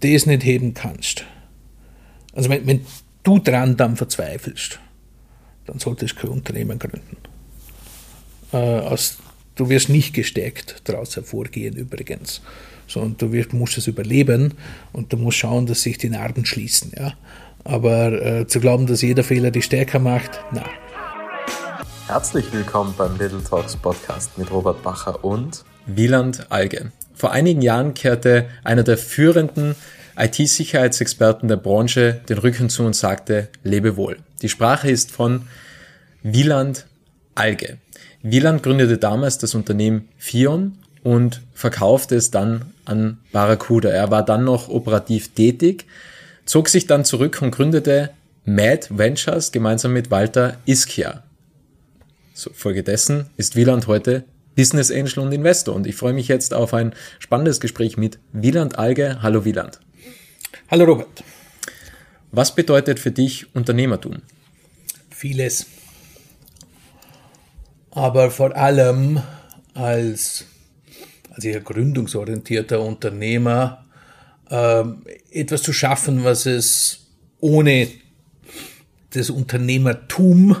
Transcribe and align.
das 0.00 0.26
nicht 0.26 0.44
heben 0.44 0.74
kannst, 0.74 1.24
also 2.34 2.48
wenn, 2.48 2.66
wenn 2.66 2.86
du 3.22 3.38
dran 3.38 3.76
dann 3.76 3.96
verzweifelst, 3.96 4.78
dann 5.66 5.78
solltest 5.78 6.16
du 6.16 6.20
kein 6.20 6.30
Unternehmen 6.30 6.78
gründen. 6.78 7.16
Äh, 8.52 8.56
aus, 8.56 9.18
du 9.54 9.68
wirst 9.68 9.88
nicht 9.88 10.14
gestärkt 10.14 10.82
daraus 10.84 11.16
hervorgehen 11.16 11.76
übrigens, 11.76 12.40
sondern 12.86 13.16
du 13.18 13.32
wirst, 13.32 13.52
musst 13.52 13.78
es 13.78 13.86
überleben 13.86 14.54
und 14.92 15.12
du 15.12 15.16
musst 15.16 15.38
schauen, 15.38 15.66
dass 15.66 15.82
sich 15.82 15.98
die 15.98 16.08
Narben 16.08 16.44
schließen. 16.44 16.92
Ja? 16.96 17.14
Aber 17.64 18.12
äh, 18.12 18.46
zu 18.46 18.60
glauben, 18.60 18.86
dass 18.86 19.02
jeder 19.02 19.22
Fehler 19.22 19.50
dich 19.50 19.66
stärker 19.66 19.98
macht, 19.98 20.40
na. 20.52 20.64
Herzlich 22.06 22.52
willkommen 22.52 22.92
beim 22.98 23.16
Little 23.18 23.42
Talks 23.44 23.76
Podcast 23.76 24.36
mit 24.36 24.50
Robert 24.50 24.82
Bacher 24.82 25.22
und 25.24 25.64
Wieland 25.86 26.50
Alge. 26.50 26.90
Vor 27.20 27.32
einigen 27.32 27.60
Jahren 27.60 27.92
kehrte 27.92 28.46
einer 28.64 28.82
der 28.82 28.96
führenden 28.96 29.76
IT-Sicherheitsexperten 30.16 31.50
der 31.50 31.58
Branche 31.58 32.22
den 32.30 32.38
Rücken 32.38 32.70
zu 32.70 32.82
und 32.82 32.96
sagte, 32.96 33.50
lebe 33.62 33.98
wohl. 33.98 34.16
Die 34.40 34.48
Sprache 34.48 34.90
ist 34.90 35.10
von 35.10 35.42
Wieland 36.22 36.86
Alge. 37.34 37.76
Wieland 38.22 38.62
gründete 38.62 38.96
damals 38.96 39.36
das 39.36 39.54
Unternehmen 39.54 40.08
Fion 40.16 40.78
und 41.02 41.42
verkaufte 41.52 42.16
es 42.16 42.30
dann 42.30 42.72
an 42.86 43.18
Barracuda. 43.32 43.90
Er 43.90 44.10
war 44.10 44.24
dann 44.24 44.44
noch 44.44 44.70
operativ 44.70 45.34
tätig, 45.34 45.84
zog 46.46 46.70
sich 46.70 46.86
dann 46.86 47.04
zurück 47.04 47.42
und 47.42 47.50
gründete 47.50 48.08
Mad 48.46 48.86
Ventures 48.88 49.52
gemeinsam 49.52 49.92
mit 49.92 50.10
Walter 50.10 50.56
Ischia. 50.64 51.22
So, 52.32 52.50
folgedessen 52.54 53.26
ist 53.36 53.56
Wieland 53.56 53.88
heute 53.88 54.24
Business 54.60 54.90
Angel 54.90 55.20
und 55.20 55.32
Investor 55.32 55.74
und 55.74 55.86
ich 55.86 55.96
freue 55.96 56.12
mich 56.12 56.28
jetzt 56.28 56.52
auf 56.52 56.74
ein 56.74 56.94
spannendes 57.18 57.60
Gespräch 57.60 57.96
mit 57.96 58.18
Wieland 58.34 58.78
Alge. 58.78 59.22
Hallo 59.22 59.46
Wieland. 59.46 59.80
Hallo 60.70 60.84
Robert. 60.84 61.24
Was 62.30 62.54
bedeutet 62.54 63.00
für 63.00 63.10
dich 63.10 63.54
Unternehmertum? 63.54 64.16
Vieles. 65.08 65.64
Aber 67.90 68.30
vor 68.30 68.54
allem 68.54 69.22
als, 69.72 70.44
als 71.30 71.44
eher 71.46 71.60
gründungsorientierter 71.60 72.82
Unternehmer 72.82 73.86
äh, 74.50 74.84
etwas 75.30 75.62
zu 75.62 75.72
schaffen, 75.72 76.22
was 76.22 76.44
es 76.44 77.06
ohne 77.38 77.88
das 79.14 79.30
Unternehmertum, 79.30 80.54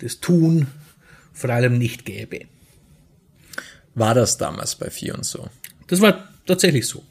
das 0.00 0.20
Tun 0.20 0.66
vor 1.32 1.48
allem 1.48 1.78
nicht 1.78 2.04
gäbe. 2.04 2.49
War 3.94 4.14
das 4.14 4.38
damals 4.38 4.76
bei 4.76 4.90
Fion 4.90 5.22
so? 5.22 5.48
Das 5.86 6.00
war 6.00 6.28
tatsächlich 6.46 6.86
so. 6.86 7.02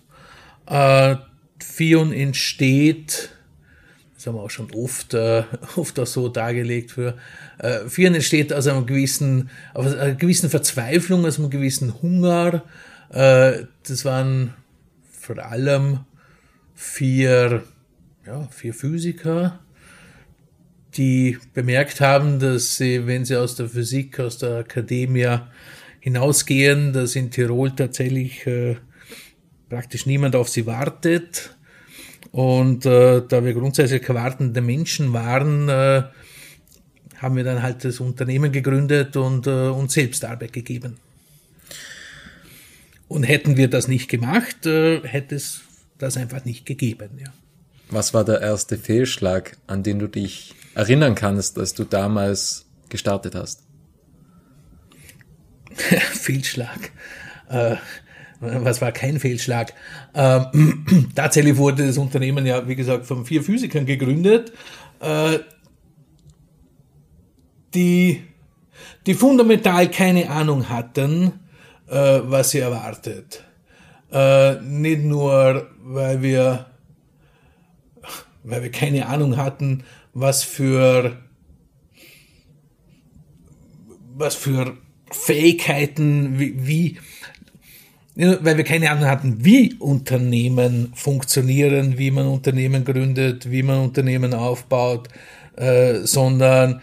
Äh, 0.66 1.18
Fion 1.60 2.14
entsteht, 2.14 3.30
das 4.16 4.28
haben 4.28 4.36
wir 4.36 4.42
auch 4.42 4.50
schon 4.50 4.72
oft, 4.74 5.14
äh, 5.14 5.44
oft 5.76 6.00
auch 6.00 6.08
so 6.08 6.30
dargelegt 6.30 6.92
für, 6.92 7.18
äh, 7.58 7.88
Fion 7.88 8.16
entsteht 8.16 8.54
aus 8.54 8.68
einem 8.68 8.86
gewissen, 8.86 9.50
aus 9.74 9.94
einer 9.94 10.14
gewissen 10.14 10.50
Verzweiflung, 10.50 11.26
aus 11.26 11.40
einem 11.40 11.50
gewissen 11.50 12.02
Hunger. 12.02 12.64
Äh, 13.10 13.64
das 13.88 14.06
waren 14.06 14.54
vor 15.12 15.40
allem 15.40 16.00
vier, 16.76 17.64
ja, 18.26 18.48
vier 18.52 18.74
Physiker, 18.74 19.60
die 20.96 21.38
bemerkt 21.54 22.02
haben, 22.02 22.40
dass 22.40 22.78
sie, 22.78 23.06
wenn 23.06 23.26
sie 23.26 23.36
aus 23.36 23.56
der 23.56 23.70
Physik, 23.70 24.20
aus 24.20 24.38
der 24.38 24.60
Akademie 24.60 25.40
hinausgehen, 26.00 26.94
dass 26.94 27.16
in 27.16 27.32
Tirol 27.32 27.72
tatsächlich 27.76 28.46
äh, 28.48 28.78
praktisch 29.70 30.06
niemand 30.06 30.36
auf 30.36 30.50
sie 30.50 30.66
wartet. 30.66 31.56
Und 32.32 32.86
äh, 32.86 33.22
da 33.28 33.44
wir 33.44 33.54
grundsätzlich 33.54 34.08
wartende 34.10 34.62
Menschen 34.62 35.14
waren, 35.14 35.70
äh, 35.70 36.04
haben 37.18 37.36
wir 37.36 37.44
dann 37.44 37.62
halt 37.62 37.84
das 37.84 38.00
Unternehmen 38.00 38.52
gegründet 38.52 39.16
und 39.18 39.48
äh, 39.48 39.68
uns 39.68 39.94
selbst 39.94 40.24
Arbeit 40.24 40.54
gegeben. 40.54 40.98
Und 43.08 43.24
hätten 43.24 43.58
wir 43.58 43.70
das 43.70 43.88
nicht 43.88 44.10
gemacht, 44.10 44.66
äh, 44.66 45.02
hätte 45.02 45.36
es 45.36 45.62
das 45.98 46.16
einfach 46.16 46.46
nicht 46.46 46.66
gegeben. 46.66 47.10
Ja. 47.20 47.34
Was 47.90 48.14
war 48.14 48.24
der 48.24 48.42
erste 48.42 48.78
Fehlschlag, 48.78 49.58
an 49.68 49.82
den 49.84 50.00
du 50.00 50.08
dich 50.08 50.54
erinnern 50.76 51.16
kannst, 51.16 51.58
dass 51.58 51.74
du 51.74 51.84
damals 51.84 52.66
gestartet 52.90 53.34
hast? 53.34 53.64
Fehlschlag. 56.14 56.92
Äh, 57.50 57.76
was 58.42 58.82
war 58.82 58.92
kein 58.92 59.20
Fehlschlag? 59.20 59.74
Ähm, 60.14 61.12
tatsächlich 61.16 61.58
wurde 61.58 61.86
das 61.86 61.98
Unternehmen 61.98 62.46
ja, 62.46 62.68
wie 62.68 62.76
gesagt, 62.76 63.06
von 63.06 63.26
vier 63.26 63.44
Physikern 63.44 63.86
gegründet, 63.86 64.54
äh, 65.00 65.40
die, 67.74 68.24
die 69.06 69.14
fundamental 69.14 69.92
keine 69.92 70.30
Ahnung 70.30 70.70
hatten, 70.70 71.34
äh, 71.88 72.20
was 72.24 72.52
sie 72.52 72.60
erwartet. 72.60 73.44
Äh, 74.12 74.62
nicht 74.62 75.04
nur, 75.04 75.70
weil 75.84 76.22
wir, 76.22 76.68
weil 78.44 78.64
wir 78.64 78.72
keine 78.72 79.08
Ahnung 79.08 79.38
hatten, 79.38 79.84
was 80.14 80.44
für, 80.44 81.18
was 84.16 84.36
für 84.36 84.78
Fähigkeiten, 85.12 86.40
wie, 86.40 86.68
wie 86.68 86.98
weil 88.16 88.58
wir 88.58 88.66
keine 88.66 88.92
Ahnung 88.92 89.06
hatten, 89.06 89.46
wie 89.46 89.76
Unternehmen 89.76 90.92
funktionieren, 90.94 91.98
wie 91.98 92.12
man 92.12 92.28
Unternehmen 92.28 92.84
gründet, 92.84 93.50
wie 93.50 93.64
man 93.64 93.80
Unternehmen 93.80 94.34
aufbaut, 94.34 95.08
äh, 95.56 96.00
sondern, 96.04 96.82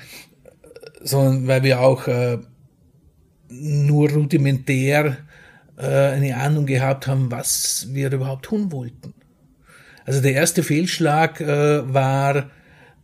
sondern 1.02 1.46
weil 1.46 1.62
wir 1.62 1.80
auch 1.80 2.08
äh, 2.08 2.38
nur 3.50 4.10
rudimentär 4.10 5.18
äh, 5.76 5.86
eine 5.86 6.36
Ahnung 6.36 6.64
gehabt 6.64 7.06
haben, 7.06 7.30
was 7.30 7.88
wir 7.90 8.10
überhaupt 8.10 8.46
tun 8.46 8.72
wollten. 8.72 9.12
Also 10.06 10.22
der 10.22 10.32
erste 10.32 10.62
Fehlschlag 10.62 11.40
äh, 11.40 11.92
war, 11.92 12.50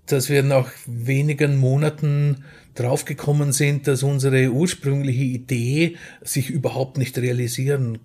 dass 0.07 0.31
wir 0.31 0.43
nach 0.43 0.71
wenigen 0.87 1.59
Monaten 1.59 2.45
draufgekommen 2.75 3.53
sind, 3.53 3.87
dass 3.87 4.03
unsere 4.03 4.51
ursprüngliche 4.51 5.25
Idee 5.25 5.97
sich 6.23 6.51
überhaupt 6.51 6.99
nicht 6.99 7.19
realisieren 7.19 7.99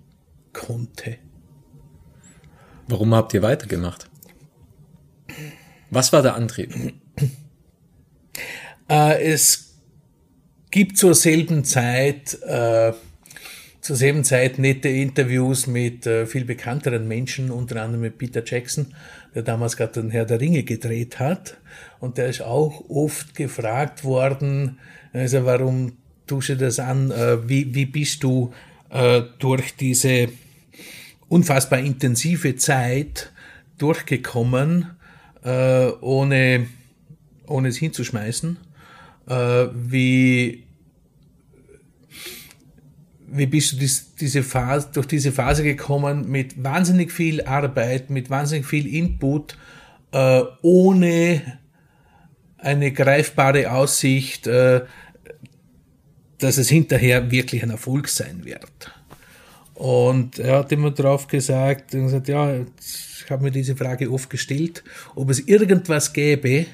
konnte. 0.52 1.16
Warum 2.86 3.14
habt 3.14 3.34
ihr 3.34 3.42
weitergemacht? 3.42 4.08
Was 5.90 6.12
war 6.12 6.22
der 6.22 6.34
Antrieb? 6.34 6.74
Äh, 8.90 9.32
es 9.32 9.74
gibt 10.70 10.96
zur 10.96 11.14
selben 11.14 11.62
Zeit, 11.62 12.38
äh, 12.42 12.94
zur 13.82 13.96
selben 13.96 14.24
Zeit 14.24 14.58
nette 14.58 14.88
Interviews 14.88 15.66
mit 15.66 16.06
äh, 16.06 16.24
viel 16.24 16.46
bekannteren 16.46 17.06
Menschen, 17.06 17.50
unter 17.50 17.82
anderem 17.82 18.00
mit 18.00 18.16
Peter 18.16 18.42
Jackson, 18.42 18.94
der 19.34 19.42
damals 19.42 19.76
gerade 19.76 20.00
den 20.00 20.10
Herr 20.10 20.24
der 20.24 20.40
Ringe 20.40 20.62
gedreht 20.62 21.18
hat. 21.18 21.58
Und 22.00 22.18
der 22.18 22.28
ist 22.28 22.42
auch 22.42 22.84
oft 22.88 23.34
gefragt 23.34 24.04
worden, 24.04 24.78
also 25.12 25.44
warum 25.44 25.92
tust 26.26 26.50
du 26.50 26.56
das 26.56 26.78
an? 26.78 27.10
Äh, 27.10 27.48
wie, 27.48 27.74
wie 27.74 27.86
bist 27.86 28.22
du 28.22 28.52
äh, 28.90 29.22
durch 29.38 29.74
diese 29.76 30.28
unfassbar 31.28 31.80
intensive 31.80 32.56
Zeit 32.56 33.30
durchgekommen, 33.76 34.86
ohne, 35.44 36.66
ohne 37.46 37.68
es 37.68 37.76
hinzuschmeißen. 37.76 38.56
Wie, 39.26 40.64
wie 43.30 43.46
bist 43.46 43.72
du 43.72 43.76
dies, 43.76 44.14
diese 44.14 44.42
Phase, 44.42 44.88
durch 44.92 45.06
diese 45.06 45.32
Phase 45.32 45.62
gekommen 45.62 46.28
mit 46.28 46.62
wahnsinnig 46.62 47.12
viel 47.12 47.42
Arbeit, 47.42 48.10
mit 48.10 48.30
wahnsinnig 48.30 48.66
viel 48.66 48.86
Input, 48.86 49.56
äh, 50.12 50.42
ohne 50.62 51.58
eine 52.56 52.92
greifbare 52.92 53.70
Aussicht, 53.70 54.46
äh, 54.46 54.82
dass 56.38 56.58
es 56.58 56.68
hinterher 56.68 57.30
wirklich 57.30 57.62
ein 57.62 57.70
Erfolg 57.70 58.08
sein 58.08 58.44
wird. 58.44 58.92
Und 59.74 60.38
er 60.38 60.58
hat 60.58 60.72
immer 60.72 60.90
drauf 60.90 61.28
gesagt, 61.28 61.92
gesagt 61.92 62.28
ja, 62.28 62.52
ich 62.54 63.30
habe 63.30 63.44
mir 63.44 63.50
diese 63.50 63.76
Frage 63.76 64.10
oft 64.10 64.30
gestellt, 64.30 64.82
ob 65.14 65.30
es 65.30 65.40
irgendwas 65.40 66.12
gäbe, 66.12 66.66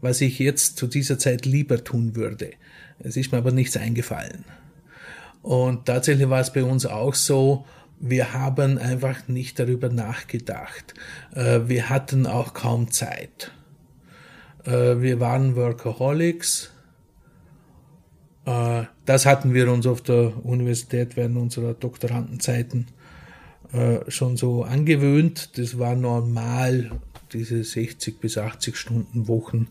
was 0.00 0.20
ich 0.20 0.38
jetzt 0.38 0.76
zu 0.76 0.86
dieser 0.86 1.18
Zeit 1.18 1.46
lieber 1.46 1.82
tun 1.84 2.16
würde. 2.16 2.50
Es 2.98 3.16
ist 3.16 3.32
mir 3.32 3.38
aber 3.38 3.52
nichts 3.52 3.76
eingefallen. 3.76 4.44
Und 5.42 5.86
tatsächlich 5.86 6.28
war 6.28 6.40
es 6.40 6.52
bei 6.52 6.64
uns 6.64 6.86
auch 6.86 7.14
so, 7.14 7.64
wir 8.00 8.32
haben 8.32 8.78
einfach 8.78 9.28
nicht 9.28 9.58
darüber 9.58 9.88
nachgedacht. 9.88 10.94
Äh, 11.34 11.60
wir 11.66 11.88
hatten 11.88 12.26
auch 12.26 12.54
kaum 12.54 12.90
Zeit. 12.90 13.52
Äh, 14.64 15.00
wir 15.00 15.20
waren 15.20 15.56
Workaholics 15.56 16.70
äh, 18.44 18.84
das 19.04 19.26
hatten 19.26 19.52
wir 19.52 19.70
uns 19.70 19.86
auf 19.86 20.02
der 20.02 20.44
Universität 20.44 21.16
während 21.16 21.36
unserer 21.36 21.74
Doktorandenzeiten 21.74 22.86
schon 24.08 24.38
so 24.38 24.62
angewöhnt. 24.62 25.58
Das 25.58 25.78
war 25.78 25.94
normal, 25.94 26.90
diese 27.34 27.62
60 27.62 28.18
bis 28.18 28.38
80 28.38 28.74
Stunden 28.74 29.28
Wochen 29.28 29.68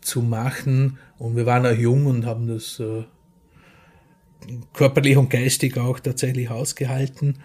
zu 0.00 0.22
machen. 0.22 0.98
Und 1.16 1.36
wir 1.36 1.46
waren 1.46 1.66
auch 1.66 1.78
jung 1.78 2.06
und 2.06 2.26
haben 2.26 2.48
das 2.48 2.82
körperlich 4.72 5.16
und 5.16 5.30
geistig 5.30 5.76
auch 5.78 6.00
tatsächlich 6.00 6.50
ausgehalten. 6.50 7.38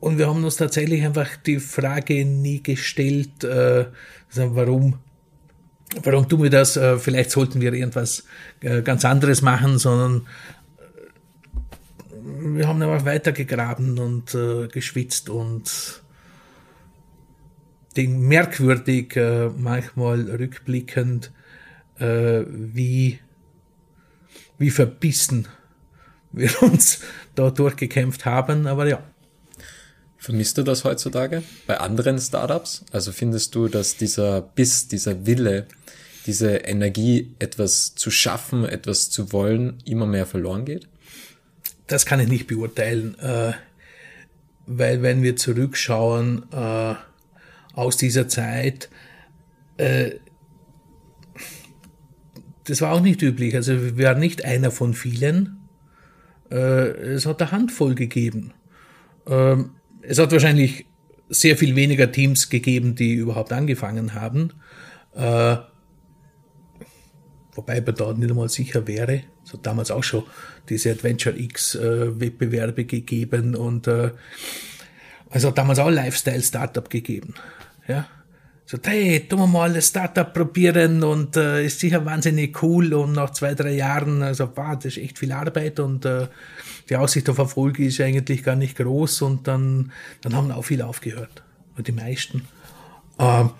Und 0.00 0.18
wir 0.18 0.28
haben 0.28 0.44
uns 0.44 0.56
tatsächlich 0.56 1.02
einfach 1.02 1.36
die 1.36 1.58
Frage 1.58 2.26
nie 2.26 2.62
gestellt, 2.62 3.42
äh, 3.42 3.86
warum, 4.34 4.98
warum 6.02 6.28
tun 6.28 6.42
wir 6.42 6.50
das? 6.50 6.76
Äh, 6.76 6.98
vielleicht 6.98 7.30
sollten 7.30 7.62
wir 7.62 7.72
irgendwas 7.72 8.24
äh, 8.60 8.82
ganz 8.82 9.06
anderes 9.06 9.40
machen, 9.40 9.78
sondern 9.78 10.26
äh, 12.10 12.58
wir 12.58 12.68
haben 12.68 12.82
einfach 12.82 13.06
weitergegraben 13.06 13.98
und 13.98 14.34
äh, 14.34 14.68
geschwitzt 14.68 15.30
und 15.30 16.02
den 17.96 18.20
merkwürdig 18.28 19.16
äh, 19.16 19.48
manchmal 19.56 20.20
rückblickend, 20.22 21.32
wie, 21.98 23.20
wie 24.58 24.70
verbissen 24.70 25.48
wir 26.32 26.50
uns 26.62 27.00
da 27.34 27.50
durchgekämpft 27.50 28.24
haben. 28.24 28.66
Aber 28.66 28.86
ja, 28.88 29.02
Vermisst 30.24 30.56
du 30.56 30.62
das 30.62 30.84
heutzutage 30.84 31.42
bei 31.66 31.76
anderen 31.76 32.18
Startups? 32.18 32.86
Also 32.92 33.12
findest 33.12 33.54
du, 33.54 33.68
dass 33.68 33.98
dieser 33.98 34.40
Biss, 34.40 34.88
dieser 34.88 35.26
Wille, 35.26 35.66
diese 36.24 36.56
Energie, 36.56 37.34
etwas 37.40 37.94
zu 37.94 38.10
schaffen, 38.10 38.64
etwas 38.64 39.10
zu 39.10 39.34
wollen, 39.34 39.82
immer 39.84 40.06
mehr 40.06 40.24
verloren 40.24 40.64
geht? 40.64 40.88
Das 41.88 42.06
kann 42.06 42.20
ich 42.20 42.28
nicht 42.28 42.46
beurteilen, 42.46 43.18
äh, 43.18 43.52
weil 44.64 45.02
wenn 45.02 45.22
wir 45.22 45.36
zurückschauen 45.36 46.44
äh, 46.54 46.94
aus 47.74 47.98
dieser 47.98 48.26
Zeit, 48.26 48.88
äh, 49.76 50.12
das 52.64 52.80
war 52.80 52.92
auch 52.92 53.00
nicht 53.00 53.22
üblich. 53.22 53.54
Also 53.54 53.96
wir 53.96 54.06
waren 54.06 54.20
nicht 54.20 54.44
einer 54.44 54.70
von 54.70 54.94
vielen. 54.94 55.58
Äh, 56.50 56.56
es 56.56 57.26
hat 57.26 57.40
eine 57.42 57.52
Handvoll 57.52 57.94
gegeben. 57.94 58.52
Ähm, 59.26 59.70
es 60.02 60.18
hat 60.18 60.32
wahrscheinlich 60.32 60.86
sehr 61.28 61.56
viel 61.56 61.76
weniger 61.76 62.10
Teams 62.10 62.50
gegeben, 62.50 62.94
die 62.94 63.14
überhaupt 63.14 63.52
angefangen 63.52 64.14
haben. 64.14 64.52
Äh, 65.14 65.56
wobei 67.52 67.80
man 67.80 67.94
da 67.94 68.12
nicht 68.12 68.30
einmal 68.30 68.48
sicher 68.48 68.86
wäre. 68.86 69.22
Es 69.44 69.52
hat 69.52 69.66
damals 69.66 69.90
auch 69.90 70.04
schon 70.04 70.24
diese 70.68 70.90
Adventure 70.90 71.38
X 71.38 71.74
äh, 71.74 72.18
gegeben 72.84 73.54
und 73.54 73.86
es 75.30 75.44
hat 75.44 75.58
damals 75.58 75.78
auch 75.78 75.90
Lifestyle 75.90 76.42
Startup 76.42 76.88
gegeben. 76.88 77.34
Ja, 77.86 78.06
so, 78.66 78.78
hey, 78.82 79.26
tun 79.28 79.40
wir 79.40 79.46
mal 79.46 79.72
das 79.74 79.88
Startup 79.88 80.32
probieren 80.32 81.02
und 81.02 81.36
äh, 81.36 81.66
ist 81.66 81.80
sicher 81.80 82.04
wahnsinnig 82.04 82.62
cool 82.62 82.94
und 82.94 83.12
nach 83.12 83.30
zwei, 83.30 83.54
drei 83.54 83.72
Jahren, 83.72 84.22
also 84.22 84.50
wow, 84.56 84.74
das 84.74 84.96
ist 84.96 84.98
echt 84.98 85.18
viel 85.18 85.32
Arbeit 85.32 85.80
und 85.80 86.06
äh, 86.06 86.28
die 86.88 86.96
Aussicht 86.96 87.28
auf 87.28 87.38
Erfolg 87.38 87.78
ist 87.78 88.00
eigentlich 88.00 88.42
gar 88.42 88.56
nicht 88.56 88.76
groß 88.76 89.22
und 89.22 89.46
dann, 89.48 89.92
dann 90.22 90.34
haben 90.34 90.50
auch 90.50 90.62
viele 90.62 90.86
aufgehört. 90.86 91.42
Die 91.76 91.92
meisten. 91.92 92.42
Ähm, 93.18 93.50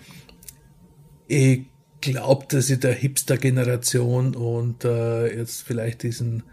ich 1.26 1.66
glaube, 2.00 2.46
dass 2.48 2.70
ich 2.70 2.80
der 2.80 2.94
Hipster-Generation 2.94 4.34
und 4.34 4.84
äh, 4.84 5.36
jetzt 5.36 5.62
vielleicht 5.62 6.02
diesen 6.02 6.44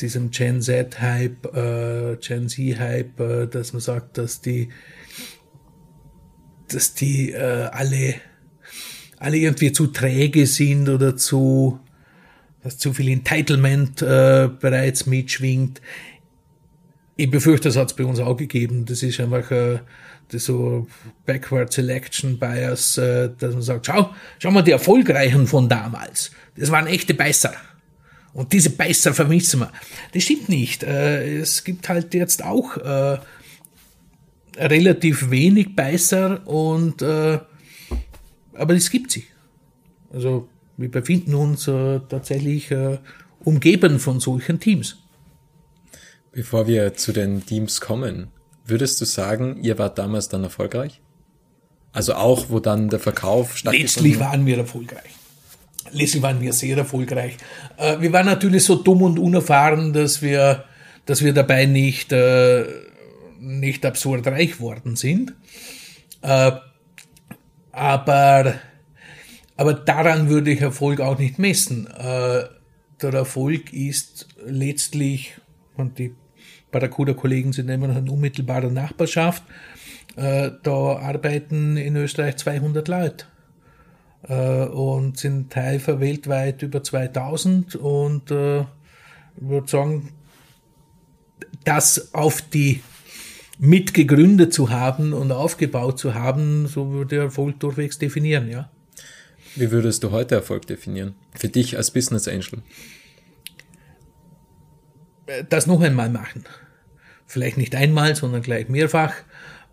diesem 0.00 0.30
Gen 0.30 0.62
Z-Hype, 0.62 1.54
äh, 1.54 2.16
Gen 2.16 2.48
Z-Hype, 2.48 3.20
äh, 3.20 3.46
dass 3.46 3.72
man 3.72 3.80
sagt, 3.80 4.18
dass 4.18 4.40
die 4.40 4.70
dass 6.74 6.94
die 6.94 7.32
äh, 7.32 7.68
alle, 7.72 8.14
alle 9.18 9.36
irgendwie 9.36 9.72
zu 9.72 9.88
träge 9.88 10.46
sind 10.46 10.88
oder 10.88 11.16
zu, 11.16 11.80
dass 12.62 12.78
zu 12.78 12.92
viel 12.92 13.08
Entitlement 13.08 14.02
äh, 14.02 14.48
bereits 14.60 15.06
mitschwingt. 15.06 15.80
Ich 17.16 17.30
befürchte, 17.30 17.68
das 17.68 17.76
hat 17.76 17.90
es 17.90 17.96
bei 17.96 18.04
uns 18.04 18.18
auch 18.18 18.36
gegeben. 18.36 18.86
Das 18.86 19.02
ist 19.02 19.20
einfach 19.20 19.50
äh, 19.50 19.80
das 20.28 20.44
so 20.44 20.86
Backward 21.26 21.72
Selection 21.72 22.38
Bias, 22.38 22.96
äh, 22.98 23.30
dass 23.38 23.52
man 23.52 23.62
sagt, 23.62 23.86
schau, 23.86 24.14
schau 24.38 24.50
mal 24.50 24.62
die 24.62 24.70
Erfolgreichen 24.70 25.46
von 25.46 25.68
damals. 25.68 26.30
Das 26.56 26.70
waren 26.70 26.86
echte 26.86 27.14
Beißer. 27.14 27.52
Und 28.32 28.52
diese 28.52 28.70
Beißer 28.70 29.12
vermissen 29.12 29.60
wir. 29.60 29.72
Das 30.14 30.22
stimmt 30.22 30.48
nicht. 30.48 30.82
Äh, 30.82 31.38
es 31.38 31.64
gibt 31.64 31.88
halt 31.88 32.14
jetzt 32.14 32.44
auch 32.44 32.76
äh, 32.76 33.18
relativ 34.56 35.30
wenig 35.30 35.74
Beißer 35.76 36.46
und 36.46 37.02
äh, 37.02 37.38
aber 38.54 38.74
es 38.74 38.90
gibt 38.90 39.10
sie. 39.10 39.24
Also 40.12 40.48
wir 40.76 40.90
befinden 40.90 41.34
uns 41.34 41.68
äh, 41.68 42.00
tatsächlich 42.08 42.70
äh, 42.70 42.98
umgeben 43.44 43.98
von 43.98 44.20
solchen 44.20 44.60
Teams. 44.60 44.98
Bevor 46.32 46.66
wir 46.66 46.94
zu 46.94 47.12
den 47.12 47.44
Teams 47.44 47.80
kommen, 47.80 48.28
würdest 48.64 49.00
du 49.00 49.04
sagen, 49.04 49.62
ihr 49.62 49.78
wart 49.78 49.98
damals 49.98 50.28
dann 50.28 50.44
erfolgreich? 50.44 51.00
Also 51.92 52.14
auch, 52.14 52.50
wo 52.50 52.60
dann 52.60 52.88
der 52.88 53.00
Verkauf 53.00 53.56
stattgefunden 53.56 53.86
Letztlich 53.86 54.20
waren 54.20 54.46
wir 54.46 54.58
erfolgreich. 54.58 55.10
Letztlich 55.92 56.22
waren 56.22 56.40
wir 56.40 56.52
sehr 56.52 56.76
erfolgreich. 56.76 57.36
Äh, 57.76 58.00
wir 58.00 58.12
waren 58.12 58.26
natürlich 58.26 58.64
so 58.64 58.76
dumm 58.76 59.02
und 59.02 59.18
unerfahren, 59.18 59.92
dass 59.92 60.22
wir, 60.22 60.64
dass 61.04 61.24
wir 61.24 61.32
dabei 61.32 61.66
nicht 61.66 62.12
äh, 62.12 62.64
nicht 63.40 63.84
absurd 63.86 64.26
reich 64.26 64.60
worden 64.60 64.96
sind. 64.96 65.34
Äh, 66.22 66.52
aber, 67.72 68.54
aber 69.56 69.74
daran 69.74 70.28
würde 70.28 70.50
ich 70.50 70.60
Erfolg 70.60 71.00
auch 71.00 71.18
nicht 71.18 71.38
messen. 71.38 71.86
Äh, 71.86 72.44
der 73.02 73.14
Erfolg 73.14 73.72
ist 73.72 74.28
letztlich, 74.44 75.34
und 75.76 75.98
die 75.98 76.14
Barracuda-Kollegen 76.70 77.52
sind 77.52 77.68
immer 77.68 77.88
noch 77.88 77.96
in 77.96 78.08
unmittelbarer 78.08 78.70
Nachbarschaft, 78.70 79.42
äh, 80.16 80.50
da 80.62 80.98
arbeiten 80.98 81.76
in 81.76 81.96
Österreich 81.96 82.36
200 82.36 82.86
Leute 82.88 83.24
äh, 84.28 84.64
und 84.64 85.18
sind 85.18 85.52
Teil 85.52 85.80
weltweit 85.86 86.62
über 86.62 86.82
2000 86.82 87.76
und 87.76 88.30
äh, 88.30 88.60
ich 88.60 88.66
würde 89.36 89.68
sagen, 89.68 90.10
das 91.64 92.12
auf 92.14 92.42
die 92.42 92.82
mitgegründet 93.60 94.54
zu 94.54 94.70
haben 94.70 95.12
und 95.12 95.30
aufgebaut 95.32 95.98
zu 95.98 96.14
haben, 96.14 96.66
so 96.66 96.92
würde 96.92 97.18
Erfolg 97.18 97.60
durchwegs 97.60 97.98
definieren, 97.98 98.48
ja. 98.48 98.70
Wie 99.54 99.70
würdest 99.70 100.02
du 100.02 100.12
heute 100.12 100.36
Erfolg 100.36 100.66
definieren? 100.66 101.14
Für 101.34 101.48
dich 101.48 101.76
als 101.76 101.90
Business 101.90 102.26
Angel? 102.26 102.62
Das 105.50 105.66
noch 105.66 105.82
einmal 105.82 106.08
machen. 106.08 106.44
Vielleicht 107.26 107.58
nicht 107.58 107.74
einmal, 107.74 108.16
sondern 108.16 108.40
gleich 108.40 108.68
mehrfach. 108.68 109.12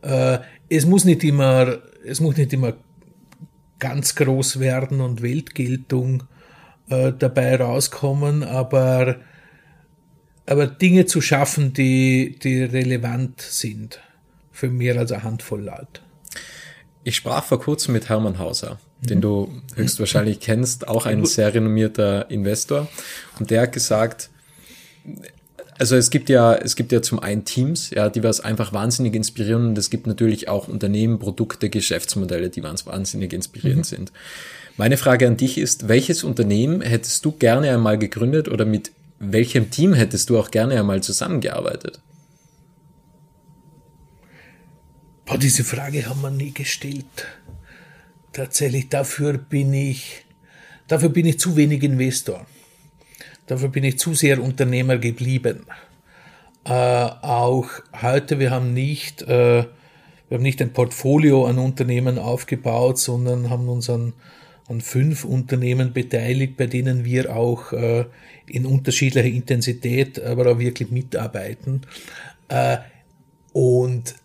Äh, 0.02 0.40
es 0.70 0.86
muss 0.86 1.06
nicht 1.06 1.24
immer, 1.24 1.80
es 2.06 2.20
muss 2.20 2.36
nicht 2.36 2.52
immer 2.52 2.74
ganz 3.80 4.16
groß 4.16 4.60
werden 4.60 5.00
und 5.00 5.22
Weltgeltung 5.22 6.24
äh, 6.90 7.14
dabei 7.18 7.56
rauskommen, 7.56 8.44
aber 8.44 9.18
aber 10.48 10.66
Dinge 10.66 11.06
zu 11.06 11.22
schaffen, 11.22 11.74
die, 11.74 12.38
die 12.42 12.64
relevant 12.64 13.42
sind 13.42 14.00
für 14.52 14.70
mehr 14.70 14.98
als 14.98 15.12
eine 15.12 15.24
Handvoll 15.24 15.64
Leute. 15.64 16.02
Ich 17.04 17.16
sprach 17.16 17.44
vor 17.44 17.60
kurzem 17.60 17.94
mit 17.94 18.10
Hermann 18.10 18.40
Hauser, 18.40 18.80
den 19.02 19.22
du 19.22 19.50
höchstwahrscheinlich 19.76 20.40
kennst, 20.40 20.88
auch 20.88 21.06
ein 21.06 21.26
sehr 21.26 21.54
renommierter 21.54 22.30
Investor. 22.32 22.88
Und 23.40 23.52
der 23.52 23.62
hat 23.62 23.74
gesagt, 23.74 24.30
also 25.78 25.96
es 25.96 26.10
gibt 26.10 26.30
ja, 26.30 26.56
es 26.56 26.76
gibt 26.76 26.92
ja 26.92 27.02
zum 27.02 27.20
einen 27.20 27.46
Teams, 27.46 27.92
ja, 27.92 28.10
die 28.10 28.24
was 28.24 28.40
einfach 28.40 28.74
wahnsinnig 28.74 29.16
inspirieren 29.16 29.68
und 29.68 29.78
es 29.78 29.90
gibt 29.90 30.08
natürlich 30.08 30.50
auch 30.50 30.68
Unternehmen, 30.68 31.20
Produkte, 31.20 31.70
Geschäftsmodelle, 31.70 32.50
die 32.50 32.64
was 32.64 32.86
wahnsinnig 32.86 33.34
inspirierend 33.34 33.80
mhm. 33.92 33.96
sind. 33.96 34.12
Meine 34.76 34.98
Frage 34.98 35.28
an 35.28 35.38
dich 35.38 35.58
ist, 35.58 35.88
welches 35.88 36.24
Unternehmen 36.24 36.82
hättest 36.82 37.26
du 37.26 37.32
gerne 37.32 37.72
einmal 37.72 37.98
gegründet 37.98 38.48
oder 38.48 38.66
mit 38.66 38.92
welchem 39.20 39.72
Team 39.72 39.94
hättest 39.94 40.30
du 40.30 40.40
auch 40.40 40.52
gerne 40.52 40.80
einmal 40.80 41.02
zusammengearbeitet? 41.02 42.02
Boah, 45.26 45.38
diese 45.38 45.64
Frage 45.64 46.06
haben 46.08 46.22
wir 46.22 46.32
nie 46.32 46.54
gestellt. 46.54 47.06
Tatsächlich, 48.32 48.90
dafür 48.90 49.38
bin 49.38 49.74
ich, 49.74 50.26
dafür 50.88 51.10
bin 51.10 51.26
ich 51.26 51.40
zu 51.40 51.58
wenig 51.58 51.84
Investor. 51.84 52.46
Dafür 53.48 53.70
bin 53.70 53.84
ich 53.84 53.98
zu 53.98 54.14
sehr 54.14 54.42
Unternehmer 54.42 54.98
geblieben. 54.98 55.66
Äh, 56.66 56.72
auch 56.72 57.70
heute, 58.02 58.40
wir 58.40 58.52
haben 58.52 58.74
nicht, 58.74 59.22
äh, 59.24 59.66
wir 60.28 60.36
haben 60.36 60.44
nicht 60.44 60.62
ein 60.62 60.74
Portfolio 60.74 61.46
an 61.46 61.58
Unternehmen 61.58 62.20
aufgebaut, 62.20 62.98
sondern 62.98 63.50
haben 63.50 63.70
unseren 63.70 64.14
an 64.68 64.82
fünf 64.82 65.24
Unternehmen 65.24 65.94
beteiligt, 65.94 66.58
bei 66.58 66.68
denen 66.68 67.06
wir 67.06 67.36
auch 67.36 67.72
äh, 67.72 68.06
in 68.48 68.66
unterschiedlicher 68.66 69.28
Intensität, 69.28 70.22
aber 70.22 70.52
auch 70.52 70.60
wirklich 70.60 70.92
mitarbeiten. 70.92 71.84
Äh, 72.50 72.80
und 73.54 74.16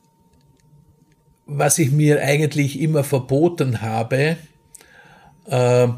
was 1.47 1.79
ich 1.79 1.93
mir 1.93 2.21
eigentlich 2.23 2.81
immer 2.81 3.05
verboten 3.05 3.83
habe, 3.83 4.37
äh, 5.47 5.89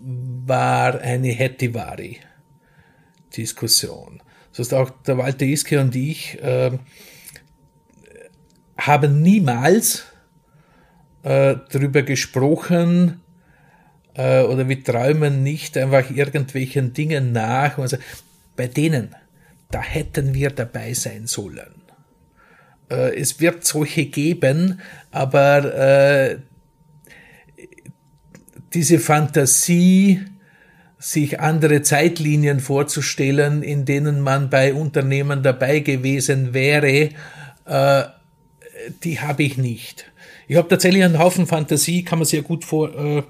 war 0.00 1.00
eine 1.00 1.28
Hetivari-Diskussion. 1.28 4.22
Das 4.50 4.60
heißt, 4.60 4.74
auch 4.74 4.90
der 5.06 5.18
Walter 5.18 5.44
Iske 5.44 5.80
und 5.80 5.96
ich 5.96 6.40
äh, 6.42 6.78
haben 8.78 9.22
niemals 9.22 10.04
äh, 11.26 11.56
darüber 11.70 12.02
gesprochen, 12.02 13.20
äh, 14.14 14.42
oder 14.42 14.68
wir 14.68 14.82
träumen 14.84 15.42
nicht 15.42 15.76
einfach 15.76 16.08
irgendwelchen 16.10 16.92
Dingen 16.92 17.32
nach. 17.32 17.78
Also 17.78 17.96
bei 18.54 18.68
denen, 18.68 19.14
da 19.72 19.82
hätten 19.82 20.34
wir 20.34 20.50
dabei 20.50 20.94
sein 20.94 21.26
sollen. 21.26 21.82
Äh, 22.88 23.18
es 23.18 23.40
wird 23.40 23.64
solche 23.64 24.06
geben, 24.06 24.80
aber 25.10 25.74
äh, 25.74 26.38
diese 28.72 29.00
Fantasie, 29.00 30.20
sich 30.98 31.40
andere 31.40 31.82
Zeitlinien 31.82 32.60
vorzustellen, 32.60 33.62
in 33.62 33.84
denen 33.84 34.20
man 34.20 34.48
bei 34.48 34.72
Unternehmen 34.72 35.42
dabei 35.42 35.80
gewesen 35.80 36.54
wäre, 36.54 37.10
äh, 37.66 38.04
die 39.02 39.20
habe 39.20 39.42
ich 39.42 39.58
nicht. 39.58 40.06
Ich 40.48 40.56
habe 40.56 40.68
tatsächlich 40.68 41.02
einen 41.02 41.18
Haufen 41.18 41.46
Fantasie, 41.46 42.04
kann 42.04 42.20
man 42.20 42.26
sehr 42.26 42.42
gut 42.42 42.64
vor, 42.64 42.94
äh, 42.94 43.22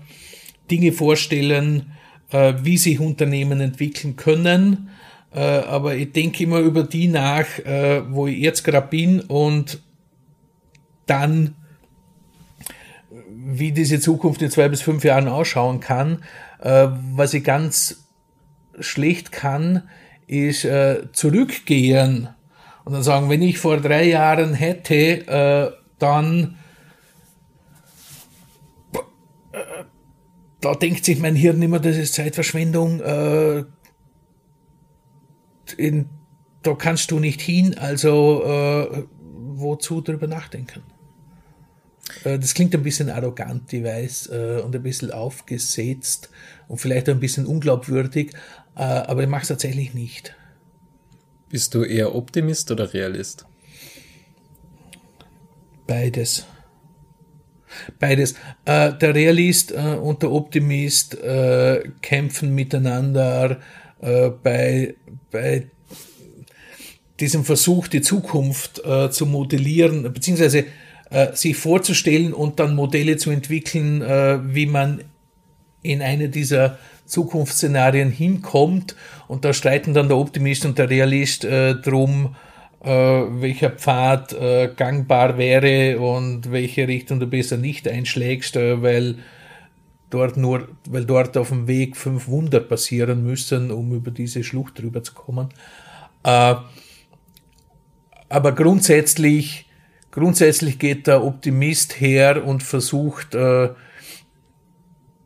Dinge 0.70 0.92
vorstellen, 0.92 1.92
äh, 2.30 2.54
wie 2.62 2.76
sich 2.76 3.00
Unternehmen 3.00 3.60
entwickeln 3.60 4.16
können. 4.16 4.90
Äh, 5.34 5.40
aber 5.40 5.94
ich 5.94 6.12
denke 6.12 6.44
immer 6.44 6.58
über 6.58 6.82
die 6.82 7.08
nach, 7.08 7.58
äh, 7.60 8.02
wo 8.10 8.26
ich 8.26 8.38
jetzt 8.38 8.64
gerade 8.64 8.86
bin 8.88 9.20
und 9.20 9.80
dann, 11.06 11.54
wie 13.28 13.72
diese 13.72 14.00
Zukunft 14.00 14.42
in 14.42 14.50
zwei 14.50 14.68
bis 14.68 14.82
fünf 14.82 15.04
Jahren 15.04 15.28
ausschauen 15.28 15.80
kann. 15.80 16.22
Äh, 16.60 16.88
was 17.14 17.32
ich 17.32 17.44
ganz 17.44 18.04
schlecht 18.80 19.32
kann, 19.32 19.84
ist 20.26 20.64
äh, 20.64 21.04
zurückgehen 21.12 22.28
und 22.84 22.92
dann 22.92 23.02
sagen, 23.02 23.30
wenn 23.30 23.42
ich 23.42 23.58
vor 23.58 23.78
drei 23.78 24.04
Jahren 24.04 24.54
hätte, 24.54 24.94
äh, 25.26 25.70
dann 25.98 26.56
da 30.60 30.74
denkt 30.74 31.04
sich 31.04 31.18
mein 31.18 31.36
Hirn 31.36 31.62
immer, 31.62 31.80
das 31.80 31.96
ist 31.96 32.14
Zeitverschwendung. 32.14 33.00
Äh, 33.00 33.64
in, 35.76 36.08
da 36.62 36.74
kannst 36.74 37.10
du 37.10 37.18
nicht 37.18 37.40
hin, 37.40 37.76
also 37.78 38.44
äh, 38.44 39.04
wozu 39.20 40.00
drüber 40.00 40.26
nachdenken? 40.26 40.82
Äh, 42.24 42.38
das 42.38 42.54
klingt 42.54 42.74
ein 42.74 42.82
bisschen 42.82 43.10
arrogant, 43.10 43.72
ich 43.72 43.84
weiß, 43.84 44.30
äh, 44.32 44.60
und 44.64 44.74
ein 44.74 44.82
bisschen 44.82 45.10
aufgesetzt 45.10 46.30
und 46.68 46.78
vielleicht 46.78 47.08
ein 47.08 47.20
bisschen 47.20 47.46
unglaubwürdig, 47.46 48.32
äh, 48.76 48.82
aber 48.82 49.22
ich 49.22 49.28
mache 49.28 49.42
es 49.42 49.48
tatsächlich 49.48 49.94
nicht. 49.94 50.34
Bist 51.48 51.74
du 51.74 51.84
eher 51.84 52.14
Optimist 52.14 52.70
oder 52.70 52.92
Realist? 52.92 53.46
Beides. 55.86 56.46
Beides. 57.98 58.34
Äh, 58.64 58.92
der 58.94 59.14
Realist 59.14 59.72
äh, 59.72 59.96
und 60.00 60.22
der 60.22 60.32
Optimist 60.32 61.14
äh, 61.20 61.82
kämpfen 62.02 62.54
miteinander 62.54 63.58
äh, 64.00 64.30
bei, 64.42 64.94
bei 65.30 65.66
diesem 67.18 67.44
Versuch, 67.44 67.88
die 67.88 68.02
Zukunft 68.02 68.84
äh, 68.84 69.10
zu 69.10 69.26
modellieren, 69.26 70.12
beziehungsweise 70.12 70.66
äh, 71.10 71.32
sich 71.34 71.56
vorzustellen 71.56 72.32
und 72.34 72.60
dann 72.60 72.74
Modelle 72.74 73.16
zu 73.16 73.30
entwickeln, 73.30 74.00
wie 74.52 74.66
man 74.66 75.02
in 75.82 76.02
eine 76.02 76.28
dieser 76.28 76.78
Zukunftsszenarien 77.06 78.10
hinkommt. 78.10 78.96
Und 79.28 79.44
da 79.44 79.52
streiten 79.52 79.94
dann 79.94 80.08
der 80.08 80.16
Optimist 80.16 80.66
und 80.66 80.78
der 80.78 80.90
Realist 80.90 81.44
drum, 81.44 82.34
welcher 82.80 83.70
Pfad 83.70 84.32
äh, 84.32 84.70
gangbar 84.76 85.38
wäre 85.38 85.98
und 85.98 86.52
welche 86.52 86.86
Richtung 86.86 87.20
du 87.20 87.26
besser 87.26 87.56
nicht 87.56 87.88
einschlägst, 87.88 88.56
äh, 88.56 88.82
weil 88.82 89.16
dort 90.10 90.36
nur, 90.36 90.68
weil 90.88 91.04
dort 91.04 91.36
auf 91.36 91.48
dem 91.48 91.66
Weg 91.66 91.96
fünf 91.96 92.28
Wunder 92.28 92.60
passieren 92.60 93.24
müssen, 93.24 93.70
um 93.70 93.92
über 93.92 94.10
diese 94.10 94.44
Schlucht 94.44 94.78
drüber 94.78 95.02
zu 95.02 95.14
kommen. 95.14 95.48
Äh, 96.22 96.54
aber 98.28 98.52
grundsätzlich, 98.52 99.66
grundsätzlich 100.10 100.78
geht 100.78 101.06
der 101.06 101.24
Optimist 101.24 102.00
her 102.00 102.44
und 102.44 102.62
versucht, 102.62 103.34
äh, 103.34 103.70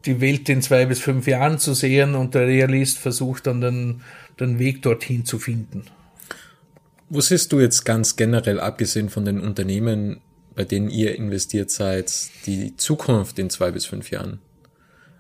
die 0.07 0.21
Welt 0.21 0.49
in 0.49 0.63
zwei 0.63 0.87
bis 0.87 1.01
fünf 1.01 1.27
Jahren 1.27 1.59
zu 1.59 1.75
sehen 1.75 2.15
und 2.15 2.35
der 2.35 2.47
Realist 2.47 2.99
versucht 2.99 3.47
dann 3.47 3.61
den, 3.61 4.03
den 4.39 4.59
Weg 4.59 4.83
dorthin 4.83 5.25
zu 5.27 5.39
finden. 5.39 5.85
Wo 7.13 7.21
siehst 7.21 7.51
du 7.51 7.59
jetzt 7.59 7.85
ganz 7.85 8.15
generell, 8.15 8.61
abgesehen 8.61 9.11
von 9.11 9.25
den 9.25 9.41
Unternehmen, 9.41 10.21
bei 10.55 10.63
denen 10.63 10.91
ihr 10.91 11.17
investiert 11.17 11.69
seid, 11.69 12.13
die 12.47 12.77
Zukunft 12.77 13.37
in 13.41 13.51
zwei 13.51 13.73
bis 13.73 13.85
fünf 13.85 14.13
Jahren? 14.13 14.39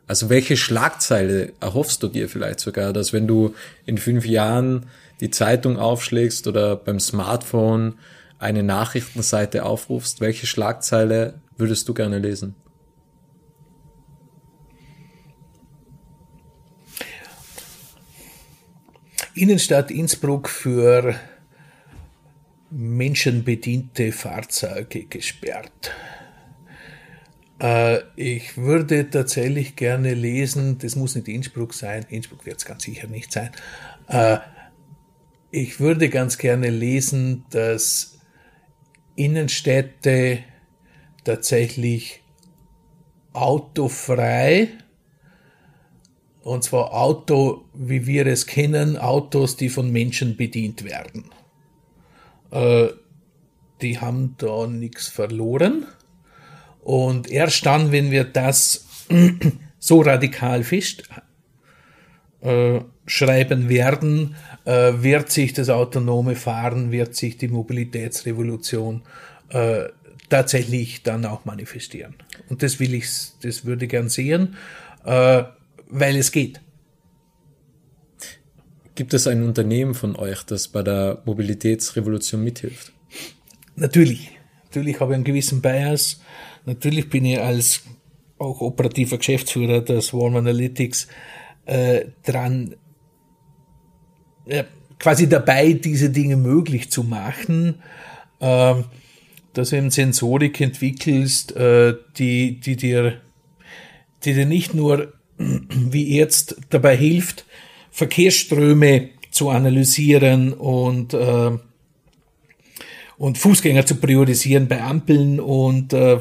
Also 0.06 0.30
welche 0.30 0.56
Schlagzeile 0.56 1.52
erhoffst 1.58 2.00
du 2.04 2.06
dir 2.06 2.28
vielleicht 2.28 2.60
sogar, 2.60 2.92
dass 2.92 3.12
wenn 3.12 3.26
du 3.26 3.56
in 3.86 3.98
fünf 3.98 4.24
Jahren 4.24 4.86
die 5.20 5.32
Zeitung 5.32 5.78
aufschlägst 5.78 6.46
oder 6.46 6.76
beim 6.76 7.00
Smartphone 7.00 7.98
eine 8.38 8.62
Nachrichtenseite 8.62 9.64
aufrufst, 9.64 10.20
welche 10.20 10.46
Schlagzeile 10.46 11.40
würdest 11.56 11.88
du 11.88 11.94
gerne 11.94 12.20
lesen? 12.20 12.54
Innenstadt 19.34 19.90
Innsbruck 19.90 20.48
für 20.48 21.16
menschenbediente 22.70 24.12
Fahrzeuge 24.12 25.04
gesperrt. 25.04 25.92
Äh, 27.60 28.00
ich 28.16 28.56
würde 28.56 29.10
tatsächlich 29.10 29.76
gerne 29.76 30.14
lesen, 30.14 30.78
das 30.78 30.96
muss 30.96 31.14
nicht 31.14 31.28
Innsbruck 31.28 31.74
sein, 31.74 32.06
Innsbruck 32.08 32.46
wird 32.46 32.58
es 32.58 32.64
ganz 32.64 32.84
sicher 32.84 33.08
nicht 33.08 33.32
sein. 33.32 33.50
Äh, 34.08 34.38
ich 35.50 35.80
würde 35.80 36.08
ganz 36.08 36.38
gerne 36.38 36.70
lesen, 36.70 37.44
dass 37.50 38.18
Innenstädte 39.16 40.38
tatsächlich 41.24 42.22
autofrei, 43.32 44.68
und 46.42 46.64
zwar 46.64 46.94
Auto, 46.94 47.64
wie 47.74 48.06
wir 48.06 48.26
es 48.26 48.46
kennen, 48.46 48.96
Autos, 48.96 49.56
die 49.56 49.68
von 49.68 49.90
Menschen 49.90 50.36
bedient 50.36 50.84
werden 50.84 51.24
äh, 52.50 52.88
die 53.82 53.98
haben 53.98 54.34
da 54.38 54.66
nichts 54.66 55.08
verloren. 55.08 55.86
Und 56.82 57.30
erst 57.30 57.66
dann, 57.66 57.92
wenn 57.92 58.10
wir 58.10 58.24
das 58.24 58.86
so 59.78 60.00
radikal 60.00 60.62
fest 60.62 61.04
äh, 62.40 62.80
schreiben 63.06 63.68
werden, 63.68 64.36
äh, 64.64 64.92
wird 64.96 65.30
sich 65.30 65.52
das 65.52 65.68
autonome 65.68 66.36
Fahren, 66.36 66.92
wird 66.92 67.14
sich 67.14 67.36
die 67.36 67.48
Mobilitätsrevolution 67.48 69.02
äh, 69.50 69.84
tatsächlich 70.28 71.02
dann 71.02 71.24
auch 71.26 71.44
manifestieren. 71.44 72.14
Und 72.48 72.62
das 72.62 72.80
will 72.80 72.94
ich, 72.94 73.08
das 73.42 73.64
würde 73.64 73.86
ich 73.86 73.90
gern 73.90 74.08
sehen, 74.08 74.56
äh, 75.04 75.44
weil 75.88 76.16
es 76.16 76.32
geht. 76.32 76.60
Gibt 78.94 79.14
es 79.14 79.26
ein 79.26 79.42
Unternehmen 79.42 79.94
von 79.94 80.16
euch, 80.16 80.42
das 80.42 80.68
bei 80.68 80.82
der 80.82 81.22
Mobilitätsrevolution 81.24 82.42
mithilft? 82.42 82.92
Natürlich. 83.76 84.30
Natürlich 84.64 85.00
habe 85.00 85.12
ich 85.12 85.16
einen 85.16 85.24
gewissen 85.24 85.62
Bias. 85.62 86.20
Natürlich 86.64 87.08
bin 87.08 87.24
ich 87.24 87.40
als 87.40 87.82
auch 88.38 88.60
operativer 88.60 89.18
Geschäftsführer 89.18 89.82
des 89.82 90.12
Warm 90.14 90.36
Analytics 90.36 91.08
äh, 91.66 92.06
dran, 92.24 92.76
äh, 94.46 94.64
quasi 94.98 95.28
dabei, 95.28 95.72
diese 95.72 96.10
Dinge 96.10 96.36
möglich 96.36 96.90
zu 96.90 97.02
machen, 97.02 97.82
äh, 98.40 98.74
dass 99.52 99.70
du 99.70 99.76
eben 99.76 99.90
Sensorik 99.90 100.60
entwickelst, 100.60 101.54
äh, 101.56 101.94
die, 102.16 102.60
die 102.60 102.76
dir, 102.76 103.20
die 104.24 104.34
dir 104.34 104.46
nicht 104.46 104.74
nur 104.74 105.12
wie 105.38 106.16
jetzt 106.16 106.56
dabei 106.70 106.96
hilft, 106.96 107.44
Verkehrsströme 107.90 109.10
zu 109.30 109.50
analysieren 109.50 110.52
und, 110.52 111.14
äh, 111.14 111.50
und 113.16 113.38
Fußgänger 113.38 113.86
zu 113.86 113.96
priorisieren 113.96 114.68
bei 114.68 114.82
Ampeln 114.82 115.40
und 115.40 115.92
äh, 115.92 116.18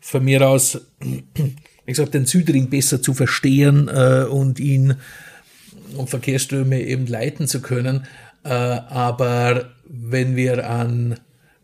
von 0.00 0.24
mir 0.24 0.48
aus, 0.48 0.80
wie 1.00 1.54
gesagt, 1.86 2.14
den 2.14 2.26
Südring 2.26 2.68
besser 2.70 3.02
zu 3.02 3.14
verstehen 3.14 3.88
äh, 3.88 4.24
und 4.28 4.60
ihn 4.60 4.94
und 5.96 6.10
Verkehrsströme 6.10 6.82
eben 6.82 7.06
leiten 7.06 7.48
zu 7.48 7.60
können. 7.60 8.06
Äh, 8.44 8.50
aber 8.50 9.72
wenn 9.86 10.36
wir 10.36 10.68
an 10.68 11.18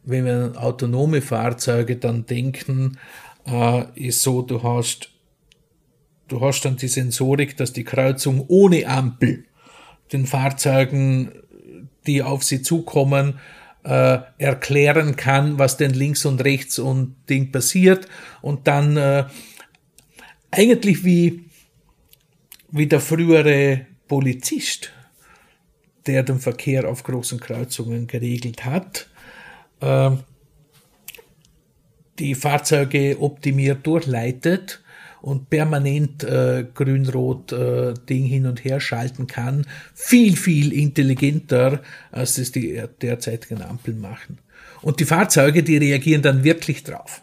wenn 0.05 0.27
wir 0.27 0.35
an 0.35 0.57
autonome 0.57 1.23
Fahrzeuge 1.23 1.97
dann 1.97 2.27
denken, 2.27 2.99
äh, 3.47 3.85
ist 3.95 4.23
so, 4.23 4.43
du 4.43 4.63
hast 4.63 5.11
du 6.35 6.41
hast 6.41 6.65
dann 6.65 6.77
die 6.77 6.89
Sensorik, 6.89 7.57
dass 7.57 7.73
die 7.73 7.85
Kreuzung 7.85 8.45
ohne 8.49 8.89
Ampel 8.89 9.45
den 10.13 10.27
Fahrzeugen, 10.27 11.31
die 12.09 12.23
auf 12.23 12.43
sie 12.43 12.61
zukommen, 12.61 13.39
äh, 13.85 14.19
erklären 14.39 15.15
kann, 15.15 15.61
was 15.61 15.77
denn 15.77 15.93
links 15.93 16.25
und 16.25 16.43
rechts 16.43 16.81
und 16.81 17.15
Ding 17.31 17.53
passiert. 17.53 18.09
Und 18.43 18.67
dann 18.67 18.97
äh, 18.97 19.27
eigentlich 20.51 21.05
wie, 21.05 21.45
wie 22.73 22.89
der 22.89 23.01
frühere 23.01 23.87
Polizist, 24.09 24.91
der 26.07 26.25
den 26.25 26.41
Verkehr 26.41 26.89
auf 26.89 27.05
großen 27.05 27.39
Kreuzungen 27.39 28.09
geregelt 28.09 28.65
hat, 28.65 29.09
äh, 29.81 30.11
die 32.19 32.35
Fahrzeuge 32.35 33.21
optimiert 33.21 33.87
durchleitet 33.87 34.81
und 35.25 35.49
permanent 35.49 36.23
äh, 36.23 36.67
grün-rot 36.75 37.51
äh, 37.53 37.95
Ding 38.11 38.27
hin 38.27 38.45
und 38.45 38.63
her 38.63 38.79
schalten 38.79 39.27
kann, 39.27 39.67
viel, 39.95 40.37
viel 40.37 40.71
intelligenter, 40.71 41.81
als 42.13 42.35
das 42.35 42.53
die 42.53 42.83
derzeitigen 43.01 43.63
Ampeln 43.63 44.03
machen. 44.03 44.37
Und 44.83 45.01
die 45.01 45.07
Fahrzeuge, 45.07 45.63
die 45.63 45.79
reagieren 45.79 46.21
dann 46.21 46.45
wirklich 46.45 46.85
drauf. 46.85 47.23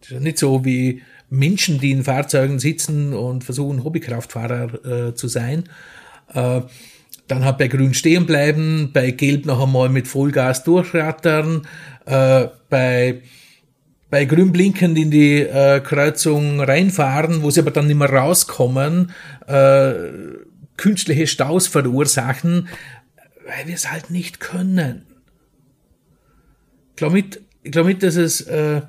Das 0.00 0.08
ist 0.08 0.14
ja 0.14 0.20
nicht 0.20 0.38
so 0.38 0.64
wie 0.64 1.02
Menschen, 1.28 1.80
die 1.80 1.90
in 1.90 2.02
Fahrzeugen 2.02 2.58
sitzen 2.58 3.12
und 3.12 3.44
versuchen, 3.44 3.84
Hobbykraftfahrer 3.84 5.08
äh, 5.10 5.14
zu 5.14 5.28
sein. 5.28 5.64
Äh, 6.32 6.62
dann 7.28 7.44
halt 7.44 7.58
bei 7.58 7.68
Grün 7.68 7.92
stehen 7.92 8.24
bleiben, 8.24 8.88
bei 8.94 9.10
Gelb 9.10 9.44
noch 9.44 9.62
einmal 9.62 9.90
mit 9.90 10.08
Vollgas 10.08 10.64
durchrattern, 10.64 11.66
äh, 12.06 12.46
bei 12.70 13.20
bei 14.10 14.24
grün 14.24 14.52
blinkend 14.52 14.98
in 14.98 15.10
die 15.10 15.38
äh, 15.38 15.80
Kreuzung 15.80 16.60
reinfahren, 16.60 17.42
wo 17.42 17.50
sie 17.50 17.60
aber 17.60 17.70
dann 17.70 17.86
nicht 17.86 17.96
mehr 17.96 18.10
rauskommen, 18.10 19.12
äh, 19.46 19.92
künstliche 20.76 21.26
Staus 21.26 21.68
verursachen, 21.68 22.68
weil 23.46 23.66
wir 23.66 23.74
es 23.74 23.90
halt 23.90 24.10
nicht 24.10 24.40
können. 24.40 25.06
Ich 26.90 26.96
glaube 26.96 27.14
mit, 27.14 27.40
ich 27.62 27.70
glaube 27.70 27.90
mit, 27.90 28.02
dass 28.02 28.16
es, 28.16 28.40
äh, 28.42 28.82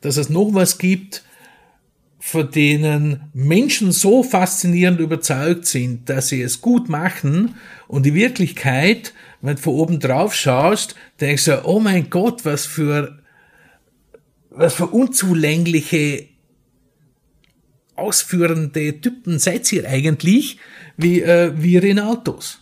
dass 0.00 0.16
es 0.16 0.28
noch 0.28 0.52
was 0.52 0.78
gibt, 0.78 1.22
von 2.18 2.50
denen 2.50 3.30
Menschen 3.32 3.92
so 3.92 4.22
faszinierend 4.22 5.00
überzeugt 5.00 5.64
sind, 5.64 6.08
dass 6.10 6.28
sie 6.28 6.42
es 6.42 6.60
gut 6.60 6.88
machen 6.88 7.54
und 7.88 8.04
die 8.04 8.14
Wirklichkeit, 8.14 9.14
wenn 9.40 9.56
du 9.56 9.62
von 9.62 9.74
oben 9.74 10.00
drauf 10.00 10.34
schaust, 10.34 10.96
denkst 11.20 11.46
du, 11.46 11.64
oh 11.64 11.80
mein 11.80 12.10
Gott, 12.10 12.44
was 12.44 12.66
für 12.66 13.19
was 14.50 14.74
für 14.74 14.86
unzulängliche 14.86 16.28
ausführende 17.94 19.00
Typen 19.00 19.38
seid 19.38 19.70
ihr 19.72 19.88
eigentlich, 19.88 20.58
wie 20.96 21.22
äh, 21.22 21.52
wir 21.56 21.84
in 21.84 22.00
Autos. 22.00 22.58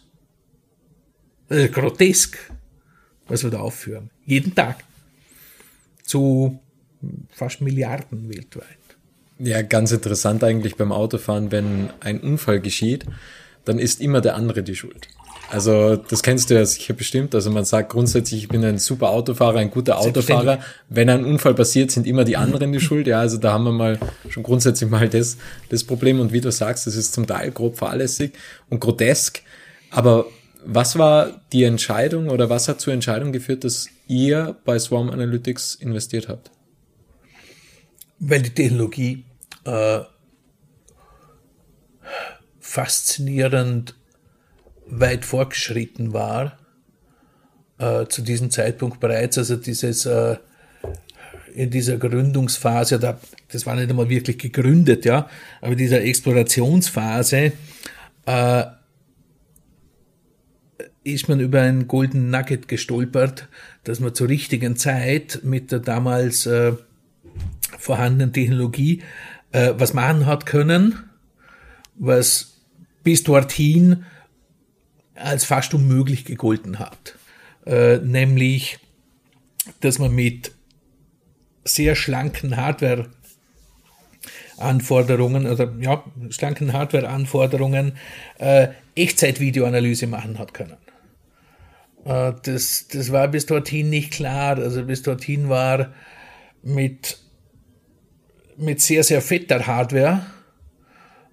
Äh, 1.48 1.68
grotesk, 1.68 2.38
was 3.26 3.42
wir 3.42 3.50
da 3.50 3.60
aufführen. 3.60 4.10
Jeden 4.24 4.54
Tag. 4.54 4.84
Zu 6.02 6.60
fast 7.30 7.60
Milliarden 7.60 8.28
weltweit. 8.28 8.64
Ja, 9.38 9.62
ganz 9.62 9.92
interessant 9.92 10.42
eigentlich 10.42 10.76
beim 10.76 10.90
Autofahren, 10.90 11.52
wenn 11.52 11.90
ein 12.00 12.20
Unfall 12.20 12.60
geschieht, 12.60 13.06
dann 13.64 13.78
ist 13.78 14.00
immer 14.00 14.20
der 14.20 14.34
andere 14.34 14.62
die 14.62 14.74
Schuld. 14.74 15.08
Also 15.50 15.96
das 15.96 16.22
kennst 16.22 16.50
du 16.50 16.54
ja 16.54 16.64
sicher 16.66 16.92
bestimmt. 16.92 17.34
Also 17.34 17.50
man 17.50 17.64
sagt 17.64 17.90
grundsätzlich, 17.90 18.42
ich 18.42 18.48
bin 18.48 18.64
ein 18.64 18.78
super 18.78 19.10
Autofahrer, 19.10 19.58
ein 19.58 19.70
guter 19.70 19.98
Autofahrer. 19.98 20.60
Wenn 20.90 21.08
ein 21.08 21.24
Unfall 21.24 21.54
passiert, 21.54 21.90
sind 21.90 22.06
immer 22.06 22.24
die 22.24 22.36
anderen 22.36 22.70
die 22.72 22.80
Schuld. 22.80 23.06
Ja, 23.06 23.20
also 23.20 23.38
da 23.38 23.52
haben 23.54 23.64
wir 23.64 23.72
mal 23.72 23.98
schon 24.28 24.42
grundsätzlich 24.42 24.90
mal 24.90 25.08
das, 25.08 25.38
das 25.70 25.84
Problem. 25.84 26.20
Und 26.20 26.32
wie 26.32 26.42
du 26.42 26.52
sagst, 26.52 26.86
das 26.86 26.96
ist 26.96 27.14
zum 27.14 27.26
Teil 27.26 27.50
grob 27.50 27.78
fahrlässig 27.78 28.32
und 28.68 28.80
grotesk. 28.80 29.42
Aber 29.90 30.26
was 30.64 30.98
war 30.98 31.40
die 31.52 31.64
Entscheidung 31.64 32.28
oder 32.28 32.50
was 32.50 32.68
hat 32.68 32.82
zur 32.82 32.92
Entscheidung 32.92 33.32
geführt, 33.32 33.64
dass 33.64 33.88
ihr 34.06 34.54
bei 34.66 34.78
Swarm 34.78 35.08
Analytics 35.08 35.76
investiert 35.76 36.28
habt? 36.28 36.50
Weil 38.18 38.42
die 38.42 38.50
Technologie 38.50 39.24
äh, 39.64 40.00
faszinierend 42.60 43.94
weit 44.90 45.24
fortgeschritten 45.24 46.12
war, 46.12 46.58
äh, 47.78 48.06
zu 48.06 48.22
diesem 48.22 48.50
Zeitpunkt 48.50 49.00
bereits, 49.00 49.38
also 49.38 49.56
dieses 49.56 50.06
äh, 50.06 50.36
in 51.54 51.70
dieser 51.70 51.96
Gründungsphase, 51.96 52.98
da, 52.98 53.18
das 53.50 53.66
war 53.66 53.74
nicht 53.74 53.90
einmal 53.90 54.08
wirklich 54.08 54.38
gegründet, 54.38 55.04
ja, 55.04 55.28
aber 55.60 55.74
dieser 55.74 56.02
Explorationsphase 56.02 57.52
äh, 58.26 58.64
ist 61.04 61.28
man 61.28 61.40
über 61.40 61.62
ein 61.62 61.88
Golden 61.88 62.30
Nugget 62.30 62.68
gestolpert, 62.68 63.48
dass 63.84 64.00
man 64.00 64.14
zur 64.14 64.28
richtigen 64.28 64.76
Zeit 64.76 65.40
mit 65.42 65.72
der 65.72 65.80
damals 65.80 66.46
äh, 66.46 66.72
vorhandenen 67.78 68.32
Technologie 68.32 69.02
äh, 69.52 69.72
was 69.76 69.94
machen 69.94 70.26
hat 70.26 70.46
können, 70.46 70.98
was 71.96 72.58
bis 73.02 73.22
dorthin 73.22 74.04
als 75.18 75.44
fast 75.44 75.74
unmöglich 75.74 76.24
gegolten 76.24 76.78
hat. 76.78 77.16
Äh, 77.66 77.98
nämlich, 77.98 78.78
dass 79.80 79.98
man 79.98 80.14
mit 80.14 80.52
sehr 81.64 81.94
schlanken 81.94 82.56
Hardware 82.56 83.10
Anforderungen 84.56 85.46
oder 85.46 85.72
ja, 85.80 86.02
schlanken 86.30 86.72
Hardware-Anforderungen 86.72 87.92
äh, 88.38 88.68
Echtzeitvideoanalyse 88.96 90.06
machen 90.06 90.38
hat 90.38 90.52
können. 90.52 90.76
Äh, 92.04 92.32
das, 92.42 92.88
das 92.88 93.12
war 93.12 93.28
bis 93.28 93.46
dorthin 93.46 93.90
nicht 93.90 94.12
klar. 94.12 94.58
Also 94.58 94.84
bis 94.84 95.02
dorthin 95.02 95.48
war 95.48 95.92
mit, 96.62 97.18
mit 98.56 98.80
sehr, 98.80 99.04
sehr 99.04 99.22
fetter 99.22 99.66
Hardware 99.66 100.26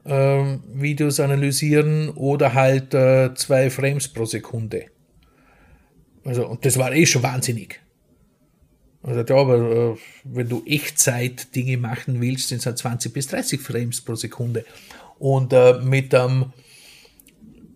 äh, 0.05 0.57
Videos 0.73 1.19
analysieren 1.19 2.09
oder 2.09 2.53
halt 2.53 2.93
äh, 2.93 3.33
zwei 3.35 3.69
Frames 3.69 4.07
pro 4.07 4.25
Sekunde. 4.25 4.85
Also, 6.23 6.47
und 6.47 6.65
das 6.65 6.77
war 6.77 6.93
eh 6.93 7.05
schon 7.05 7.23
wahnsinnig. 7.23 7.81
Also, 9.03 9.21
ja, 9.21 9.35
aber 9.35 9.57
äh, 9.93 9.95
wenn 10.23 10.49
du 10.49 10.63
Echtzeit 10.65 11.55
Dinge 11.55 11.77
machen 11.77 12.21
willst, 12.21 12.47
sind 12.47 12.59
es 12.59 12.65
halt 12.65 12.77
20 12.77 13.13
bis 13.13 13.27
30 13.27 13.61
Frames 13.61 14.01
pro 14.01 14.15
Sekunde. 14.15 14.65
Und 15.19 15.53
äh, 15.53 15.79
mit 15.81 16.13
einem 16.13 16.53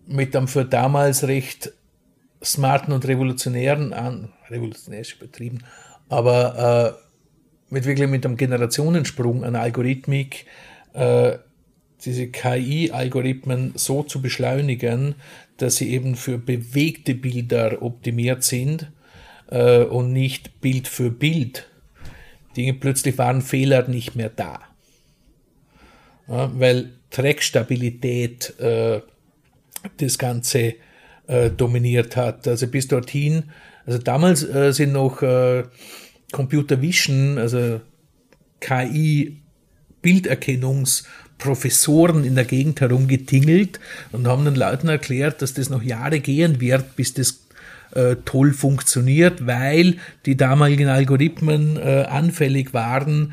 mit 0.06 0.34
einem 0.34 0.48
für 0.48 0.64
damals 0.64 1.28
recht 1.28 1.72
smarten 2.42 2.92
und 2.92 3.06
revolutionären 3.06 3.92
an, 3.92 4.32
revolutionär 4.48 5.00
ist 5.00 5.14
übertrieben, 5.14 5.58
aber 6.08 6.98
äh, 6.98 7.72
mit 7.72 7.84
wirklich 7.84 8.08
mit 8.08 8.26
einem 8.26 8.36
Generationensprung 8.36 9.44
an 9.44 9.54
Algorithmik 9.54 10.46
äh, 10.94 11.38
diese 12.04 12.28
KI-Algorithmen 12.28 13.72
so 13.74 14.02
zu 14.02 14.22
beschleunigen, 14.22 15.14
dass 15.56 15.76
sie 15.76 15.90
eben 15.90 16.16
für 16.16 16.38
bewegte 16.38 17.14
Bilder 17.14 17.82
optimiert 17.82 18.42
sind 18.42 18.90
äh, 19.50 19.82
und 19.82 20.12
nicht 20.12 20.60
Bild 20.60 20.88
für 20.88 21.10
Bild. 21.10 21.68
Dinge 22.56 22.74
plötzlich 22.74 23.18
waren 23.18 23.42
Fehler 23.42 23.86
nicht 23.88 24.16
mehr 24.16 24.30
da. 24.30 24.60
Ja, 26.28 26.50
weil 26.58 26.92
Trackstabilität 27.10 28.58
äh, 28.60 29.00
das 29.98 30.18
Ganze 30.18 30.74
äh, 31.26 31.50
dominiert 31.50 32.16
hat. 32.16 32.46
Also 32.48 32.66
bis 32.66 32.88
dorthin, 32.88 33.44
also 33.84 33.98
damals 33.98 34.42
äh, 34.42 34.72
sind 34.72 34.92
noch 34.92 35.22
äh, 35.22 35.64
Computer 36.32 36.80
Vision, 36.80 37.38
also 37.38 37.80
KI 38.60 39.42
Bilderkennungs- 40.02 41.04
Professoren 41.40 42.24
in 42.24 42.34
der 42.36 42.44
Gegend 42.44 42.80
herumgetingelt 42.80 43.80
und 44.12 44.28
haben 44.28 44.44
den 44.44 44.54
Leuten 44.54 44.88
erklärt, 44.88 45.42
dass 45.42 45.54
das 45.54 45.70
noch 45.70 45.82
Jahre 45.82 46.20
gehen 46.20 46.60
wird, 46.60 46.96
bis 46.96 47.14
das 47.14 47.40
äh, 47.94 48.16
toll 48.24 48.52
funktioniert, 48.52 49.46
weil 49.46 49.96
die 50.26 50.36
damaligen 50.36 50.88
Algorithmen 50.88 51.76
äh, 51.76 52.04
anfällig 52.08 52.72
waren 52.72 53.32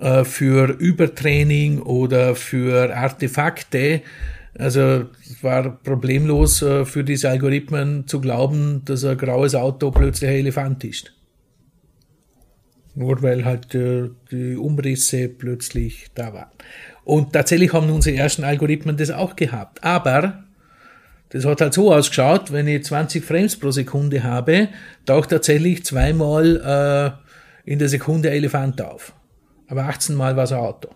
äh, 0.00 0.24
für 0.24 0.70
Übertraining 0.70 1.80
oder 1.80 2.34
für 2.34 2.94
Artefakte. 2.96 4.02
Also 4.58 5.06
es 5.20 5.42
war 5.42 5.78
problemlos 5.82 6.62
äh, 6.62 6.84
für 6.84 7.04
diese 7.04 7.28
Algorithmen 7.28 8.06
zu 8.06 8.20
glauben, 8.20 8.82
dass 8.84 9.04
ein 9.04 9.18
graues 9.18 9.54
Auto 9.54 9.90
plötzlich 9.90 10.30
ein 10.30 10.36
Elefant 10.36 10.84
ist. 10.84 11.12
Nur 12.94 13.22
weil 13.22 13.44
halt 13.44 13.74
äh, 13.74 14.08
die 14.30 14.56
Umrisse 14.56 15.28
plötzlich 15.28 16.06
da 16.14 16.32
waren. 16.32 16.50
Und 17.06 17.34
tatsächlich 17.34 17.72
haben 17.72 17.88
unsere 17.90 18.16
ersten 18.16 18.42
Algorithmen 18.42 18.96
das 18.96 19.12
auch 19.12 19.36
gehabt. 19.36 19.84
Aber 19.84 20.42
das 21.28 21.44
hat 21.44 21.60
halt 21.60 21.72
so 21.72 21.94
ausgeschaut, 21.94 22.50
wenn 22.50 22.66
ich 22.66 22.84
20 22.84 23.24
Frames 23.24 23.54
pro 23.54 23.70
Sekunde 23.70 24.24
habe, 24.24 24.70
taucht 25.04 25.30
tatsächlich 25.30 25.84
zweimal 25.84 27.20
äh, 27.64 27.70
in 27.70 27.78
der 27.78 27.88
Sekunde 27.88 28.30
Elefant 28.30 28.82
auf. 28.82 29.12
Aber 29.68 29.84
18 29.84 30.16
Mal 30.16 30.36
war 30.36 30.44
es 30.44 30.52
ein 30.52 30.58
Auto. 30.58 30.88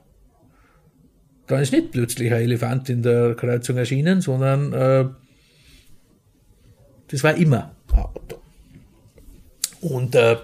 Dann 1.46 1.62
ist 1.62 1.72
nicht 1.72 1.92
plötzlich 1.92 2.32
ein 2.32 2.42
Elefant 2.42 2.90
in 2.90 3.04
der 3.04 3.36
Kreuzung 3.36 3.76
erschienen, 3.76 4.20
sondern 4.20 4.72
äh, 4.72 5.04
das 7.06 7.22
war 7.22 7.36
immer 7.36 7.70
ein 7.92 7.98
Auto. 8.00 8.40
Und 9.80 10.16
äh, 10.16 10.38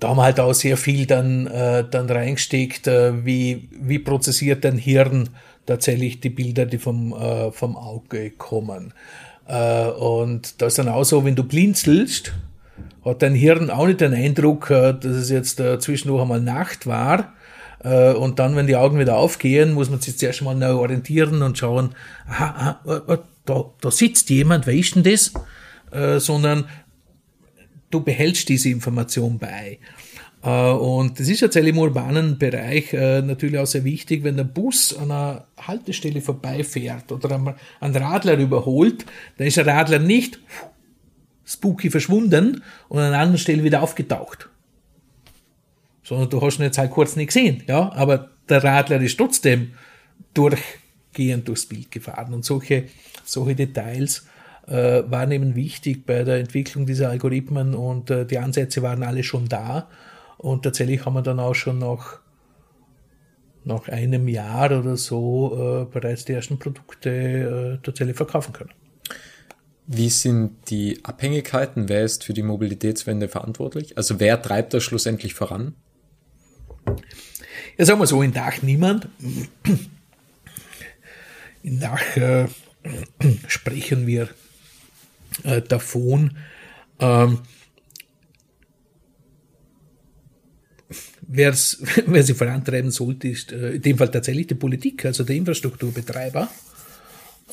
da 0.00 0.08
haben 0.08 0.16
wir 0.16 0.24
halt 0.24 0.40
auch 0.40 0.54
sehr 0.54 0.76
viel 0.76 1.06
dann, 1.06 1.46
äh, 1.46 1.84
dann 1.88 2.08
reingesteckt, 2.08 2.86
äh, 2.86 3.24
wie, 3.24 3.68
wie 3.80 3.98
prozessiert 3.98 4.64
ein 4.66 4.78
Hirn 4.78 5.28
tatsächlich 5.66 6.20
die 6.20 6.30
Bilder, 6.30 6.66
die 6.66 6.78
vom, 6.78 7.12
äh, 7.12 7.52
vom 7.52 7.76
Auge 7.76 8.30
kommen. 8.30 8.94
Äh, 9.46 9.84
und 9.86 10.60
da 10.60 10.66
ist 10.66 10.78
dann 10.78 10.88
auch 10.88 11.04
so, 11.04 11.24
wenn 11.24 11.36
du 11.36 11.44
blinzelst, 11.44 12.32
hat 13.04 13.22
dein 13.22 13.34
Hirn 13.34 13.70
auch 13.70 13.86
nicht 13.86 14.00
den 14.00 14.14
Eindruck, 14.14 14.70
äh, 14.70 14.94
dass 14.94 15.04
es 15.04 15.30
jetzt 15.30 15.60
äh, 15.60 15.78
zwischendurch 15.78 16.22
einmal 16.22 16.40
Nacht 16.40 16.86
war. 16.86 17.34
Äh, 17.84 18.12
und 18.12 18.38
dann, 18.38 18.56
wenn 18.56 18.66
die 18.66 18.76
Augen 18.76 18.98
wieder 18.98 19.16
aufgehen, 19.16 19.72
muss 19.72 19.90
man 19.90 20.00
sich 20.00 20.18
zuerst 20.18 20.42
mal 20.42 20.54
neu 20.54 20.74
orientieren 20.74 21.42
und 21.42 21.58
schauen, 21.58 21.90
aha, 22.26 22.80
aha 22.84 23.18
da, 23.44 23.64
da 23.80 23.90
sitzt 23.90 24.30
jemand, 24.30 24.66
wer 24.66 24.74
ist 24.74 24.94
denn 24.94 25.02
das? 25.02 25.32
Äh, 25.90 26.20
sondern 26.20 26.66
du 27.90 28.00
behältst 28.00 28.48
diese 28.48 28.70
Information 28.70 29.38
bei. 29.38 29.78
Äh, 30.42 30.70
und 30.70 31.18
das 31.20 31.28
ist 31.28 31.40
jetzt 31.40 31.56
im 31.56 31.78
urbanen 31.78 32.38
Bereich 32.38 32.92
äh, 32.92 33.22
natürlich 33.22 33.58
auch 33.58 33.66
sehr 33.66 33.84
wichtig, 33.84 34.24
wenn 34.24 34.36
der 34.36 34.44
Bus 34.44 34.96
an 34.96 35.10
einer 35.10 35.46
Haltestelle 35.58 36.20
vorbeifährt 36.20 37.12
oder 37.12 37.56
einen 37.80 37.96
Radler 37.96 38.38
überholt, 38.38 39.04
dann 39.36 39.46
ist 39.46 39.56
der 39.56 39.66
Radler 39.66 39.98
nicht 39.98 40.40
spooky 41.44 41.90
verschwunden 41.90 42.62
und 42.88 42.98
an 42.98 43.06
einer 43.06 43.18
anderen 43.18 43.38
Stelle 43.38 43.64
wieder 43.64 43.82
aufgetaucht. 43.82 44.48
Sondern 46.02 46.30
du 46.30 46.40
hast 46.40 46.58
ihn 46.58 46.64
jetzt 46.64 46.78
halt 46.78 46.90
kurz 46.90 47.16
nicht 47.16 47.28
gesehen, 47.28 47.62
ja, 47.66 47.92
aber 47.92 48.30
der 48.48 48.64
Radler 48.64 49.00
ist 49.00 49.18
trotzdem 49.18 49.72
durchgehend 50.34 51.48
durchs 51.48 51.66
Bild 51.66 51.90
gefahren 51.90 52.32
und 52.34 52.44
solche, 52.44 52.84
solche 53.24 53.56
Details 53.56 54.26
äh, 54.70 55.02
waren 55.10 55.32
eben 55.32 55.56
wichtig 55.56 56.06
bei 56.06 56.22
der 56.22 56.38
Entwicklung 56.38 56.86
dieser 56.86 57.10
Algorithmen 57.10 57.74
und 57.74 58.10
äh, 58.10 58.24
die 58.24 58.38
Ansätze 58.38 58.82
waren 58.82 59.02
alle 59.02 59.24
schon 59.24 59.48
da 59.48 59.88
und 60.38 60.62
tatsächlich 60.62 61.04
haben 61.04 61.14
wir 61.14 61.22
dann 61.22 61.40
auch 61.40 61.54
schon 61.54 61.78
nach, 61.78 62.20
nach 63.64 63.88
einem 63.88 64.28
Jahr 64.28 64.70
oder 64.70 64.96
so 64.96 65.86
äh, 65.90 65.92
bereits 65.92 66.24
die 66.24 66.32
ersten 66.32 66.58
Produkte 66.58 67.10
äh, 67.10 67.84
tatsächlich 67.84 68.16
verkaufen 68.16 68.52
können. 68.52 68.70
Wie 69.86 70.08
sind 70.08 70.70
die 70.70 71.00
Abhängigkeiten? 71.02 71.88
Wer 71.88 72.04
ist 72.04 72.22
für 72.22 72.32
die 72.32 72.44
Mobilitätswende 72.44 73.28
verantwortlich? 73.28 73.98
Also 73.98 74.20
wer 74.20 74.40
treibt 74.40 74.72
das 74.72 74.84
schlussendlich 74.84 75.34
voran? 75.34 75.74
Ja, 77.76 77.84
sagen 77.84 77.98
wir 77.98 78.06
so, 78.06 78.22
in 78.22 78.32
Dach 78.32 78.62
niemand. 78.62 79.08
In 81.64 81.80
Dach 81.80 82.16
äh, 82.16 82.46
sprechen 83.48 84.06
wir 84.06 84.28
äh, 85.44 85.62
davon. 85.62 86.36
Ähm, 86.98 87.38
wer's, 91.22 91.82
wer 92.06 92.22
sie 92.22 92.34
vorantreiben 92.34 92.90
sollte, 92.90 93.28
ist 93.28 93.52
äh, 93.52 93.72
in 93.72 93.82
dem 93.82 93.98
Fall 93.98 94.10
tatsächlich 94.10 94.48
die 94.48 94.54
Politik, 94.54 95.04
also 95.04 95.24
der 95.24 95.36
Infrastrukturbetreiber. 95.36 96.48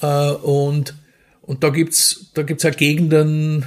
Äh, 0.02 0.32
und, 0.32 0.95
und 1.41 1.63
da 1.63 1.69
gibt's 1.69 2.32
da 2.34 2.43
gibt's 2.43 2.65
auch 2.65 2.76
Gegenden, 2.76 3.65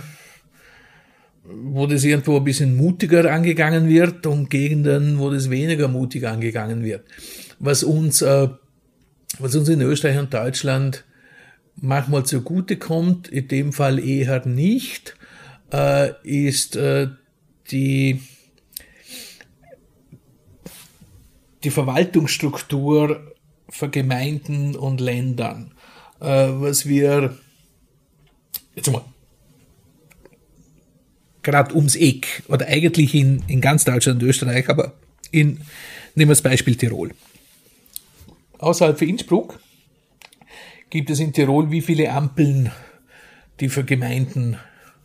wo 1.44 1.87
das 1.87 2.04
irgendwo 2.04 2.37
ein 2.37 2.44
bisschen 2.44 2.76
mutiger 2.76 3.30
angegangen 3.33 3.88
wird 3.88 4.26
und 4.26 4.50
Gegenden, 4.50 5.18
wo 5.18 5.30
das 5.30 5.50
weniger 5.50 5.88
mutig 5.88 6.26
angegangen 6.26 6.85
wird. 6.85 7.04
Was 7.59 7.83
uns, 7.83 8.22
äh, 8.22 8.48
was 9.38 9.54
uns 9.54 9.68
in 9.68 9.80
Österreich 9.80 10.18
und 10.18 10.33
Deutschland 10.33 11.04
manchmal 11.81 12.25
zugute 12.25 12.77
kommt, 12.77 13.29
in 13.29 13.49
dem 13.49 13.73
Fall 13.73 13.99
eher 13.99 14.47
nicht, 14.47 15.16
äh, 15.73 16.12
ist 16.23 16.77
äh, 16.77 17.09
die 17.71 18.21
die 21.62 21.71
Verwaltungsstruktur 21.71 23.35
für 23.69 23.90
Gemeinden 23.90 24.77
und 24.77 25.01
Ländern, 25.01 25.75
äh, 26.21 26.25
was 26.25 26.87
wir 26.87 27.37
jetzt 28.75 28.90
mal 28.90 29.05
gerade 31.43 31.75
ums 31.75 31.97
Eck 31.97 32.43
oder 32.49 32.66
eigentlich 32.66 33.14
in, 33.14 33.43
in 33.47 33.61
ganz 33.61 33.85
Deutschland 33.85 34.23
und 34.23 34.29
Österreich, 34.29 34.69
aber 34.69 34.95
in, 35.31 35.61
nehmen 36.14 36.29
wir 36.31 36.35
das 36.35 36.43
Beispiel 36.43 36.77
Tirol. 36.77 37.12
Außerhalb 38.59 38.99
von 38.99 39.09
Innsbruck 39.09 39.61
gibt 40.90 41.11
es 41.11 41.20
in 41.20 41.33
Tirol 41.33 41.70
wie 41.70 41.81
viele 41.81 42.11
Ampeln, 42.11 42.70
die 43.61 43.68
für 43.68 43.85
Gemeinden 43.85 44.59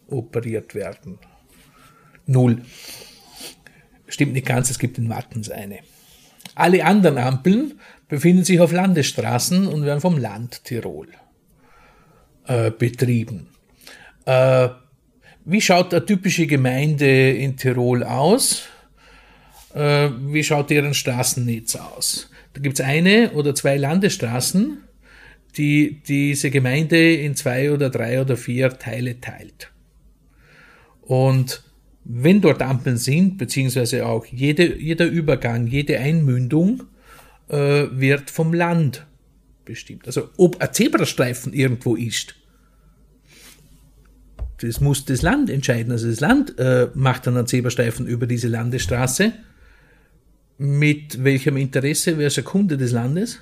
operiert 0.08 0.76
werden? 0.76 1.19
Null. 2.26 2.62
Stimmt 4.08 4.34
nicht 4.34 4.48
ganz, 4.48 4.69
es 4.69 4.80
gibt 4.80 4.98
in 4.98 5.10
Wattens 5.10 5.50
eine. 5.50 5.80
Alle 6.56 6.86
anderen 6.86 7.17
Ampeln 7.17 7.80
befinden 8.08 8.43
sich 8.43 8.60
auf 8.60 8.71
Landesstraßen 8.71 9.67
und 9.67 9.86
werden 9.86 10.02
vom 10.02 10.17
Land 10.17 10.63
Tirol 10.63 11.08
äh, 12.48 12.71
betrieben. 12.71 13.48
Äh, 14.26 14.69
wie 15.43 15.62
schaut 15.62 15.93
eine 15.93 16.06
typische 16.06 16.48
Gemeinde 16.48 17.32
in 17.32 17.58
Tirol 17.58 18.04
aus? 18.04 18.63
Äh, 19.74 20.10
wie 20.28 20.43
schaut 20.43 20.69
deren 20.69 20.93
Straßennetz 20.93 21.76
aus? 21.76 22.32
Da 22.54 22.62
gibt 22.62 22.80
es 22.80 22.86
eine 22.86 23.32
oder 23.32 23.54
zwei 23.54 23.78
Landesstraßen, 23.78 24.78
die 25.58 26.02
diese 26.08 26.50
Gemeinde 26.50 27.15
in 27.15 27.36
zwei 27.36 27.72
oder 27.72 27.89
drei 27.89 28.22
oder 28.22 28.38
vier 28.38 28.70
Teile 28.78 29.20
teilt. 29.22 29.72
Und 31.02 31.63
wenn 32.04 32.41
dort 32.41 32.62
Ampeln 32.62 32.98
sind, 32.98 33.38
beziehungsweise 33.38 34.06
auch 34.06 34.26
jede, 34.26 34.78
jeder 34.78 35.06
Übergang, 35.08 35.68
jede 35.68 36.00
Einmündung 36.00 36.84
äh, 37.50 37.86
wird 37.91 38.30
vom 38.30 38.54
Land 38.54 39.06
bestimmt. 39.65 40.06
Also 40.06 40.30
ob 40.38 40.62
ein 40.62 40.74
Zebrastreifen 40.74 41.54
irgendwo 41.54 41.96
ist, 41.96 42.36
das 44.62 44.80
muss 44.80 45.06
das 45.06 45.22
Land 45.22 45.50
entscheiden. 45.50 45.91
Also 45.91 46.08
das 46.08 46.20
Land 46.20 46.58
äh, 46.60 46.89
macht 46.94 47.28
dann 47.28 47.38
einen 47.38 47.48
Zebrastreifen 47.48 48.08
über 48.08 48.26
diese 48.28 48.48
Landesstraße. 48.48 49.34
Mit 50.58 51.24
welchem 51.24 51.58
Interesse? 51.58 52.18
Wer 52.18 52.28
ist 52.28 52.38
der 52.38 52.46
Kunde 52.46 52.78
des 52.78 52.91
Landes? 52.91 53.41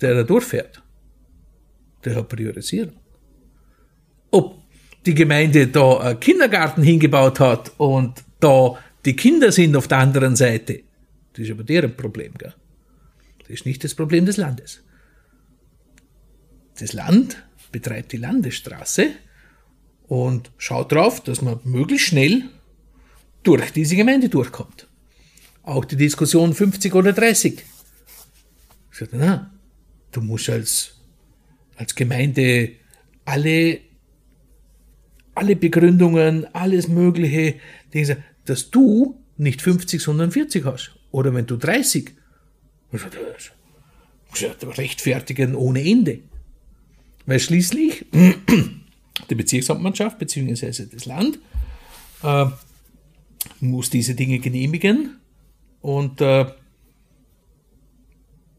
Der 0.00 0.14
da 0.14 0.22
durchfährt. 0.22 0.82
Der 2.04 2.16
hat 2.16 2.28
Priorisierung. 2.28 2.96
Ob 4.30 4.62
die 5.04 5.14
Gemeinde 5.14 5.68
da 5.68 5.98
einen 5.98 6.20
Kindergarten 6.20 6.82
hingebaut 6.82 7.40
hat 7.40 7.72
und 7.78 8.24
da 8.40 8.78
die 9.04 9.14
Kinder 9.14 9.52
sind 9.52 9.76
auf 9.76 9.88
der 9.88 9.98
anderen 9.98 10.36
Seite, 10.36 10.82
das 11.32 11.44
ist 11.44 11.50
aber 11.52 11.64
deren 11.64 11.96
Problem. 11.96 12.34
Gell? 12.36 12.54
Das 13.38 13.50
ist 13.50 13.66
nicht 13.66 13.84
das 13.84 13.94
Problem 13.94 14.26
des 14.26 14.36
Landes. 14.36 14.82
Das 16.78 16.92
Land 16.92 17.42
betreibt 17.72 18.12
die 18.12 18.16
Landesstraße 18.16 19.10
und 20.08 20.50
schaut 20.58 20.92
darauf, 20.92 21.22
dass 21.22 21.40
man 21.42 21.60
möglichst 21.64 22.08
schnell 22.08 22.44
durch 23.42 23.70
diese 23.72 23.96
Gemeinde 23.96 24.28
durchkommt. 24.28 24.88
Auch 25.62 25.84
die 25.84 25.96
Diskussion 25.96 26.52
50 26.52 26.94
oder 26.94 27.12
30. 27.12 27.64
Ich 28.90 28.98
sagte, 28.98 29.16
na, 29.16 29.52
du 30.16 30.22
musst 30.22 30.48
als, 30.48 30.96
als 31.76 31.94
Gemeinde 31.94 32.72
alle 33.24 33.80
alle 35.36 35.54
Begründungen, 35.54 36.46
alles 36.54 36.88
Mögliche, 36.88 37.56
dass 38.46 38.70
du 38.70 39.22
nicht 39.36 39.60
50, 39.62 40.02
sondern 40.02 40.32
40 40.32 40.64
hast. 40.64 40.96
Oder 41.12 41.34
wenn 41.34 41.46
du 41.46 41.56
30. 41.56 42.10
Rechtfertigen 44.78 45.54
ohne 45.54 45.84
Ende. 45.84 46.20
Weil 47.26 47.38
schließlich 47.38 48.06
die 49.30 49.34
Bezirkshauptmannschaft 49.34 50.18
bzw. 50.18 50.86
das 50.90 51.04
Land 51.04 51.38
äh, 52.22 52.46
muss 53.60 53.90
diese 53.90 54.14
Dinge 54.14 54.38
genehmigen 54.38 55.18
und 55.82 56.20
äh, 56.22 56.46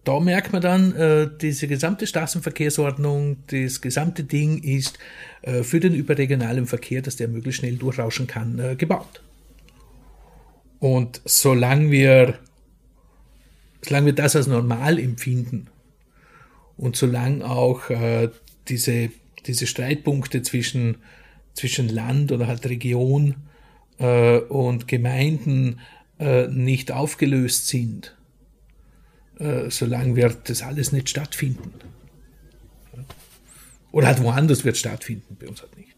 da 0.07 0.21
merkt 0.21 0.53
man 0.53 0.61
dann, 0.61 0.95
äh, 0.95 1.29
diese 1.41 1.67
gesamte 1.67 2.07
Straßenverkehrsordnung, 2.07 3.43
das 3.47 3.81
gesamte 3.81 4.23
Ding 4.23 4.63
ist 4.63 4.97
äh, 5.41 5.63
für 5.63 5.81
den 5.81 5.93
überregionalen 5.93 6.65
Verkehr, 6.65 7.01
dass 7.01 7.17
der 7.17 7.27
möglichst 7.27 7.59
schnell 7.59 7.75
durchrauschen 7.75 8.25
kann, 8.25 8.57
äh, 8.57 8.75
gebaut. 8.77 9.21
Und 10.79 11.21
solange 11.25 11.91
wir, 11.91 12.39
solange 13.81 14.05
wir 14.07 14.13
das 14.13 14.37
als 14.37 14.47
normal 14.47 14.97
empfinden 14.97 15.67
und 16.77 16.95
solange 16.95 17.45
auch 17.45 17.89
äh, 17.89 18.29
diese, 18.69 19.09
diese 19.45 19.67
Streitpunkte 19.67 20.41
zwischen, 20.41 20.99
zwischen 21.53 21.89
Land 21.89 22.31
oder 22.31 22.47
halt 22.47 22.65
Region 22.65 23.35
äh, 23.97 24.37
und 24.37 24.87
Gemeinden 24.87 25.81
äh, 26.17 26.47
nicht 26.47 26.93
aufgelöst 26.93 27.67
sind, 27.67 28.16
äh, 29.39 29.69
solange 29.69 30.15
wird 30.15 30.49
das 30.49 30.61
alles 30.61 30.91
nicht 30.91 31.09
stattfinden. 31.09 31.73
Oder 33.91 34.07
halt 34.07 34.21
woanders 34.21 34.65
wird 34.65 34.77
stattfinden, 34.77 35.37
bei 35.39 35.47
uns 35.47 35.61
halt 35.61 35.75
nicht. 35.77 35.95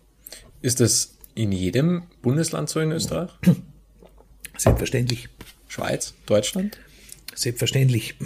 Ist 0.62 0.80
das 0.80 1.15
in 1.36 1.52
jedem 1.52 2.04
Bundesland 2.21 2.69
so 2.69 2.80
in 2.80 2.91
Österreich? 2.91 3.32
Selbstverständlich. 4.58 5.30
Schweiz, 5.67 6.13
Deutschland? 6.25 6.78
Selbstverständlich. 7.36 8.15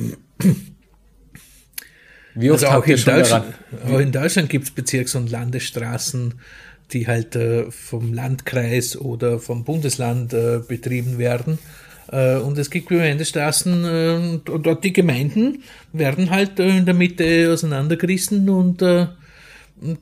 Wie 2.36 2.50
oft 2.50 2.64
also 2.64 2.78
auch, 2.78 2.86
in 2.88 3.04
Deutschland, 3.04 3.54
auch 3.86 4.00
in 4.00 4.12
Deutschland 4.12 4.50
gibt 4.50 4.66
es 4.66 4.72
Bezirks- 4.72 5.14
und 5.14 5.30
Landesstraßen, 5.30 6.34
die 6.92 7.08
halt 7.08 7.36
äh, 7.36 7.70
vom 7.70 8.14
Landkreis 8.14 8.98
oder 8.98 9.40
vom 9.40 9.64
Bundesland 9.64 10.34
äh, 10.34 10.60
betrieben 10.68 11.20
werden. 11.20 11.60
Äh, 12.12 12.38
und 12.38 12.58
es 12.58 12.70
gibt 12.70 12.90
Gemeindestraßen 12.90 13.86
äh, 13.86 14.50
und 14.50 14.66
dort 14.66 14.84
die 14.84 14.94
Gemeinden 14.94 15.64
werden 15.92 16.30
halt 16.30 16.60
äh, 16.60 16.78
in 16.78 16.86
der 16.86 16.94
Mitte 16.94 17.52
auseinandergerissen 17.52 18.50
und 18.50 18.84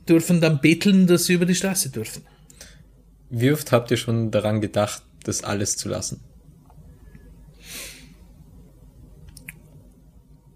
dürfen 0.08 0.40
dann 0.40 0.60
betteln, 0.60 1.06
dass 1.06 1.24
sie 1.24 1.34
über 1.34 1.46
die 1.46 1.54
Straße 1.54 1.90
dürfen. 1.90 2.22
Wie 3.30 3.50
oft 3.50 3.72
habt 3.72 3.90
ihr 3.90 3.96
schon 3.96 4.30
daran 4.30 4.60
gedacht, 4.60 5.02
das 5.24 5.42
alles 5.42 5.76
zu 5.76 5.88
lassen? 5.88 6.20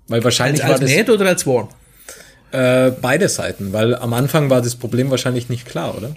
Weil 0.09 0.23
wahrscheinlich 0.23 0.63
als, 0.63 0.73
als 0.73 0.81
war 0.83 0.89
das. 0.89 0.97
Mad 0.97 1.13
oder 1.13 1.27
als 1.27 1.47
Warm? 1.47 1.69
Äh, 2.53 2.93
beide 3.01 3.29
Seiten, 3.29 3.73
weil 3.73 3.95
am 3.95 4.13
Anfang 4.13 4.51
war 4.51 4.63
das 4.63 4.77
Problem 4.77 5.11
wahrscheinlich 5.11 5.49
nicht 5.49 5.67
klar, 5.67 5.97
oder? 5.97 6.15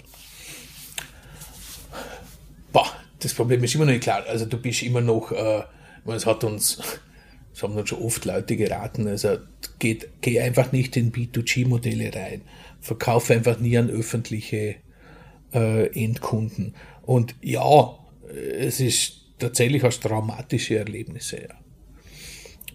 Boah, 2.72 2.86
das 3.20 3.34
Problem 3.34 3.62
ist 3.64 3.74
immer 3.74 3.84
noch 3.84 3.92
nicht 3.92 4.02
klar. 4.02 4.24
Also 4.28 4.46
du 4.46 4.58
bist 4.58 4.82
immer 4.82 5.00
noch, 5.00 5.32
äh, 5.32 5.62
es 6.06 6.26
hat 6.26 6.44
uns, 6.44 6.78
das 7.52 7.62
haben 7.62 7.76
uns 7.76 7.88
schon 7.88 8.02
oft 8.02 8.24
Leute 8.24 8.56
geraten, 8.56 9.06
also 9.06 9.38
geht, 9.78 10.08
geh 10.20 10.40
einfach 10.40 10.72
nicht 10.72 10.96
in 10.96 11.12
B2G-Modelle 11.12 12.14
rein. 12.14 12.42
Verkaufe 12.80 13.34
einfach 13.34 13.58
nie 13.58 13.76
an 13.78 13.90
öffentliche 13.90 14.76
äh, 15.52 15.86
Endkunden. 16.04 16.74
Und 17.02 17.34
ja, 17.42 17.98
es 18.58 18.80
ist 18.80 19.20
tatsächlich 19.38 19.84
als 19.84 20.00
traumatische 20.00 20.78
Erlebnisse, 20.78 21.42
ja. 21.42 21.60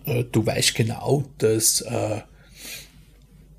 Äh, 0.06 0.26
du 0.26 0.46
weißt 0.46 0.76
genau, 0.76 1.24
dass, 1.38 1.82
äh, 1.82 2.22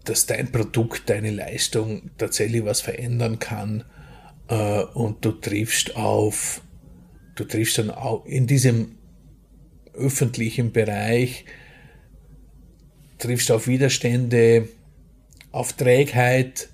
dass 0.05 0.27
dein 0.27 0.53
Produkt, 0.53 1.09
deine 1.11 1.31
Leistung 1.31 2.11
tatsächlich 2.19 2.65
was 2.65 2.81
verändern 2.81 3.39
kann 3.39 3.85
äh, 4.49 4.83
und 4.83 5.25
du 5.25 5.33
triffst 5.33 5.97
auf 5.97 6.63
du 7.37 7.45
triffst 7.45 7.79
dann 7.79 7.91
auch 7.91 8.27
in 8.27 8.47
diesem 8.47 8.97
öffentlichen 9.95 10.73
Bereich, 10.73 11.45
triffst 13.19 13.51
auf 13.51 13.69
Widerstände, 13.69 14.69
auf 15.53 15.73
Trägheit, 15.75 16.69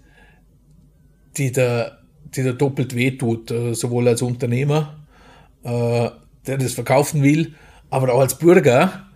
die 1.37 1.53
da, 1.53 1.99
die 2.35 2.43
da 2.43 2.53
doppelt 2.53 2.95
wehtut, 2.95 3.51
äh, 3.51 3.75
sowohl 3.75 4.09
als 4.09 4.23
Unternehmer, 4.23 5.05
äh, 5.63 6.11
der 6.47 6.59
das 6.59 6.73
verkaufen 6.73 7.23
will, 7.23 7.55
aber 7.91 8.13
auch 8.13 8.21
als 8.21 8.39
Bürger, 8.39 9.09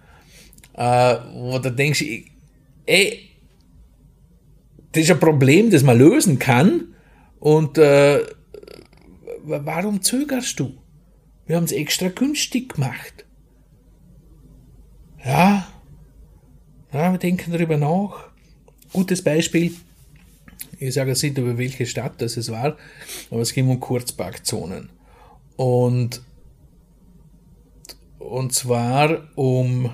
äh, 0.74 1.16
wo 1.34 1.58
du 1.58 1.72
denkst, 1.72 2.04
ey, 2.86 3.30
das 4.92 5.04
ist 5.04 5.10
ein 5.10 5.20
Problem, 5.20 5.70
das 5.70 5.82
man 5.82 5.98
lösen 5.98 6.38
kann 6.38 6.94
und 7.38 7.76
warum 9.44 10.00
zögerst 10.00 10.58
du? 10.58 10.72
Wir 11.46 11.56
haben 11.56 11.64
es 11.64 11.72
extra 11.72 12.08
günstig 12.08 12.74
gemacht. 12.74 13.24
Ja, 15.24 15.66
ja, 16.92 17.12
wir 17.12 17.18
denken 17.18 17.52
darüber 17.52 17.76
nach. 17.76 18.28
Gutes 18.92 19.22
Beispiel. 19.22 19.74
Ich 20.78 20.94
sage 20.94 21.10
jetzt 21.10 21.22
nicht, 21.22 21.38
über 21.38 21.58
welche 21.58 21.86
Stadt 21.86 22.20
das 22.20 22.36
es 22.36 22.50
war, 22.50 22.76
aber 23.30 23.40
es 23.40 23.52
ging 23.52 23.68
um 23.68 23.80
Kurzparkzonen. 23.80 24.90
Und, 25.56 26.22
und 28.18 28.52
zwar 28.52 29.28
um, 29.36 29.90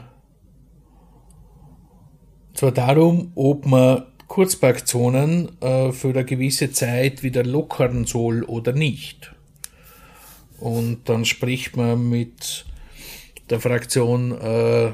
zwar 2.55 2.73
darum, 2.73 3.33
ob 3.35 3.67
man 3.67 4.05
Kurzparkzonen 4.29 5.61
äh, 5.61 5.93
für 5.93 6.11
eine 6.11 6.25
gewisse 6.25 6.73
Zeit 6.73 7.23
wieder 7.23 7.45
lockern 7.45 8.05
soll 8.07 8.43
oder 8.45 8.73
nicht. 8.73 9.35
Und 10.63 11.09
dann 11.09 11.25
spricht 11.25 11.77
man 11.77 12.09
mit 12.09 12.65
der 13.51 13.59
Fraktion, 13.59 14.31
äh, 14.31 14.93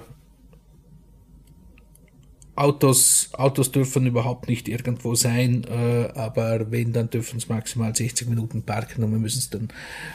Autos, 2.57 3.29
Autos 3.35 3.71
dürfen 3.71 4.07
überhaupt 4.07 4.49
nicht 4.49 4.67
irgendwo 4.67 5.15
sein, 5.15 5.65
äh, 5.65 6.09
aber 6.15 6.71
wenn, 6.71 6.95
dann 6.95 7.11
dürfen 7.11 7.37
es 7.37 7.51
maximal 7.51 7.95
60 7.95 8.31
Minuten 8.31 8.63
parken 8.63 9.05
und 9.05 9.13
wir 9.13 9.19
müssen 9.19 9.41
es 9.41 9.51
dann 9.51 9.69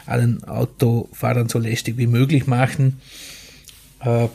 allen 0.06 0.42
Autofahrern 0.42 1.48
so 1.48 1.60
lästig 1.60 1.98
wie 1.98 2.08
möglich 2.08 2.48
machen. 2.48 3.00
Äh, 4.00 4.26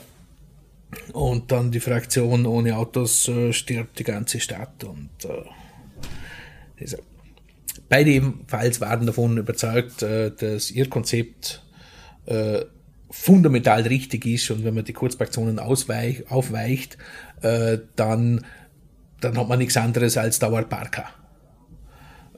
und 1.11 1.51
dann 1.51 1.71
die 1.71 1.81
Fraktion 1.81 2.45
ohne 2.45 2.77
Autos 2.77 3.27
äh, 3.27 3.51
stirbt 3.51 3.99
die 3.99 4.05
ganze 4.05 4.39
Stadt 4.39 4.85
und 4.85 5.09
äh, 5.25 6.85
Beide 7.89 8.11
ebenfalls 8.11 8.79
waren 8.81 9.07
davon 9.07 9.37
überzeugt, 9.37 10.03
äh, 10.03 10.31
dass 10.31 10.69
ihr 10.69 10.87
Konzept 10.89 11.63
äh, 12.27 12.61
fundamental 13.09 13.81
richtig 13.81 14.27
ist 14.27 14.51
und 14.51 14.63
wenn 14.63 14.75
man 14.75 14.85
die 14.85 14.93
ausweich, 15.57 16.29
aufweicht, 16.29 16.99
äh, 17.41 17.79
dann, 17.95 18.45
dann 19.19 19.37
hat 19.37 19.49
man 19.49 19.57
nichts 19.57 19.75
anderes 19.75 20.15
als 20.17 20.39
Dauerparker. 20.39 21.05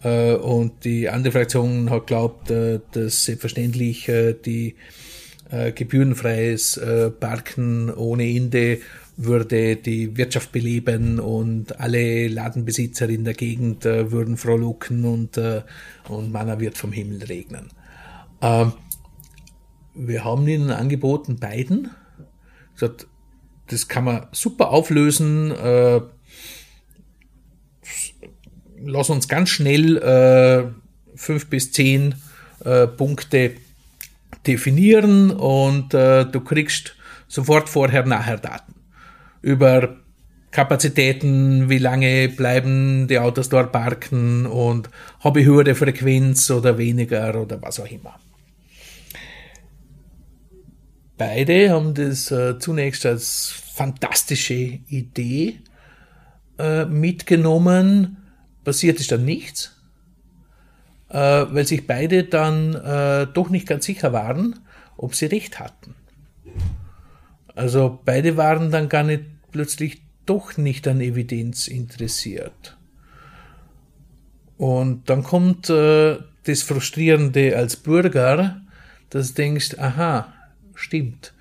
Und 0.03 0.83
die 0.83 1.09
andere 1.09 1.31
Fraktion 1.31 1.91
hat 1.91 2.07
glaubt, 2.07 2.49
dass 2.49 3.23
selbstverständlich 3.23 4.09
die 4.43 4.75
gebührenfreies 5.75 6.81
Parken 7.19 7.93
ohne 7.93 8.27
Ende 8.27 8.79
würde 9.17 9.75
die 9.75 10.17
Wirtschaft 10.17 10.51
beleben 10.51 11.19
und 11.19 11.79
alle 11.79 12.27
Ladenbesitzer 12.27 13.09
in 13.09 13.23
der 13.23 13.33
Gegend 13.33 13.85
äh, 13.85 14.11
würden 14.11 14.37
frohlocken 14.37 15.05
und, 15.05 15.37
äh, 15.37 15.61
und 16.07 16.31
Manna 16.31 16.59
wird 16.59 16.77
vom 16.77 16.91
Himmel 16.91 17.23
regnen. 17.23 17.69
Ähm, 18.41 18.73
wir 19.93 20.23
haben 20.23 20.47
ihnen 20.47 20.71
angeboten, 20.71 21.37
beiden. 21.37 21.91
Gesagt, 22.73 23.07
das 23.67 23.87
kann 23.87 24.05
man 24.05 24.27
super 24.31 24.69
auflösen. 24.69 25.51
Äh, 25.51 26.01
lass 28.83 29.09
uns 29.09 29.27
ganz 29.27 29.49
schnell 29.49 29.97
äh, 29.97 30.71
fünf 31.15 31.47
bis 31.47 31.71
zehn 31.71 32.15
äh, 32.63 32.87
Punkte 32.87 33.51
definieren 34.47 35.31
und 35.31 35.93
äh, 35.93 36.25
du 36.25 36.39
kriegst 36.41 36.95
sofort 37.27 37.69
vorher 37.69 38.05
nachher 38.05 38.37
Daten 38.37 38.70
über 39.41 39.97
Kapazitäten, 40.51 41.69
wie 41.69 41.77
lange 41.77 42.27
bleiben 42.27 43.07
die 43.07 43.19
Autos 43.19 43.47
dort 43.47 43.71
parken 43.71 44.45
und 44.45 44.89
habe 45.21 45.39
ich 45.41 45.45
höhere 45.45 45.75
Frequenz 45.75 46.51
oder 46.51 46.77
weniger 46.77 47.41
oder 47.41 47.61
was 47.61 47.79
auch 47.79 47.89
immer. 47.89 48.19
Beide 51.17 51.69
haben 51.69 51.93
das 51.93 52.31
äh, 52.31 52.59
zunächst 52.59 53.05
als 53.05 53.53
fantastische 53.75 54.53
Idee 54.55 55.59
äh, 56.57 56.85
mitgenommen. 56.85 58.17
Passiert 58.63 58.99
ist 58.99 59.11
dann 59.11 59.23
nichts, 59.23 59.79
äh, 61.09 61.17
weil 61.17 61.65
sich 61.65 61.87
beide 61.87 62.25
dann 62.25 62.75
äh, 62.75 63.27
doch 63.33 63.49
nicht 63.49 63.67
ganz 63.67 63.85
sicher 63.85 64.11
waren, 64.11 64.59
ob 64.97 65.15
sie 65.15 65.27
recht 65.27 65.59
hatten. 65.59 65.95
Also 67.55 67.99
beide 68.05 68.37
waren 68.37 68.71
dann 68.71 68.89
gar 68.89 69.03
nicht 69.03 69.23
plötzlich 69.51 70.01
doch 70.25 70.57
nicht 70.57 70.87
an 70.87 71.01
Evidenz 71.01 71.67
interessiert. 71.67 72.77
Und 74.57 75.09
dann 75.09 75.23
kommt 75.23 75.69
äh, 75.69 76.19
das 76.43 76.61
Frustrierende 76.61 77.57
als 77.57 77.75
Bürger, 77.75 78.61
dass 79.09 79.29
du 79.29 79.33
denkst, 79.35 79.77
aha, 79.77 80.33
stimmt. 80.75 81.33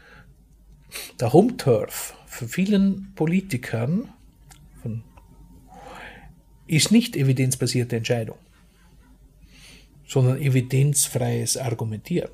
Der 1.20 1.32
Home 1.32 1.56
Turf 1.56 2.16
für 2.26 2.48
vielen 2.48 3.12
Politikern 3.14 4.08
ist 6.70 6.92
nicht 6.92 7.16
evidenzbasierte 7.16 7.96
Entscheidung, 7.96 8.38
sondern 10.06 10.38
evidenzfreies 10.38 11.56
Argumentieren. 11.56 12.30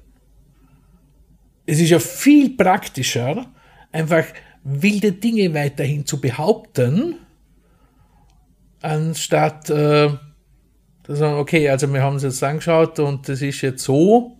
Es 1.65 1.81
ist 1.81 1.89
ja 1.89 1.99
viel 1.99 2.51
praktischer, 2.51 3.51
einfach 3.97 4.25
wilde 4.63 5.13
Dinge 5.13 5.55
weiterhin 5.55 6.05
zu 6.07 6.21
behaupten, 6.21 7.17
anstatt 8.83 9.71
äh, 9.71 10.11
zu 11.05 11.15
sagen, 11.15 11.39
okay, 11.39 11.69
also 11.69 11.93
wir 11.93 12.03
haben 12.03 12.17
es 12.17 12.23
jetzt 12.23 12.43
angeschaut 12.43 12.99
und 12.99 13.29
das 13.29 13.41
ist 13.43 13.63
jetzt 13.63 13.83
so 13.83 14.37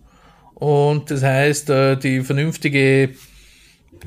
und 0.53 1.09
das 1.11 1.23
heißt, 1.23 1.69
äh, 1.69 1.97
die 1.97 2.21
vernünftige 2.21 3.15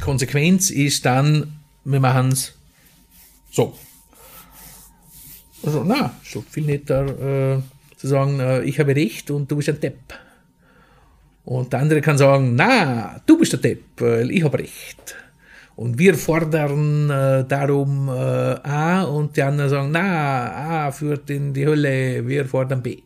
Konsequenz 0.00 0.70
ist 0.70 1.04
dann, 1.04 1.60
wir 1.84 2.00
machen 2.00 2.32
es 2.32 2.54
so. 3.50 3.76
Also, 5.62 5.84
na, 5.84 6.14
so 6.24 6.42
viel 6.48 6.64
netter 6.64 7.56
äh, 7.56 7.62
zu 7.96 8.08
sagen, 8.08 8.40
äh, 8.40 8.62
ich 8.62 8.80
habe 8.80 8.96
recht 8.96 9.30
und 9.30 9.50
du 9.50 9.56
bist 9.56 9.68
ein 9.68 9.80
Depp. 9.80 10.14
Und 11.44 11.72
der 11.72 11.80
andere 11.80 12.00
kann 12.00 12.18
sagen, 12.18 12.54
na, 12.54 13.20
du 13.26 13.38
bist 13.38 13.52
der 13.52 13.60
Depp, 13.60 13.82
weil 13.98 14.30
ich 14.30 14.42
habe 14.42 14.58
recht. 14.58 15.16
Und 15.80 15.98
wir 15.98 16.14
fordern 16.14 17.08
äh, 17.08 17.42
darum 17.48 18.08
äh, 18.08 18.12
A 18.12 19.04
und 19.04 19.38
die 19.38 19.42
anderen 19.42 19.70
sagen, 19.70 19.88
na, 19.92 20.84
A 20.88 20.92
führt 20.92 21.30
in 21.30 21.54
die 21.54 21.64
Hölle, 21.64 22.28
wir 22.28 22.44
fordern 22.44 22.82
B. 22.82 22.98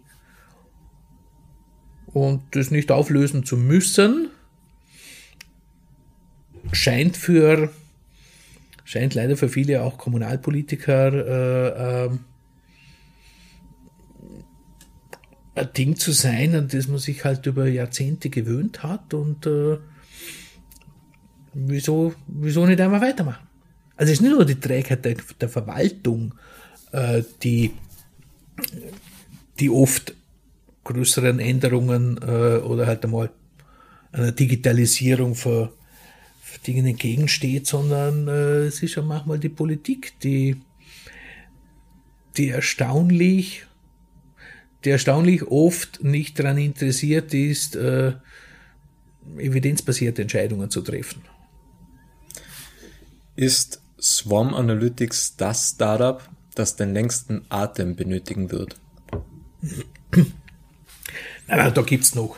Und 2.06 2.42
das 2.50 2.72
nicht 2.72 2.90
auflösen 2.90 3.44
zu 3.44 3.56
müssen, 3.56 4.28
scheint 6.72 7.16
für, 7.16 7.70
scheint 8.82 9.14
leider 9.14 9.36
für 9.36 9.48
viele 9.48 9.84
auch 9.84 9.96
Kommunalpolitiker 9.96 11.12
äh, 11.12 12.06
äh, 12.06 12.10
ein 15.54 15.72
Ding 15.74 15.94
zu 15.94 16.10
sein, 16.10 16.56
an 16.56 16.66
das 16.66 16.88
man 16.88 16.98
sich 16.98 17.24
halt 17.24 17.46
über 17.46 17.68
Jahrzehnte 17.68 18.30
gewöhnt 18.30 18.82
hat 18.82 19.14
und 19.14 19.46
äh, 19.46 19.78
wieso, 21.54 22.14
wieso 22.26 22.66
nicht 22.66 22.80
einmal 22.80 23.00
weitermachen? 23.00 23.46
Also 23.96 24.12
es 24.12 24.18
ist 24.18 24.22
nicht 24.22 24.32
nur 24.32 24.44
die 24.44 24.60
Trägheit 24.60 25.04
der, 25.04 25.16
der 25.40 25.48
Verwaltung, 25.48 26.34
äh, 26.92 27.22
die, 27.42 27.72
die 29.60 29.70
oft 29.70 30.14
größeren 30.82 31.38
Änderungen 31.38 32.18
äh, 32.18 32.58
oder 32.58 32.86
halt 32.86 33.04
einmal 33.04 33.30
einer 34.12 34.32
Digitalisierung 34.32 35.34
für, 35.34 35.72
für 36.40 36.60
Dinge 36.60 36.88
entgegensteht, 36.88 37.66
sondern 37.66 38.28
äh, 38.28 38.66
es 38.66 38.82
ist 38.82 38.98
auch 38.98 39.04
manchmal 39.04 39.38
die 39.38 39.48
Politik, 39.48 40.18
die, 40.20 40.56
die 42.36 42.50
erstaunlich 42.50 43.66
die 44.84 44.90
erstaunlich 44.90 45.42
oft 45.44 46.04
nicht 46.04 46.38
daran 46.38 46.58
interessiert 46.58 47.32
ist, 47.32 47.74
äh, 47.76 48.12
evidenzbasierte 49.38 50.22
Entscheidungen 50.22 50.70
zu 50.70 50.82
treffen. 50.82 51.22
Ist 53.36 53.80
Swarm 54.00 54.54
Analytics 54.54 55.36
das 55.36 55.70
Startup, 55.70 56.22
das 56.54 56.76
den 56.76 56.94
längsten 56.94 57.44
Atem 57.48 57.96
benötigen 57.96 58.52
wird? 58.52 58.76
Nein, 60.12 60.32
nein, 61.48 61.74
da 61.74 61.82
gibt 61.82 62.04
es 62.04 62.14
noch. 62.14 62.36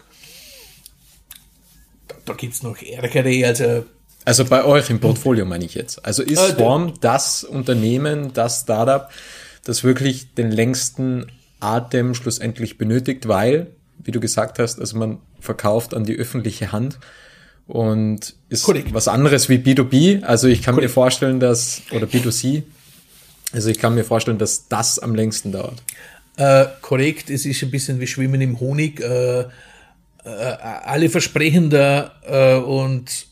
Da, 2.09 2.17
da 2.25 2.33
gibt 2.35 2.55
es 2.55 2.63
noch 2.63 2.81
ärgere, 2.81 3.47
also. 3.47 3.85
Also 4.25 4.45
bei 4.45 4.65
euch 4.65 4.91
im 4.91 4.99
Portfolio 4.99 5.45
meine 5.45 5.65
ich 5.65 5.75
jetzt. 5.75 6.05
Also 6.05 6.23
ist 6.23 6.41
äh, 6.41 6.55
Swarm 6.55 6.95
das 7.01 7.45
Unternehmen, 7.45 8.33
das 8.33 8.63
Startup, 8.63 9.09
das 9.65 9.85
wirklich 9.85 10.35
den 10.35 10.51
längsten 10.51 11.31
Atem 11.61 12.15
schlussendlich 12.15 12.79
benötigt, 12.79 13.29
weil, 13.29 13.69
wie 13.99 14.11
du 14.11 14.19
gesagt 14.19 14.59
hast, 14.59 14.81
also 14.81 14.97
man 14.97 15.19
verkauft 15.41 15.95
an 15.95 16.05
die 16.05 16.17
öffentliche 16.17 16.73
Hand 16.73 16.99
und 17.67 18.35
ist 18.49 18.65
Korrekt. 18.65 18.95
was 18.95 19.09
anderes 19.09 19.49
wie 19.49 19.57
B2B. 19.57 20.23
Also 20.23 20.49
ich 20.49 20.63
kann 20.63 20.75
Korrekt. 20.75 20.91
mir 20.91 20.95
vorstellen, 20.95 21.41
dass, 21.41 21.83
oder 21.91 22.07
B2C, 22.07 22.63
also 23.53 23.71
ich 23.71 23.79
kann 23.79 23.95
mir 23.95 24.05
vorstellen, 24.05 24.39
dass 24.39 24.69
das 24.69 24.99
am 24.99 25.15
längsten 25.15 25.53
dauert. 25.53 25.83
Äh, 26.37 26.67
korrekt, 26.83 27.31
es 27.31 27.47
ist 27.47 27.63
ein 27.63 27.71
bisschen 27.71 27.99
wie 28.01 28.07
Schwimmen 28.07 28.41
im 28.41 28.61
Honig. 28.61 29.01
Äh, 29.01 29.41
äh, 29.41 29.47
alle 30.25 31.09
versprechen 31.09 31.71
da 31.71 32.13
äh, 32.27 32.57
und 32.57 33.27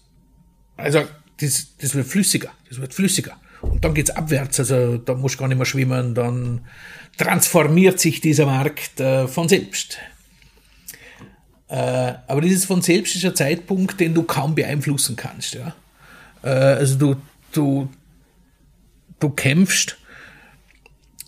also 0.76 1.02
das, 1.40 1.66
das 1.80 1.94
wird 1.94 2.06
flüssiger, 2.06 2.50
das 2.68 2.80
wird 2.80 2.94
flüssiger. 2.94 3.36
Und 3.60 3.84
dann 3.84 3.94
geht's 3.94 4.10
abwärts, 4.10 4.60
also 4.60 4.98
da 4.98 5.14
musst 5.14 5.36
du 5.36 5.40
gar 5.40 5.48
nicht 5.48 5.56
mehr 5.56 5.66
schwimmen, 5.66 6.14
dann 6.14 6.60
transformiert 7.16 7.98
sich 7.98 8.20
dieser 8.20 8.46
Markt 8.46 9.00
äh, 9.00 9.26
von 9.26 9.48
selbst. 9.48 9.98
Äh, 11.74 12.18
aber 12.28 12.40
dieses 12.40 12.66
von 12.66 12.82
selbst 12.82 13.16
ist 13.16 13.24
ein 13.24 13.34
Zeitpunkt, 13.34 13.98
den 13.98 14.14
du 14.14 14.22
kaum 14.22 14.54
beeinflussen 14.54 15.16
kannst. 15.16 15.54
Ja? 15.54 15.74
Äh, 16.44 16.48
also 16.48 16.96
du, 16.96 17.16
du, 17.50 17.88
du 19.18 19.30
kämpfst, 19.30 19.98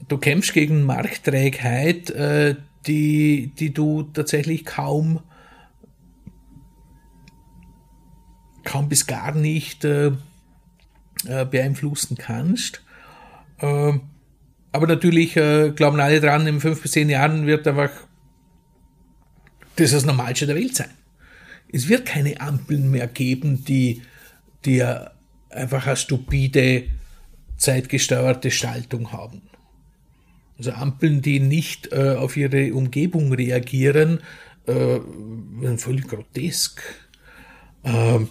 du 0.07 0.19
kämpfst 0.19 0.53
gegen 0.53 0.85
Marktträgheit, 0.85 2.11
äh, 2.11 2.55
die, 2.87 3.51
die 3.59 3.75
du 3.75 4.05
tatsächlich 4.05 4.65
kaum, 4.65 5.19
kaum 8.63 8.89
bis 8.89 9.09
gar 9.09 9.35
nicht 9.35 9.85
äh, 9.85 10.13
äh, 11.27 11.45
beeinflussen 11.45 12.17
kannst. 12.17 12.85
Ähm, 13.59 14.03
aber 14.71 14.87
natürlich 14.87 15.37
äh, 15.37 15.73
glauben 15.75 15.99
alle 15.99 16.21
dran, 16.21 16.47
in 16.47 16.61
fünf 16.61 16.83
bis 16.83 16.93
zehn 16.93 17.11
Jahren 17.11 17.49
wird 17.49 17.67
einfach 17.67 17.91
das 19.77 19.91
das 19.93 20.05
Normalste 20.05 20.47
der 20.47 20.57
Welt 20.57 20.75
sein. 20.75 20.91
Es 21.73 21.89
wird 21.89 22.07
keine 22.07 22.41
Ampeln 22.41 22.91
mehr 22.91 23.07
geben, 23.07 23.65
die, 23.65 24.03
die 24.65 24.83
einfach 25.51 25.87
eine 25.87 25.97
stupide, 25.97 26.85
zeitgesteuerte 27.57 28.51
Schaltung 28.51 29.13
haben. 29.13 29.43
Also 30.59 30.73
Ampeln, 30.73 31.21
die 31.23 31.41
nicht 31.41 31.93
äh, 31.93 32.15
auf 32.17 32.37
ihre 32.37 32.73
Umgebung 32.73 33.33
reagieren, 33.33 34.21
äh, 34.67 34.73
werden 34.73 35.79
völlig 35.79 36.09
grotesk. 36.09 36.83
Ähm, 37.85 38.29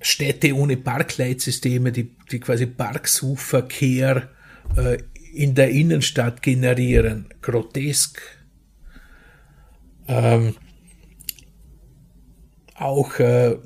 Städte 0.00 0.54
ohne 0.54 0.76
Parkleitsysteme, 0.76 1.90
die, 1.90 2.10
die 2.30 2.38
quasi 2.38 2.66
Parksuchverkehr 2.66 4.28
äh, 4.76 4.98
in 5.34 5.54
der 5.54 5.70
Innenstadt 5.70 6.42
generieren. 6.42 7.28
Grotesk. 7.42 8.20
Ähm, 10.06 10.54
auch 12.74 13.18
äh, 13.18 13.56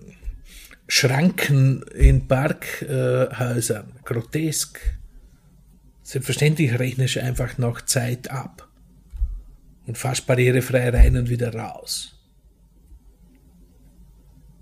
Schranken 0.86 1.82
in 1.94 2.26
Parkhäusern. 2.26 3.92
Äh, 3.96 4.02
Grotesk. 4.04 4.80
Selbstverständlich 6.02 6.78
rechnest 6.78 7.16
du 7.16 7.22
einfach 7.22 7.58
noch 7.58 7.82
Zeit 7.82 8.30
ab 8.30 8.68
und 9.86 9.98
fast 9.98 10.26
barrierefrei 10.26 10.88
rein 10.88 11.16
und 11.16 11.28
wieder 11.28 11.54
raus. 11.54 12.14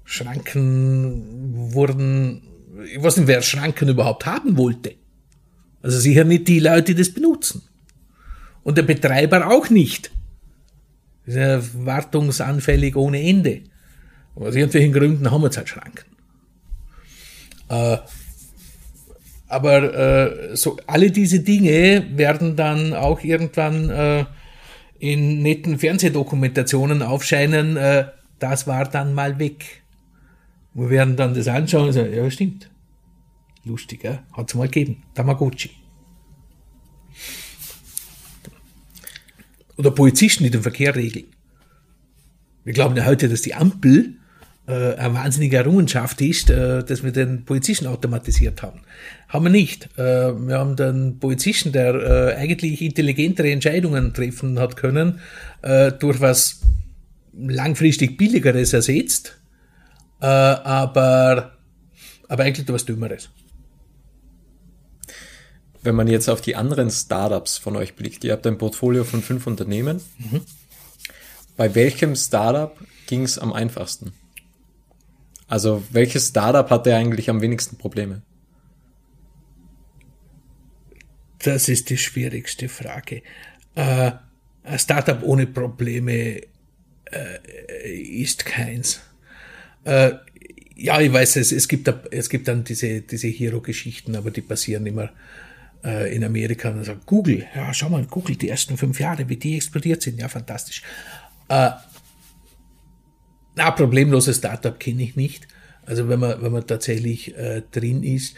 Schranken 0.04 1.72
wurden, 1.72 2.42
ich 2.84 3.02
weiß 3.02 3.18
nicht, 3.18 3.26
wer 3.26 3.42
Schranken 3.42 3.88
überhaupt 3.88 4.26
haben 4.26 4.56
wollte. 4.56 4.94
Also 5.86 6.00
sicher 6.00 6.24
nicht 6.24 6.48
die 6.48 6.58
Leute, 6.58 6.82
die 6.82 6.96
das 6.96 7.14
benutzen. 7.14 7.62
Und 8.64 8.76
der 8.76 8.82
Betreiber 8.82 9.46
auch 9.46 9.70
nicht. 9.70 10.10
Ist 11.26 11.36
ja 11.36 11.62
wartungsanfällig 11.74 12.96
ohne 12.96 13.22
Ende. 13.22 13.60
aus 14.34 14.56
irgendwelchen 14.56 14.92
Gründen 14.92 15.30
haben 15.30 15.42
wir 15.42 15.46
jetzt 15.46 15.58
halt. 15.58 16.04
Äh, 17.68 17.98
aber 19.46 19.94
äh, 19.94 20.56
so 20.56 20.76
alle 20.88 21.12
diese 21.12 21.38
Dinge 21.38 22.04
werden 22.16 22.56
dann 22.56 22.92
auch 22.92 23.22
irgendwann 23.22 23.88
äh, 23.88 24.24
in 24.98 25.40
netten 25.40 25.78
Fernsehdokumentationen 25.78 27.02
aufscheinen. 27.02 27.76
Äh, 27.76 28.06
das 28.40 28.66
war 28.66 28.86
dann 28.86 29.14
mal 29.14 29.38
weg. 29.38 29.82
Wir 30.74 30.90
werden 30.90 31.14
dann 31.14 31.32
das 31.32 31.46
anschauen 31.46 31.86
und 31.86 31.92
sagen, 31.92 32.12
ja, 32.12 32.28
stimmt. 32.28 32.70
Lustig, 33.66 34.04
ja? 34.04 34.22
hat 34.32 34.48
es 34.48 34.54
mal 34.54 34.68
gegeben. 34.68 35.02
Tamagotchi. 35.14 35.70
Oder 39.76 39.90
Polizisten, 39.90 40.44
die 40.44 40.50
den 40.50 40.62
Verkehr 40.62 40.94
regeln. 40.94 41.26
Wir 42.64 42.72
glauben 42.72 42.96
ja 42.96 43.04
heute, 43.04 43.28
dass 43.28 43.42
die 43.42 43.54
Ampel 43.54 44.14
äh, 44.66 44.94
eine 44.94 45.14
wahnsinnige 45.14 45.58
Errungenschaft 45.58 46.20
ist, 46.20 46.48
äh, 46.48 46.82
dass 46.82 47.02
wir 47.02 47.12
den 47.12 47.44
Polizisten 47.44 47.86
automatisiert 47.86 48.62
haben. 48.62 48.80
Haben 49.28 49.44
wir 49.44 49.50
nicht. 49.50 49.90
Äh, 49.98 50.32
wir 50.32 50.58
haben 50.58 50.76
den 50.76 51.18
Polizisten, 51.18 51.72
der 51.72 51.94
äh, 51.94 52.36
eigentlich 52.36 52.80
intelligentere 52.80 53.50
Entscheidungen 53.50 54.14
treffen 54.14 54.58
hat 54.58 54.76
können, 54.76 55.20
äh, 55.62 55.92
durch 55.92 56.20
was 56.20 56.62
langfristig 57.34 58.16
billigeres 58.16 58.72
ersetzt 58.72 59.38
äh, 60.20 60.26
aber, 60.26 61.52
aber 62.28 62.42
eigentlich 62.42 62.68
was 62.68 62.84
Dümmeres. 62.84 63.28
Wenn 65.86 65.94
man 65.94 66.08
jetzt 66.08 66.28
auf 66.28 66.40
die 66.40 66.56
anderen 66.56 66.90
Startups 66.90 67.58
von 67.58 67.76
euch 67.76 67.94
blickt, 67.94 68.24
ihr 68.24 68.32
habt 68.32 68.44
ein 68.44 68.58
Portfolio 68.58 69.04
von 69.04 69.22
fünf 69.22 69.46
Unternehmen. 69.46 70.02
Mhm. 70.18 70.40
Bei 71.56 71.76
welchem 71.76 72.16
Startup 72.16 72.76
ging 73.06 73.22
es 73.22 73.38
am 73.38 73.52
einfachsten? 73.52 74.12
Also 75.46 75.84
welches 75.90 76.26
Startup 76.26 76.68
hatte 76.68 76.92
eigentlich 76.96 77.30
am 77.30 77.40
wenigsten 77.40 77.76
Probleme? 77.76 78.22
Das 81.38 81.68
ist 81.68 81.88
die 81.88 81.98
schwierigste 81.98 82.68
Frage. 82.68 83.22
Äh, 83.76 84.10
ein 84.64 84.78
Startup 84.80 85.22
ohne 85.22 85.46
Probleme 85.46 86.40
äh, 87.12 87.94
ist 87.94 88.44
keins. 88.44 89.02
Äh, 89.84 90.14
ja, 90.74 91.00
ich 91.00 91.12
weiß, 91.12 91.36
es, 91.36 91.52
es, 91.52 91.68
gibt, 91.68 91.88
es 92.10 92.28
gibt 92.28 92.48
dann 92.48 92.64
diese, 92.64 93.02
diese 93.02 93.28
Hero-Geschichten, 93.28 94.16
aber 94.16 94.32
die 94.32 94.40
passieren 94.40 94.84
immer 94.84 95.10
äh, 95.84 96.14
in 96.14 96.24
Amerika. 96.24 96.70
Und 96.70 96.84
sagt, 96.84 97.06
Google, 97.06 97.46
ja, 97.54 97.72
schau 97.72 97.88
mal, 97.88 98.04
Google, 98.04 98.36
die 98.36 98.48
ersten 98.48 98.76
fünf 98.76 99.00
Jahre, 99.00 99.28
wie 99.28 99.36
die 99.36 99.56
explodiert 99.56 100.02
sind, 100.02 100.20
ja, 100.20 100.28
fantastisch. 100.28 100.82
Äh, 101.48 101.70
na, 103.56 103.70
problemloses 103.70 104.36
Startup 104.36 104.78
kenne 104.78 105.02
ich 105.02 105.16
nicht. 105.16 105.48
Also 105.86 106.08
wenn 106.08 106.20
man, 106.20 106.42
wenn 106.42 106.52
man 106.52 106.66
tatsächlich 106.66 107.36
äh, 107.36 107.62
drin 107.70 108.02
ist, 108.02 108.36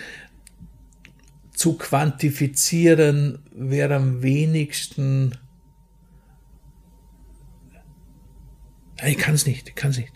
zu 1.59 1.76
quantifizieren 1.76 3.41
wäre 3.51 3.97
am 3.97 4.22
wenigsten. 4.22 5.36
Ich 9.05 9.18
kann 9.18 9.34
es 9.34 9.45
nicht, 9.45 9.68
ich 9.68 9.74
kann 9.74 9.91
es 9.91 9.99
nicht. 9.99 10.12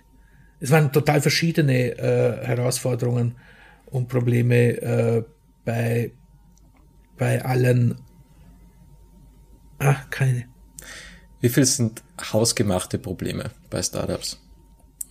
Es 0.60 0.70
waren 0.70 0.92
total 0.92 1.20
verschiedene 1.20 1.98
äh, 1.98 2.46
Herausforderungen 2.46 3.34
und 3.86 4.08
Probleme 4.08 4.80
äh, 4.80 5.24
bei, 5.64 6.12
bei 7.22 7.44
allen. 7.44 7.94
Ah, 9.78 9.94
keine. 10.10 10.46
Wie 11.40 11.48
viel 11.48 11.64
sind 11.64 12.02
hausgemachte 12.32 12.98
Probleme 12.98 13.44
bei 13.70 13.80
Startups? 13.80 14.38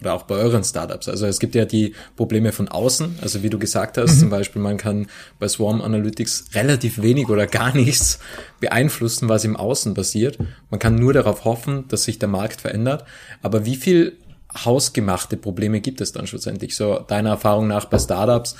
oder 0.02 0.16
auch 0.16 0.24
bei 0.24 0.34
euren 0.34 0.64
Startups. 0.64 1.08
Also 1.08 1.28
es 1.28 1.40
gibt 1.40 1.54
ja 1.54 1.64
die 1.64 1.94
Probleme 2.16 2.52
von 2.52 2.68
außen, 2.68 3.20
also 3.22 3.44
wie 3.44 3.52
du 3.52 3.60
gesagt 3.60 4.00
hast, 4.00 4.16
mhm. 4.16 4.20
zum 4.20 4.30
Beispiel 4.32 4.60
man 4.60 4.78
kann 4.78 5.06
bei 5.38 5.48
Swarm 5.48 5.80
Analytics 5.80 6.56
relativ 6.56 7.04
wenig 7.04 7.30
oder 7.30 7.46
gar 7.46 7.76
nichts 7.76 8.18
beeinflussen, 8.60 9.30
was 9.30 9.46
im 9.46 9.56
Außen 9.56 9.94
passiert. 9.94 10.40
Man 10.72 10.80
kann 10.80 10.96
nur 10.96 11.14
darauf 11.14 11.46
hoffen, 11.46 11.88
dass 11.88 12.06
sich 12.06 12.18
der 12.18 12.30
Markt 12.30 12.62
verändert. 12.62 13.06
Aber 13.44 13.64
wie 13.68 13.76
viel 13.76 14.18
hausgemachte 14.66 15.38
Probleme 15.38 15.82
gibt 15.82 16.02
es 16.02 16.12
dann 16.12 16.26
schlussendlich? 16.26 16.76
So 16.76 17.00
deiner 17.08 17.30
Erfahrung 17.30 17.68
nach 17.68 17.86
bei 17.86 18.00
Startups, 18.00 18.56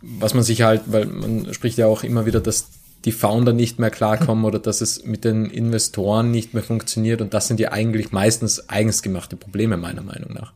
was 0.00 0.34
man 0.34 0.44
sich 0.44 0.62
halt, 0.62 0.82
weil 0.86 1.06
man 1.06 1.52
spricht 1.54 1.78
ja 1.78 1.86
auch 1.86 2.04
immer 2.04 2.26
wieder, 2.26 2.40
dass 2.40 2.68
die 3.04 3.12
Founder 3.12 3.52
nicht 3.52 3.78
mehr 3.78 3.90
klarkommen 3.90 4.44
oder 4.44 4.58
dass 4.58 4.80
es 4.80 5.04
mit 5.04 5.24
den 5.24 5.46
Investoren 5.46 6.30
nicht 6.30 6.54
mehr 6.54 6.62
funktioniert. 6.62 7.20
Und 7.20 7.32
das 7.32 7.48
sind 7.48 7.60
ja 7.60 7.72
eigentlich 7.72 8.12
meistens 8.12 8.68
eigens 8.68 9.02
gemachte 9.02 9.36
Probleme, 9.36 9.76
meiner 9.76 10.02
Meinung 10.02 10.32
nach. 10.32 10.52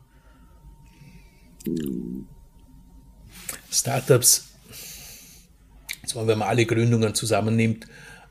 Startups, 3.71 4.49
also 6.03 6.27
wenn 6.27 6.37
man 6.37 6.49
alle 6.49 6.65
Gründungen 6.65 7.15
zusammennimmt 7.15 7.87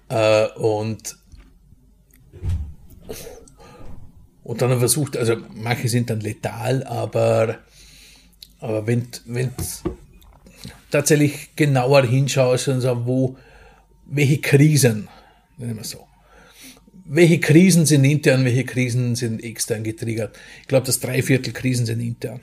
äh, 0.09 0.49
und, 0.53 1.17
und 4.45 4.63
dann 4.63 4.79
versucht, 4.79 5.17
also 5.17 5.37
manche 5.55 5.89
sind 5.89 6.11
dann 6.11 6.21
letal, 6.21 6.85
aber, 6.85 7.59
aber 8.61 8.87
wenn, 8.87 9.09
wenn 9.25 9.53
tatsächlich 10.93 11.57
genauer 11.57 12.05
hinschaust 12.05 12.69
und 12.69 12.81
sagst, 12.81 13.07
wo, 13.07 13.37
welche 14.07 14.41
Krisen, 14.41 15.09
nennen 15.57 15.77
wir 15.77 15.85
so, 15.85 16.07
welche 17.05 17.41
Krisen 17.41 17.85
sind 17.87 18.05
intern, 18.05 18.45
welche 18.45 18.65
Krisen 18.65 19.17
sind 19.17 19.43
extern 19.43 19.83
getriggert. 19.83 20.39
Ich 20.61 20.69
glaube, 20.69 20.87
dass 20.87 21.01
drei 21.01 21.23
Viertel 21.23 21.53
Krisen 21.53 21.87
sind 21.87 22.01
intern. 22.01 22.41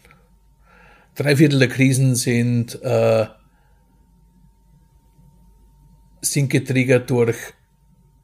Drei 1.16 1.38
Viertel 1.38 1.60
der 1.60 1.70
Krisen 1.70 2.16
sind, 2.16 2.82
äh, 2.84 3.28
sind 6.22 6.50
getriggert 6.50 7.10
durch 7.10 7.38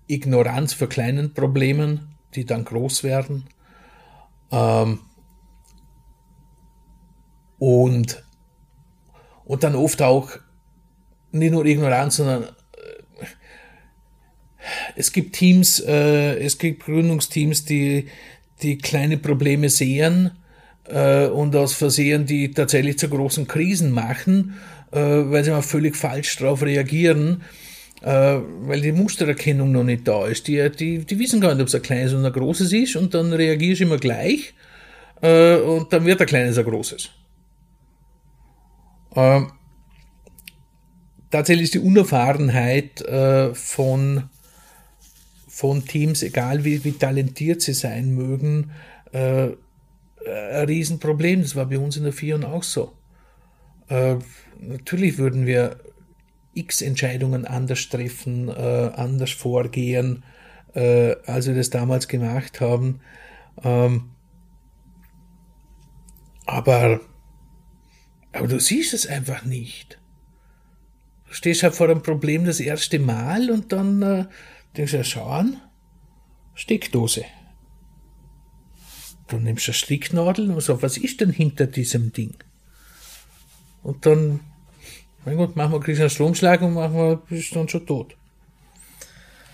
Ignoranz 0.08 0.74
vor 0.74 0.90
kleinen 0.90 1.34
Problemen, 1.34 2.16
die 2.36 2.46
dann 2.46 2.66
groß 2.66 3.04
werden. 3.04 3.46
Ähm, 4.52 5.00
und, 7.58 8.25
und 9.46 9.64
dann 9.64 9.76
oft 9.76 10.02
auch 10.02 10.32
nicht 11.32 11.52
nur 11.52 11.66
Ignoranz, 11.66 12.18
sondern 12.18 12.48
es 14.96 15.12
gibt 15.12 15.34
Teams, 15.34 15.80
äh, 15.80 16.40
es 16.40 16.58
gibt 16.58 16.86
Gründungsteams, 16.86 17.66
die, 17.66 18.08
die 18.62 18.78
kleine 18.78 19.18
Probleme 19.18 19.70
sehen 19.70 20.32
äh, 20.88 21.28
und 21.28 21.56
aus 21.56 21.74
Versehen 21.74 22.26
die 22.26 22.52
tatsächlich 22.52 22.98
zu 22.98 23.10
großen 23.10 23.48
Krisen 23.48 23.92
machen, 23.92 24.56
äh, 24.92 25.00
weil 25.00 25.44
sie 25.44 25.52
mal 25.52 25.62
völlig 25.62 25.96
falsch 25.96 26.38
darauf 26.38 26.64
reagieren, 26.64 27.44
äh, 28.02 28.38
weil 28.62 28.82
die 28.82 28.92
Mustererkennung 28.92 29.72
noch 29.72 29.84
nicht 29.84 30.08
da 30.08 30.26
ist. 30.26 30.48
Die, 30.48 30.70
die, 30.72 31.00
die 31.00 31.20
wissen 31.20 31.42
gar 31.42 31.54
nicht, 31.54 31.62
ob 31.62 31.68
es 31.68 31.76
ein 31.76 31.82
kleines 31.82 32.14
oder 32.14 32.28
ein 32.28 32.34
großes 32.34 32.72
ist 32.74 32.96
und 32.96 33.14
dann 33.14 33.34
reagierst 33.34 33.82
du 33.82 33.86
immer 33.86 33.98
gleich 33.98 34.54
äh, 35.22 35.56
und 35.58 35.92
dann 35.94 36.06
wird 36.06 36.22
ein 36.22 36.28
kleines 36.28 36.58
ein 36.58 36.66
großes. 36.66 37.12
Ähm, 39.16 39.52
tatsächlich 41.32 41.66
ist 41.66 41.74
die 41.74 41.80
Unerfahrenheit 41.80 43.02
äh, 43.02 43.54
von 43.54 44.30
von 45.48 45.86
Teams, 45.86 46.22
egal 46.22 46.66
wie, 46.66 46.84
wie 46.84 46.92
talentiert 46.92 47.62
sie 47.62 47.74
sein 47.74 48.14
mögen, 48.14 48.72
äh, 49.14 49.52
ein 50.26 50.66
Riesenproblem. 50.68 51.44
Das 51.44 51.56
war 51.56 51.68
bei 51.68 51.80
uns 51.80 51.96
in 51.96 52.04
der 52.04 52.12
Fion 52.12 52.44
auch 52.44 52.64
so. 52.64 52.92
Äh, 53.88 54.18
natürlich 54.60 55.18
würden 55.18 55.46
wir 55.46 55.78
x 56.56 56.82
Entscheidungen 56.82 57.46
anders 57.46 57.88
treffen, 57.88 58.50
äh, 58.50 58.92
anders 58.96 59.32
vorgehen, 59.32 60.24
äh, 60.74 61.16
als 61.26 61.48
wir 61.48 61.56
das 61.56 61.70
damals 61.70 62.10
gemacht 62.10 62.60
haben. 62.60 63.00
Ähm, 63.64 64.10
aber, 66.46 67.00
aber 68.36 68.48
du 68.48 68.60
siehst 68.60 68.94
es 68.94 69.08
einfach 69.08 69.46
nicht. 69.46 70.00
Du 71.28 71.34
stehst 71.34 71.64
halt 71.64 71.76
vor 71.76 71.90
einem 71.90 72.04
Problem 72.04 72.46
das 72.46 72.60
erste 72.60 73.00
Mal 73.00 73.50
und 73.50 73.72
dann 73.72 74.02
äh, 74.02 74.26
Denkst 74.78 74.92
du, 74.92 75.04
schau 75.04 75.28
an, 75.28 75.62
Steckdose. 76.54 77.26
Dann 79.28 79.44
nimmst 79.44 79.68
du 79.68 79.72
eine 79.72 79.74
Stricknadel 79.74 80.52
und 80.52 80.62
sagst, 80.62 80.84
was 80.84 80.98
ist 80.98 81.22
denn 81.22 81.32
hinter 81.32 81.66
diesem 81.68 82.12
Ding? 82.12 82.36
Und 83.84 84.06
dann, 84.06 84.42
mein 85.24 85.38
Gott, 85.38 85.56
machen 85.56 85.82
wir 85.86 86.00
einen 86.00 86.10
Stromschlag 86.10 86.62
und 86.62 86.76
wir, 86.76 87.22
bist 87.30 87.56
dann 87.56 87.70
schon 87.70 87.86
tot. 87.86 88.16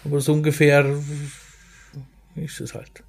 Aber 0.04 0.20
so 0.20 0.34
ungefähr 0.34 1.00
ist 2.36 2.60
es 2.60 2.74
halt. 2.74 3.04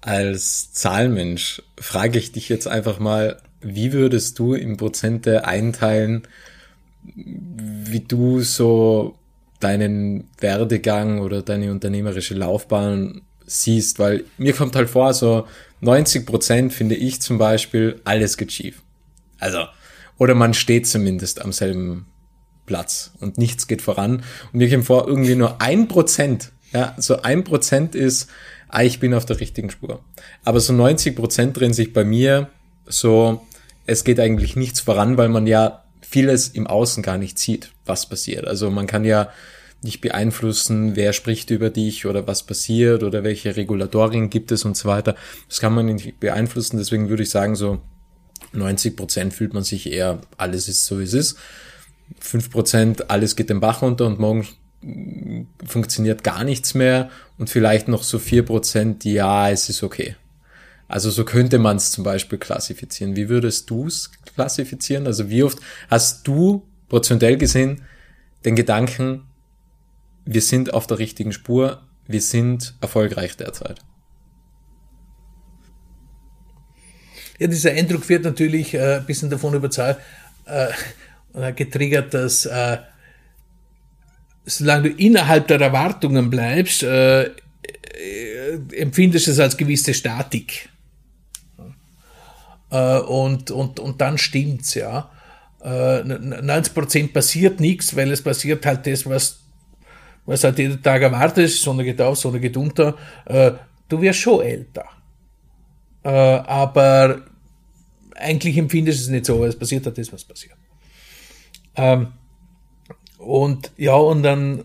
Als 0.00 0.72
Zahlmensch 0.72 1.62
frage 1.78 2.18
ich 2.18 2.32
dich 2.32 2.48
jetzt 2.48 2.68
einfach 2.68 3.00
mal, 3.00 3.42
wie 3.60 3.92
würdest 3.92 4.38
du 4.38 4.54
in 4.54 4.76
Prozente 4.76 5.44
einteilen, 5.46 6.22
wie 7.14 8.00
du 8.00 8.40
so 8.40 9.16
deinen 9.58 10.28
Werdegang 10.38 11.20
oder 11.20 11.42
deine 11.42 11.70
unternehmerische 11.70 12.34
Laufbahn 12.34 13.22
siehst, 13.46 13.98
weil 13.98 14.24
mir 14.38 14.52
kommt 14.54 14.76
halt 14.76 14.88
vor, 14.88 15.12
so 15.12 15.46
90 15.80 16.26
Prozent 16.26 16.72
finde 16.72 16.94
ich 16.94 17.20
zum 17.20 17.38
Beispiel, 17.38 18.00
alles 18.04 18.36
geht 18.36 18.52
schief. 18.52 18.82
Also, 19.38 19.64
oder 20.18 20.34
man 20.34 20.54
steht 20.54 20.86
zumindest 20.86 21.42
am 21.42 21.52
selben 21.52 22.06
Platz 22.66 23.12
und 23.20 23.38
nichts 23.38 23.66
geht 23.66 23.82
voran. 23.82 24.22
Und 24.52 24.58
mir 24.58 24.70
kommt 24.70 24.84
vor, 24.84 25.08
irgendwie 25.08 25.34
nur 25.34 25.60
ein 25.60 25.88
Prozent, 25.88 26.52
ja, 26.72 26.94
so 26.98 27.22
ein 27.22 27.44
Prozent 27.44 27.94
ist, 27.94 28.30
ah, 28.68 28.82
ich 28.82 29.00
bin 29.00 29.14
auf 29.14 29.26
der 29.26 29.40
richtigen 29.40 29.70
Spur. 29.70 30.04
Aber 30.44 30.60
so 30.60 30.72
90 30.72 31.16
Prozent 31.16 31.58
drin 31.58 31.72
sich 31.72 31.92
bei 31.92 32.04
mir 32.04 32.48
so, 32.86 33.46
es 33.90 34.04
geht 34.04 34.20
eigentlich 34.20 34.54
nichts 34.54 34.80
voran, 34.80 35.16
weil 35.16 35.28
man 35.28 35.48
ja 35.48 35.84
vieles 36.00 36.48
im 36.48 36.68
Außen 36.68 37.02
gar 37.02 37.18
nicht 37.18 37.38
sieht, 37.38 37.72
was 37.84 38.08
passiert. 38.08 38.46
Also 38.46 38.70
man 38.70 38.86
kann 38.86 39.04
ja 39.04 39.30
nicht 39.82 40.00
beeinflussen, 40.00 40.94
wer 40.94 41.12
spricht 41.12 41.50
über 41.50 41.70
dich 41.70 42.06
oder 42.06 42.26
was 42.26 42.44
passiert 42.44 43.02
oder 43.02 43.24
welche 43.24 43.56
Regulatorien 43.56 44.30
gibt 44.30 44.52
es 44.52 44.64
und 44.64 44.76
so 44.76 44.88
weiter. 44.88 45.16
Das 45.48 45.58
kann 45.58 45.74
man 45.74 45.86
nicht 45.86 46.20
beeinflussen. 46.20 46.78
Deswegen 46.78 47.08
würde 47.08 47.24
ich 47.24 47.30
sagen, 47.30 47.56
so 47.56 47.80
90 48.52 48.96
Prozent 48.96 49.34
fühlt 49.34 49.54
man 49.54 49.64
sich 49.64 49.90
eher, 49.90 50.20
alles 50.36 50.68
ist 50.68 50.86
so, 50.86 51.00
wie 51.00 51.04
es 51.04 51.14
ist. 51.14 51.36
5 52.20 52.50
Prozent, 52.50 53.10
alles 53.10 53.34
geht 53.34 53.50
den 53.50 53.60
Bach 53.60 53.82
runter 53.82 54.06
und 54.06 54.20
morgen 54.20 54.46
funktioniert 55.66 56.22
gar 56.22 56.44
nichts 56.44 56.74
mehr 56.74 57.10
und 57.38 57.50
vielleicht 57.50 57.88
noch 57.88 58.04
so 58.04 58.18
4 58.20 58.44
Prozent, 58.44 59.04
ja, 59.04 59.50
es 59.50 59.68
ist 59.68 59.82
okay. 59.82 60.14
Also 60.90 61.08
so 61.10 61.24
könnte 61.24 61.60
man 61.60 61.76
es 61.76 61.92
zum 61.92 62.02
Beispiel 62.02 62.36
klassifizieren. 62.36 63.14
Wie 63.14 63.28
würdest 63.28 63.70
du 63.70 63.86
es 63.86 64.10
klassifizieren? 64.34 65.06
Also 65.06 65.30
wie 65.30 65.44
oft 65.44 65.60
hast 65.88 66.26
du 66.26 66.66
prozentuell 66.88 67.36
gesehen 67.36 67.82
den 68.44 68.56
Gedanken, 68.56 69.28
wir 70.24 70.42
sind 70.42 70.74
auf 70.74 70.88
der 70.88 70.98
richtigen 70.98 71.32
Spur, 71.32 71.82
wir 72.08 72.20
sind 72.20 72.74
erfolgreich 72.80 73.36
derzeit? 73.36 73.78
Ja, 77.38 77.46
dieser 77.46 77.70
Eindruck 77.70 78.08
wird 78.08 78.24
natürlich 78.24 78.74
äh, 78.74 78.96
ein 78.96 79.06
bisschen 79.06 79.30
davon 79.30 79.54
überzeugt, 79.54 80.00
äh, 80.46 81.52
getriggert, 81.52 82.14
dass 82.14 82.46
äh, 82.46 82.78
solange 84.44 84.90
du 84.90 84.96
innerhalb 84.96 85.46
der 85.46 85.60
Erwartungen 85.60 86.30
bleibst, 86.30 86.82
äh, 86.82 87.26
äh 87.26 87.30
empfindest 88.72 89.28
du 89.28 89.30
es 89.30 89.38
als 89.38 89.56
gewisse 89.56 89.94
Statik. 89.94 90.68
Äh, 92.70 92.98
und, 93.00 93.50
und, 93.50 93.80
und 93.80 94.00
dann 94.00 94.18
stimmt's, 94.18 94.74
ja. 94.74 95.10
Äh, 95.62 96.02
90% 96.02 97.12
passiert 97.12 97.60
nichts, 97.60 97.94
weil 97.94 98.10
es 98.10 98.22
passiert 98.22 98.64
halt 98.64 98.86
das, 98.86 99.06
was, 99.06 99.40
was 100.24 100.44
halt 100.44 100.58
jeden 100.58 100.82
Tag 100.82 101.02
erwartet, 101.02 101.50
Sonne 101.50 101.84
geht 101.84 102.00
auf, 102.00 102.18
Sonne 102.18 102.40
geht 102.40 102.56
unter. 102.56 102.96
Äh, 103.26 103.52
du 103.88 104.00
wirst 104.00 104.20
schon 104.20 104.40
älter. 104.40 104.84
Äh, 106.02 106.08
aber 106.08 107.22
eigentlich 108.14 108.56
empfindest 108.56 109.00
du 109.00 109.04
es 109.04 109.08
nicht 109.10 109.26
so, 109.26 109.44
es 109.44 109.58
passiert 109.58 109.84
halt 109.84 109.98
das, 109.98 110.12
was 110.12 110.24
passiert. 110.24 110.56
Ähm, 111.76 112.08
und 113.18 113.72
ja, 113.76 113.94
und 113.94 114.22
dann, 114.22 114.64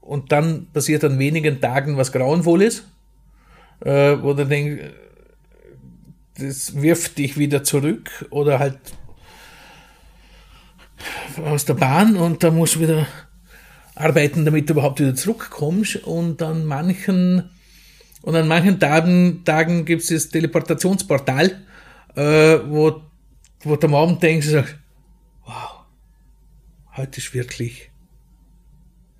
und 0.00 0.32
dann 0.32 0.68
passiert 0.72 1.04
an 1.04 1.18
wenigen 1.18 1.60
Tagen 1.60 1.96
was 1.96 2.12
grauenvolles, 2.12 2.84
äh, 3.80 4.16
wo 4.22 4.32
du 4.32 4.46
denkst, 4.46 4.84
das 6.40 6.80
wirft 6.80 7.18
dich 7.18 7.36
wieder 7.38 7.62
zurück 7.62 8.26
oder 8.30 8.58
halt 8.58 8.78
aus 11.44 11.64
der 11.64 11.74
Bahn 11.74 12.16
und 12.16 12.42
da 12.42 12.50
musst 12.50 12.76
du 12.76 12.80
wieder 12.80 13.06
arbeiten, 13.94 14.44
damit 14.44 14.68
du 14.68 14.74
überhaupt 14.74 15.00
wieder 15.00 15.14
zurückkommst 15.14 15.96
und 15.96 16.42
an 16.42 16.64
manchen 16.64 17.50
und 18.22 18.36
an 18.36 18.48
manchen 18.48 18.78
Tagen, 18.78 19.44
Tagen 19.44 19.84
gibt 19.84 20.02
es 20.02 20.08
das 20.08 20.28
Teleportationsportal, 20.28 21.62
äh, 22.16 22.58
wo, 22.66 23.02
wo 23.60 23.76
du 23.76 23.86
am 23.86 23.94
Abend 23.94 24.22
denkst, 24.22 24.48
wow, 25.44 25.84
heute 26.96 27.18
ist 27.18 27.32
wirklich, 27.32 27.90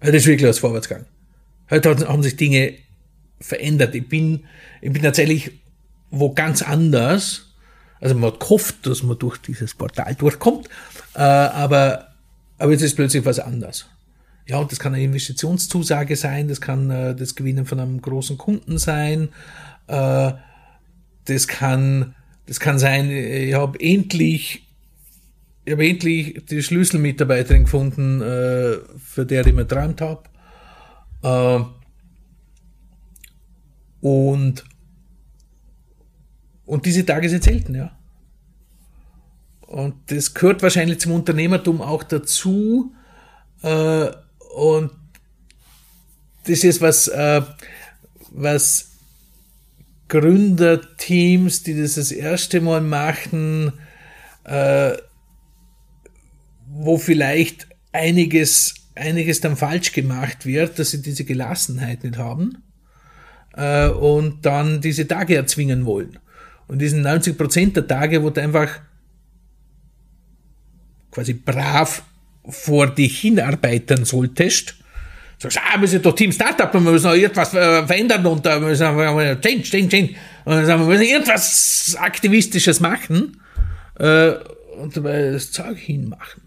heute 0.02 0.16
ist 0.16 0.26
wirklich 0.26 0.48
was 0.48 0.58
Vorwärtsgang. 0.58 1.06
Heute 1.70 2.08
haben 2.08 2.22
sich 2.22 2.36
Dinge 2.36 2.74
verändert. 3.40 3.94
Ich 3.94 4.08
bin, 4.08 4.44
ich 4.82 4.92
bin 4.92 5.02
tatsächlich 5.02 5.52
wo 6.10 6.32
ganz 6.32 6.62
anders. 6.62 7.46
Also 8.00 8.14
man 8.14 8.32
hat 8.32 8.40
gehofft, 8.40 8.86
dass 8.86 9.02
man 9.02 9.18
durch 9.18 9.38
dieses 9.38 9.74
Portal 9.74 10.14
durchkommt, 10.14 10.68
äh, 11.14 11.20
aber, 11.20 12.08
aber 12.58 12.72
jetzt 12.72 12.82
ist 12.82 12.96
plötzlich 12.96 13.24
was 13.24 13.38
anders. 13.38 13.86
Ja, 14.46 14.58
und 14.58 14.72
das 14.72 14.78
kann 14.78 14.94
eine 14.94 15.04
Investitionszusage 15.04 16.16
sein, 16.16 16.48
das 16.48 16.60
kann 16.60 16.90
äh, 16.90 17.14
das 17.14 17.34
Gewinnen 17.34 17.66
von 17.66 17.78
einem 17.78 18.00
großen 18.00 18.38
Kunden 18.38 18.78
sein, 18.78 19.28
äh, 19.86 20.32
das 21.26 21.46
kann, 21.46 22.14
das 22.46 22.58
kann 22.58 22.78
sein, 22.78 23.10
ich 23.10 23.54
habe 23.54 23.78
endlich, 23.78 24.66
ich 25.66 25.72
habe 25.72 25.86
endlich 25.86 26.42
die 26.50 26.62
Schlüsselmitarbeiterin 26.62 27.64
gefunden, 27.64 28.22
äh, 28.22 28.78
für 28.98 29.26
der 29.26 29.46
ich 29.46 29.52
mir 29.52 29.66
geträumt 29.66 30.00
habe. 30.00 30.22
Äh, 31.22 31.64
und 34.00 34.64
und 36.70 36.86
diese 36.86 37.04
Tage 37.04 37.28
sind 37.28 37.42
selten, 37.42 37.74
ja. 37.74 37.90
Und 39.62 39.94
das 40.06 40.34
gehört 40.34 40.62
wahrscheinlich 40.62 41.00
zum 41.00 41.10
Unternehmertum 41.10 41.82
auch 41.82 42.04
dazu. 42.04 42.94
Äh, 43.62 44.10
und 44.54 44.92
das 46.46 46.62
ist 46.62 46.80
was, 46.80 47.08
äh, 47.08 47.42
was 48.30 48.92
Gründerteams, 50.06 51.64
die 51.64 51.76
das 51.76 51.94
das 51.94 52.12
erste 52.12 52.60
Mal 52.60 52.82
machen, 52.82 53.72
äh, 54.44 54.92
wo 56.68 56.98
vielleicht 56.98 57.66
einiges, 57.90 58.76
einiges 58.94 59.40
dann 59.40 59.56
falsch 59.56 59.90
gemacht 59.90 60.46
wird, 60.46 60.78
dass 60.78 60.92
sie 60.92 61.02
diese 61.02 61.24
Gelassenheit 61.24 62.04
nicht 62.04 62.16
haben 62.16 62.62
äh, 63.54 63.88
und 63.88 64.46
dann 64.46 64.80
diese 64.80 65.08
Tage 65.08 65.34
erzwingen 65.34 65.84
wollen. 65.84 66.20
Und 66.70 66.78
diesen 66.78 67.02
90 67.02 67.36
Prozent 67.36 67.74
der 67.74 67.84
Tage, 67.84 68.22
wo 68.22 68.30
du 68.30 68.40
einfach 68.40 68.68
quasi 71.10 71.32
brav 71.32 72.04
vor 72.48 72.86
dich 72.86 73.22
hinarbeiten 73.22 74.04
solltest, 74.04 74.76
sagst, 75.38 75.58
ah, 75.58 75.80
wir 75.80 75.88
sind 75.88 76.06
doch 76.06 76.14
Team 76.14 76.30
Startup, 76.30 76.72
wir 76.72 76.80
müssen 76.80 77.10
etwas 77.10 77.54
äh, 77.54 77.84
verändern 77.84 78.24
und 78.24 78.46
äh, 78.46 78.60
wir 78.60 78.68
müssen 78.68 79.40
change, 79.40 79.62
change, 79.62 79.88
change. 79.88 80.14
Und 80.44 80.64
wir 80.64 80.76
müssen 80.78 81.02
irgendwas 81.02 81.96
Aktivistisches 81.98 82.78
machen 82.78 83.40
äh, 83.98 84.34
und 84.80 84.96
dabei 84.96 85.32
das 85.32 85.50
Zeug 85.50 85.76
hinmachen. 85.76 86.42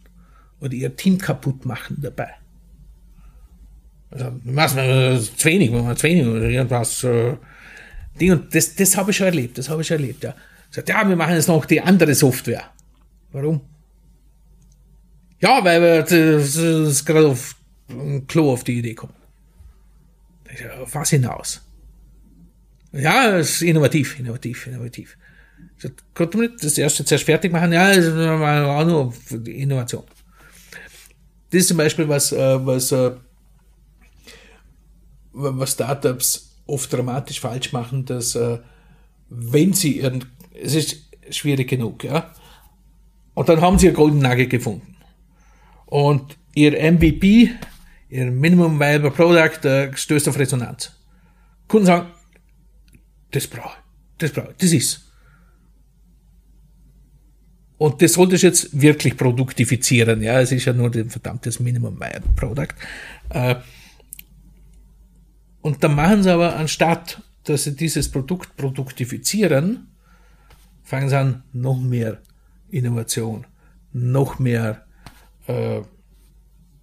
Oder 0.61 0.71
ihr 0.71 0.95
Team 0.95 1.17
kaputt 1.17 1.65
machen 1.65 1.97
dabei. 2.01 2.30
Also, 4.09 4.32
was, 4.45 4.71
zu 4.71 5.45
wenig, 5.49 5.69
zu 5.97 6.03
wenig 6.03 6.26
oder 6.26 6.47
irgendwas 6.47 7.03
äh, 7.03 7.36
Ding. 8.20 8.32
Und 8.32 8.53
das, 8.55 8.76
das 8.76 8.95
habe 8.97 9.11
ich 9.11 9.18
schon 9.18 9.28
erlebt, 9.28 9.57
das 9.57 9.70
habe 9.70 9.82
ich 9.82 9.88
schon 9.88 9.97
erlebt, 9.97 10.24
ja. 10.24 10.36
Sagt, 10.70 10.89
ja, 10.89 11.07
wir 11.07 11.16
machen 11.16 11.36
jetzt 11.36 11.47
noch 11.47 11.66
die 11.66 11.82
andere 11.82 12.16
Software. 12.16 12.72
Warum? 13.32 13.61
Ja, 15.39 15.64
weil 15.64 15.82
wir 15.82 16.03
gerade 17.05 17.28
auf 17.28 17.55
Klo 18.28 18.51
auf 18.51 18.64
die 18.64 18.80
Idee 18.80 18.95
kommen. 18.95 19.14
Auf 20.82 20.95
was 20.95 21.09
hinaus? 21.09 21.61
Ja, 22.91 23.38
ist 23.38 23.61
innovativ, 23.61 24.20
innovativ, 24.20 24.68
innovativ. 24.68 25.18
Sagt, 25.78 26.03
konnte 26.14 26.38
man 26.38 26.55
das 26.61 26.78
erste 26.78 27.03
zuerst 27.03 27.26
fertig 27.26 27.51
machen? 27.51 27.74
Ja, 27.74 27.93
das 27.93 28.16
war 28.16 28.68
auch 28.68 28.86
nur 28.86 29.14
Innovation. 29.47 30.03
Das 31.49 31.61
ist 31.61 31.68
zum 31.68 31.78
Beispiel 31.78 32.07
was, 32.07 32.32
äh, 32.32 32.66
was, 32.66 32.91
äh, 32.91 33.11
was 35.34 35.72
Startups 35.72 36.53
oft 36.66 36.91
dramatisch 36.91 37.39
falsch 37.39 37.74
machen, 37.74 38.05
dass 38.05 38.36
äh, 38.36 38.59
wenn 39.30 39.74
sie 39.74 39.99
ihren, 39.99 40.26
es 40.53 40.76
ist 40.76 40.97
schwierig 41.30 41.70
genug, 41.70 42.03
ja, 42.03 42.32
und 43.34 43.49
dann 43.49 43.61
haben 43.61 43.80
sie 43.80 43.88
ihr 43.88 43.93
Golden 43.93 44.20
Nugget 44.20 44.49
gefunden. 44.49 44.95
Und 45.86 46.38
ihr 46.53 46.72
MVP, 46.91 47.51
ihr 48.09 48.32
Minimum 48.32 48.80
Viable 48.80 49.11
Product, 49.11 49.68
äh, 49.68 49.95
stößt 49.95 50.28
auf 50.30 50.38
Resonanz. 50.38 50.91
Kunden 51.68 51.88
sagen, 51.88 52.11
das 53.32 53.47
brauche 53.47 53.78
ich, 53.78 54.18
das 54.20 54.32
brauche 54.32 54.51
ich, 54.51 54.57
das 54.57 54.72
ist. 54.72 55.09
Und 57.78 58.01
das 58.01 58.14
sollte 58.14 58.36
ich 58.36 58.43
jetzt 58.43 58.80
wirklich 58.80 59.18
produktifizieren, 59.18 60.22
ja, 60.22 60.39
es 60.39 60.51
ist 60.51 60.66
ja 60.66 60.74
nur 60.74 60.93
ein 60.93 61.09
verdammtes 61.09 61.59
Minimum 61.59 61.99
Viable 61.99 62.34
Product. 62.36 62.74
Äh, 63.30 63.55
und 65.64 65.84
dann 65.84 65.95
machen 65.95 66.22
sie 66.22 66.32
aber, 66.32 66.55
anstatt 66.55 67.22
dass 67.45 67.64
sie 67.64 67.76
dieses 67.76 68.09
Produkt 68.09 68.55
produktifizieren, 68.55 69.88
fangen 70.84 71.09
sie 71.09 71.18
an, 71.18 71.43
noch 71.51 71.80
mehr 71.80 72.20
Innovation, 72.70 73.45
noch 73.91 74.39
mehr 74.39 74.86
äh, 75.47 75.82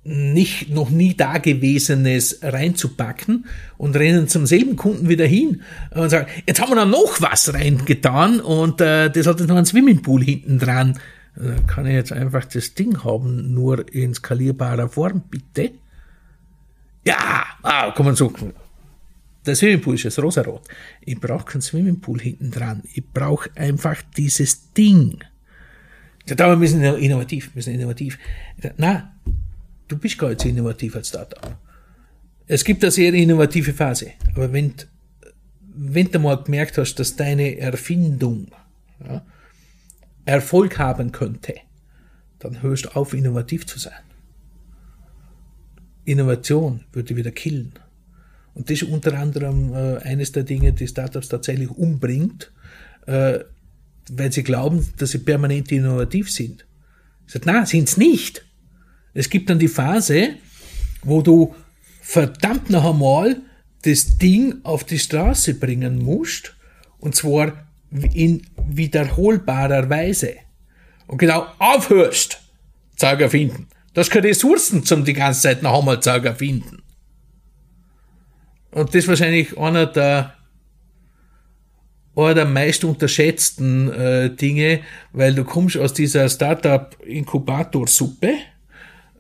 nicht, 0.03 0.71
noch 0.71 0.91
nie 0.91 1.15
Dagewesenes 1.15 2.41
reinzupacken 2.43 3.47
und 3.77 3.97
rennen 3.97 4.29
zum 4.29 4.47
selben 4.47 4.77
Kunden 4.77 5.09
wieder 5.09 5.27
hin 5.27 5.63
und 5.91 6.09
sagen, 6.11 6.27
jetzt 6.47 6.61
haben 6.61 6.75
wir 6.75 6.85
noch 6.85 7.21
was 7.21 7.53
reingetan 7.53 8.41
und 8.41 8.81
äh, 8.81 9.11
das 9.11 9.27
hat 9.27 9.41
jetzt 9.41 9.49
noch 9.49 9.57
einen 9.57 9.67
Swimmingpool 9.67 10.23
hinten 10.23 10.59
dran. 10.59 10.99
Da 11.37 11.55
kann 11.67 11.87
ich 11.87 11.95
jetzt 11.95 12.13
einfach 12.13 12.45
das 12.47 12.75
Ding 12.75 13.05
haben, 13.05 13.53
nur 13.55 13.93
in 13.93 14.15
skalierbarer 14.15 14.89
Form, 14.89 15.23
bitte? 15.31 15.73
Ja, 17.07 17.45
ah, 17.63 17.93
kann 17.93 18.07
man 18.07 18.17
so 18.17 18.33
der 19.47 19.57
Swimmingpool 19.57 19.95
ist 19.95 20.03
jetzt 20.05 20.19
rosarot. 20.19 20.63
Ich 21.01 21.19
brauche 21.19 21.45
keinen 21.45 21.63
Swimmingpool 21.63 22.21
hinten 22.21 22.51
dran. 22.51 22.83
Ich 22.93 23.05
brauche 23.07 23.51
einfach 23.57 24.03
dieses 24.17 24.73
Ding. 24.73 25.19
Ja, 26.27 26.35
da 26.35 26.55
müssen 26.55 26.83
wir 26.83 26.97
innovativ, 26.99 27.55
müssen 27.55 27.75
innovativ. 27.75 28.19
Na, 28.77 29.15
du 29.89 29.97
bist 29.99 30.19
gar 30.19 30.29
nicht 30.29 30.43
so 30.43 30.49
innovativ 30.49 30.95
als 30.95 31.09
Startup. 31.09 31.57
Es 32.47 32.65
gibt 32.65 32.83
eine 32.85 32.91
sehr 32.91 33.15
innovative 33.15 33.73
Phase. 33.73 34.13
Aber 34.35 34.53
wenn, 34.53 34.75
wenn 35.63 36.11
du 36.11 36.19
mal 36.19 36.43
gemerkt 36.43 36.79
hast, 36.79 36.97
dass 36.97 37.17
deine 37.17 37.57
Erfindung 37.59 38.49
ja, 39.05 39.25
Erfolg 40.25 40.79
haben 40.79 41.13
könnte, 41.13 41.55
dann 42.39 42.63
hörst 42.63 42.87
du 42.87 42.97
auf, 42.97 43.15
innovativ 43.15 43.67
zu 43.67 43.79
sein. 43.79 44.03
Innovation 46.05 46.85
würde 46.93 47.17
wieder 47.17 47.31
killen. 47.31 47.73
Und 48.55 48.71
das 48.71 48.83
ist 48.83 48.89
unter 48.89 49.19
anderem 49.19 49.73
äh, 49.73 49.99
eines 49.99 50.33
der 50.33 50.43
Dinge, 50.43 50.73
die 50.73 50.89
Startups 50.89 51.29
tatsächlich 51.29 51.71
umbringt, 51.71 52.53
äh, 53.07 53.41
weil 54.11 54.33
sie 54.33 54.43
glauben, 54.43 54.87
dass 54.99 55.11
sie 55.11 55.19
permanent 55.19 55.71
innovativ 55.71 56.31
sind. 56.31 56.67
Ich 57.27 57.33
sage, 57.33 57.45
na, 57.47 57.65
sind's 57.65 57.97
nicht. 57.97 58.45
Es 59.15 59.31
gibt 59.31 59.51
dann 59.51 59.59
die 59.59 59.69
Phase, 59.69 60.35
wo 61.03 61.23
du 61.23 61.55
verdammt 62.01 62.71
noch 62.71 62.93
einmal 62.93 63.41
das 63.83 64.19
Ding 64.19 64.57
auf 64.63 64.85
die 64.85 64.99
Straße 64.99 65.55
bringen 65.55 65.99
musst, 65.99 66.55
und 66.99 67.15
zwar 67.15 67.67
in 67.91 68.43
wiederholbarer 68.69 69.89
Weise. 69.89 70.35
Und 71.07 71.19
genau 71.19 71.47
aufhörst, 71.59 72.41
Zeug 72.97 73.21
erfinden. 73.21 73.69
Du 73.95 74.01
hast 74.01 74.11
keine 74.11 74.29
Ressourcen 74.29 74.85
zum 74.85 75.05
die 75.05 75.15
ganze 75.15 75.41
Zeit 75.41 75.63
noch 75.63 75.79
einmal 75.79 76.01
Zeug 76.01 76.25
erfinden. 76.25 76.83
Und 78.73 78.89
das 78.91 78.97
ist 78.97 79.09
wahrscheinlich 79.09 79.57
einer 79.59 79.87
der, 79.87 80.35
einer 82.15 82.35
der 82.35 82.45
meist 82.45 82.85
unterschätzten 82.85 83.91
äh, 83.93 84.31
Dinge, 84.31 84.83
weil 85.13 85.35
du 85.35 85.43
kommst 85.45 85.77
aus 85.77 85.93
dieser 85.93 86.29
Startup-Inkubator-Suppe, 86.29 88.35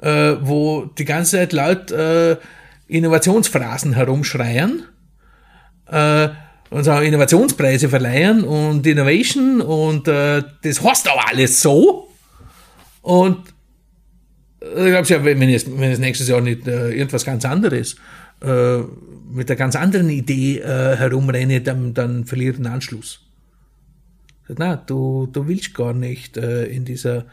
äh, 0.00 0.36
wo 0.40 0.84
die 0.96 1.04
ganze 1.04 1.38
Zeit 1.38 1.52
laut 1.52 1.90
äh, 1.90 2.36
Innovationsphrasen 2.86 3.94
herumschreien 3.94 4.84
äh, 5.86 6.28
und 6.70 6.84
sagen 6.84 7.06
Innovationspreise 7.06 7.88
verleihen 7.88 8.44
und 8.44 8.86
Innovation 8.86 9.60
und 9.60 10.06
äh, 10.08 10.42
das 10.62 10.82
heißt 10.82 11.10
aber 11.10 11.28
alles 11.28 11.60
so. 11.60 12.08
Und 13.02 13.38
äh, 14.60 14.86
ich 14.86 15.08
glaube 15.08 15.08
ja, 15.08 15.24
wenn 15.24 15.42
es, 15.50 15.66
wenn 15.66 15.90
es 15.90 15.98
nächstes 15.98 16.28
Jahr 16.28 16.40
nicht 16.40 16.68
äh, 16.68 16.90
irgendwas 16.90 17.24
ganz 17.24 17.44
anderes 17.44 17.96
äh, 18.42 18.78
mit 19.32 19.50
einer 19.50 19.56
ganz 19.56 19.76
anderen 19.76 20.10
Idee 20.10 20.58
äh, 20.58 20.96
herumrenne, 20.96 21.60
dann, 21.60 21.94
dann 21.94 22.24
verliert 22.24 22.58
den 22.58 22.66
Anschluss. 22.66 23.20
Na, 24.48 24.76
du, 24.76 25.28
du 25.30 25.46
willst 25.46 25.74
gar 25.74 25.92
nicht 25.92 26.36
äh, 26.36 26.64
in 26.64 26.84
dieser 26.84 27.26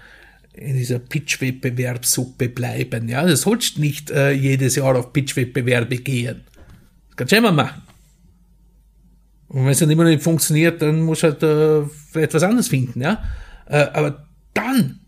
in 0.53 0.75
dieser 0.75 0.97
Pitch-Wettbewerbssuppe 0.97 2.49
bleiben. 2.49 3.07
Ja, 3.07 3.25
du 3.25 3.35
sollst 3.37 3.77
nicht 3.77 4.09
äh, 4.09 4.31
jedes 4.31 4.75
Jahr 4.75 4.95
auf 4.95 5.13
Pitch-Wettbewerbe 5.13 5.97
gehen. 5.97 6.41
Das 7.09 7.15
kannst 7.15 7.31
du 7.31 7.37
immer 7.37 7.51
machen. 7.51 7.83
Und 9.49 9.63
wenn 9.63 9.71
es 9.71 9.79
dann 9.79 9.91
immer 9.91 10.03
nicht 10.03 10.23
funktioniert, 10.23 10.81
dann 10.81 11.01
musst 11.01 11.23
du 11.23 11.27
halt 11.27 11.43
äh, 12.15 12.19
etwas 12.21 12.43
anderes 12.43 12.67
finden. 12.67 13.01
Ja, 13.01 13.23
äh, 13.67 13.85
aber 13.93 14.25
dann 14.53 14.99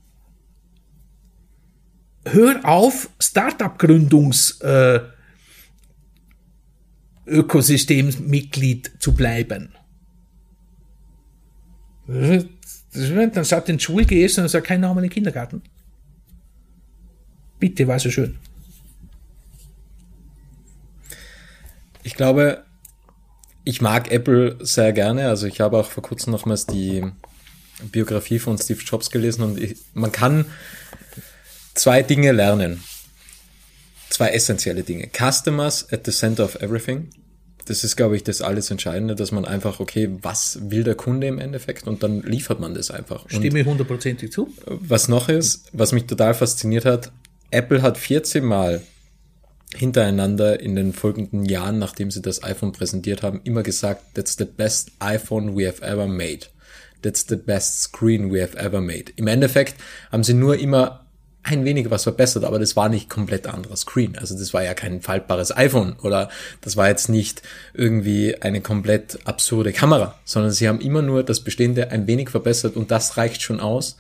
hör 2.26 2.64
auf, 2.64 3.10
Startup-Gründungs 3.20 4.62
äh, 4.62 5.00
Ökosystemmitglied 7.30 8.92
zu 9.00 9.14
bleiben. 9.14 9.70
Dann 12.08 13.44
sagt 13.44 13.70
in 13.70 13.78
die 13.78 13.84
Schule 13.84 14.06
gehst 14.06 14.40
und 14.40 14.48
sagt, 14.48 14.68
kein 14.68 14.82
Name 14.82 15.00
in 15.02 15.04
den 15.04 15.14
Kindergarten. 15.14 15.62
Bitte, 17.60 17.88
war 17.88 18.00
so 18.00 18.10
schön. 18.10 18.38
Ich 22.04 22.16
glaube, 22.16 22.66
ich 23.64 23.82
mag 23.82 24.12
Apple 24.12 24.58
sehr 24.62 24.94
gerne. 24.94 25.28
Also 25.28 25.46
ich 25.46 25.62
habe 25.62 25.78
auch 25.78 25.90
vor 25.90 26.02
kurzem 26.02 26.32
nochmals 26.32 26.66
die 26.66 27.04
Biografie 27.92 28.40
von 28.40 28.58
Steve 28.58 28.82
Jobs 28.82 29.12
gelesen 29.12 29.44
und 29.44 29.60
ich, 29.60 29.78
man 29.94 30.12
kann 30.12 30.46
zwei 31.76 32.02
Dinge 32.02 32.32
lernen. 32.32 32.84
Zwei 34.10 34.30
essentielle 34.30 34.84
Dinge. 34.84 35.10
Customers 35.16 35.92
at 35.92 36.06
the 36.06 36.12
center 36.12 36.44
of 36.44 36.56
everything 36.56 37.10
das 37.70 37.84
ist, 37.84 37.96
glaube 37.96 38.16
ich, 38.16 38.24
das 38.24 38.42
alles 38.42 38.72
Entscheidende, 38.72 39.14
dass 39.14 39.32
man 39.32 39.46
einfach, 39.46 39.80
okay, 39.80 40.10
was 40.24 40.58
will 40.72 40.84
der 40.84 40.96
Kunde 40.96 41.28
im 41.28 41.38
Endeffekt 41.38 41.88
und 41.88 42.02
dann 42.02 42.24
liefert 42.24 42.60
man 42.60 42.74
das 42.74 42.90
einfach. 42.90 43.30
Stimme 43.30 43.64
hundertprozentig 43.64 44.32
zu. 44.32 44.52
Was 44.66 45.08
noch 45.08 45.30
ist, 45.30 45.68
was 45.72 45.92
mich 45.92 46.06
total 46.06 46.34
fasziniert 46.34 46.86
hat, 46.86 47.12
Apple 47.52 47.84
hat 47.84 48.00
14 48.00 48.44
Mal 48.44 48.82
hintereinander 49.76 50.60
in 50.60 50.76
den 50.76 50.94
folgenden 50.94 51.46
Jahren, 51.46 51.78
nachdem 51.78 52.10
sie 52.10 52.24
das 52.24 52.42
iPhone 52.42 52.72
präsentiert 52.72 53.22
haben, 53.22 53.42
immer 53.44 53.62
gesagt, 53.62 54.16
that's 54.16 54.36
the 54.36 54.46
best 54.46 54.92
iPhone 54.98 55.56
we 55.56 55.68
have 55.68 55.84
ever 55.84 56.08
made. 56.08 56.48
That's 57.04 57.26
the 57.30 57.36
best 57.36 57.82
screen 57.82 58.34
we 58.34 58.42
have 58.42 58.58
ever 58.58 58.82
made. 58.82 59.06
Im 59.16 59.28
Endeffekt 59.28 59.76
haben 60.12 60.24
sie 60.24 60.34
nur 60.34 60.58
immer 60.58 61.06
ein 61.44 61.64
wenig 61.66 61.90
was 61.90 62.04
verbessert, 62.04 62.44
aber 62.44 62.60
das 62.60 62.76
war 62.76 62.90
nicht 62.90 63.10
komplett 63.10 63.48
anderer 63.48 63.78
Screen. 63.78 64.18
Also 64.18 64.38
das 64.38 64.54
war 64.54 64.64
ja 64.64 64.74
kein 64.74 65.02
faltbares 65.02 65.56
iPhone 65.56 65.96
oder 66.02 66.30
das 66.62 66.76
war 66.76 66.90
jetzt 66.90 67.10
nicht 67.10 67.42
irgendwie 67.74 68.36
eine 68.42 68.62
komplett 68.62 69.20
absurde 69.26 69.72
Kamera, 69.72 70.20
sondern 70.26 70.52
sie 70.52 70.68
haben 70.68 70.82
immer 70.82 71.02
nur 71.02 71.24
das 71.24 71.40
Bestehende 71.40 71.92
ein 71.92 72.08
wenig 72.08 72.30
verbessert 72.30 72.76
und 72.76 72.92
das 72.92 73.18
reicht 73.18 73.42
schon 73.42 73.62
aus, 73.62 73.98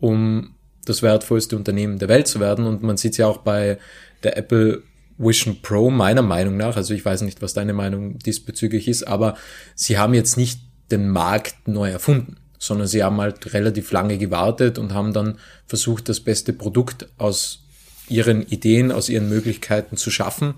um 0.00 0.54
das 0.84 1.02
wertvollste 1.02 1.56
Unternehmen 1.56 1.98
der 1.98 2.08
Welt 2.08 2.26
zu 2.26 2.40
werden. 2.40 2.66
Und 2.66 2.82
man 2.82 2.96
sieht 2.96 3.16
ja 3.16 3.26
auch 3.26 3.38
bei 3.38 3.78
der 4.22 4.36
Apple 4.36 4.82
Vision 5.16 5.62
Pro 5.62 5.90
meiner 5.90 6.22
Meinung 6.22 6.56
nach, 6.56 6.76
also 6.76 6.94
ich 6.94 7.04
weiß 7.04 7.22
nicht, 7.22 7.42
was 7.42 7.54
deine 7.54 7.72
Meinung 7.72 8.18
diesbezüglich 8.18 8.88
ist, 8.88 9.04
aber 9.04 9.36
sie 9.74 9.98
haben 9.98 10.14
jetzt 10.14 10.36
nicht 10.36 10.60
den 10.90 11.08
Markt 11.08 11.68
neu 11.68 11.90
erfunden 11.90 12.36
sondern 12.62 12.86
sie 12.86 13.02
haben 13.02 13.20
halt 13.20 13.54
relativ 13.54 13.90
lange 13.90 14.18
gewartet 14.18 14.78
und 14.78 14.94
haben 14.94 15.12
dann 15.12 15.36
versucht, 15.66 16.08
das 16.08 16.20
beste 16.20 16.52
Produkt 16.52 17.08
aus 17.18 17.64
ihren 18.08 18.46
Ideen, 18.46 18.92
aus 18.92 19.08
ihren 19.08 19.28
Möglichkeiten 19.28 19.96
zu 19.96 20.12
schaffen 20.12 20.54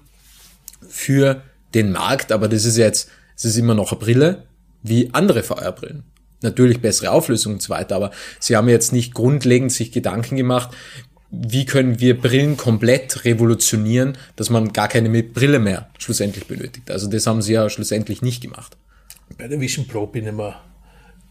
für 0.86 1.42
den 1.72 1.92
Markt. 1.92 2.30
Aber 2.30 2.46
das 2.46 2.66
ist 2.66 2.76
jetzt, 2.76 3.08
es 3.36 3.46
ist 3.46 3.56
immer 3.56 3.72
noch 3.72 3.92
eine 3.92 4.00
Brille 4.00 4.42
wie 4.82 5.14
andere 5.14 5.42
VR-Brillen. 5.42 6.02
Natürlich 6.42 6.82
bessere 6.82 7.10
Auflösung 7.10 7.54
und 7.54 7.62
so 7.62 7.70
weiter, 7.70 7.96
aber 7.96 8.10
sie 8.38 8.54
haben 8.54 8.68
jetzt 8.68 8.92
nicht 8.92 9.14
grundlegend 9.14 9.72
sich 9.72 9.90
Gedanken 9.90 10.36
gemacht, 10.36 10.76
wie 11.30 11.64
können 11.64 12.00
wir 12.00 12.20
Brillen 12.20 12.58
komplett 12.58 13.24
revolutionieren, 13.24 14.18
dass 14.36 14.50
man 14.50 14.74
gar 14.74 14.88
keine 14.88 15.22
Brille 15.22 15.58
mehr 15.58 15.88
schlussendlich 15.96 16.46
benötigt. 16.48 16.90
Also 16.90 17.08
das 17.08 17.26
haben 17.26 17.40
sie 17.40 17.54
ja 17.54 17.70
schlussendlich 17.70 18.20
nicht 18.20 18.42
gemacht. 18.42 18.76
Bei 19.38 19.48
der 19.48 19.58
Vision 19.58 19.88
Pro 19.88 20.06
bin 20.06 20.24
ich 20.24 20.28
immer 20.28 20.60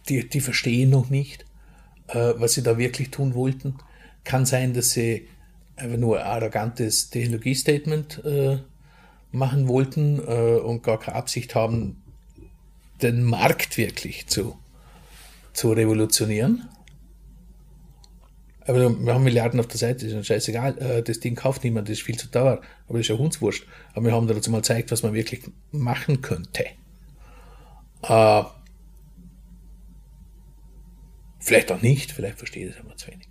die, 0.09 0.27
die 0.27 0.41
verstehen 0.41 0.89
noch 0.89 1.09
nicht, 1.09 1.45
äh, 2.07 2.33
was 2.37 2.53
sie 2.53 2.63
da 2.63 2.77
wirklich 2.77 3.11
tun 3.11 3.33
wollten. 3.35 3.75
Kann 4.23 4.45
sein, 4.45 4.73
dass 4.73 4.91
sie 4.91 5.27
einfach 5.75 5.97
nur 5.97 6.19
ein 6.19 6.25
arrogantes 6.25 7.09
Technologiestatement 7.09 8.23
äh, 8.25 8.57
machen 9.31 9.67
wollten 9.67 10.19
äh, 10.19 10.59
und 10.59 10.83
gar 10.83 10.99
keine 10.99 11.17
Absicht 11.17 11.55
haben, 11.55 12.01
den 13.01 13.23
Markt 13.23 13.77
wirklich 13.77 14.27
zu, 14.27 14.57
zu 15.51 15.71
revolutionieren. 15.71 16.69
Aber 18.65 18.97
wir 18.97 19.13
haben 19.13 19.23
Milliarden 19.23 19.59
auf 19.59 19.67
der 19.67 19.77
Seite, 19.77 20.07
ist 20.07 20.27
scheißegal, 20.27 20.77
äh, 20.77 21.03
das 21.03 21.19
Ding 21.19 21.35
kauft 21.35 21.63
niemand, 21.63 21.89
das 21.89 21.97
ist 21.97 22.03
viel 22.03 22.17
zu 22.17 22.27
teuer, 22.31 22.61
aber 22.87 22.97
das 22.97 23.01
ist 23.01 23.09
ja 23.09 23.17
Hundswurscht. 23.17 23.65
Aber 23.93 24.05
wir 24.05 24.13
haben 24.13 24.27
dazu 24.27 24.51
mal 24.51 24.57
gezeigt, 24.57 24.91
was 24.91 25.03
man 25.03 25.13
wirklich 25.13 25.41
machen 25.71 26.21
könnte. 26.21 26.65
Äh, 28.03 28.43
Vielleicht 31.43 31.71
auch 31.73 31.81
nicht, 31.81 32.13
vielleicht 32.13 32.37
verstehe 32.37 32.67
ich 32.67 32.73
das 32.73 32.85
aber 32.85 32.95
zu 32.95 33.07
wenig. 33.07 33.27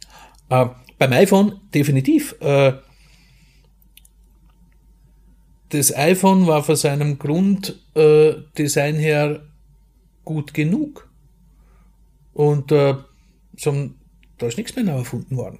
Äh, 0.50 0.66
beim 0.98 1.12
iPhone 1.14 1.60
definitiv. 1.72 2.36
Äh, 2.40 2.74
das 5.70 5.96
iPhone 5.96 6.46
war 6.46 6.62
von 6.62 6.76
seinem 6.76 7.18
Grunddesign 7.18 8.96
her 8.96 9.42
gut 10.26 10.52
genug. 10.52 11.10
Und 12.34 12.70
äh, 12.70 12.96
so, 13.56 13.90
da 14.36 14.46
ist 14.46 14.58
nichts 14.58 14.76
mehr 14.76 14.84
neu 14.84 14.98
erfunden 14.98 15.38
worden. 15.38 15.58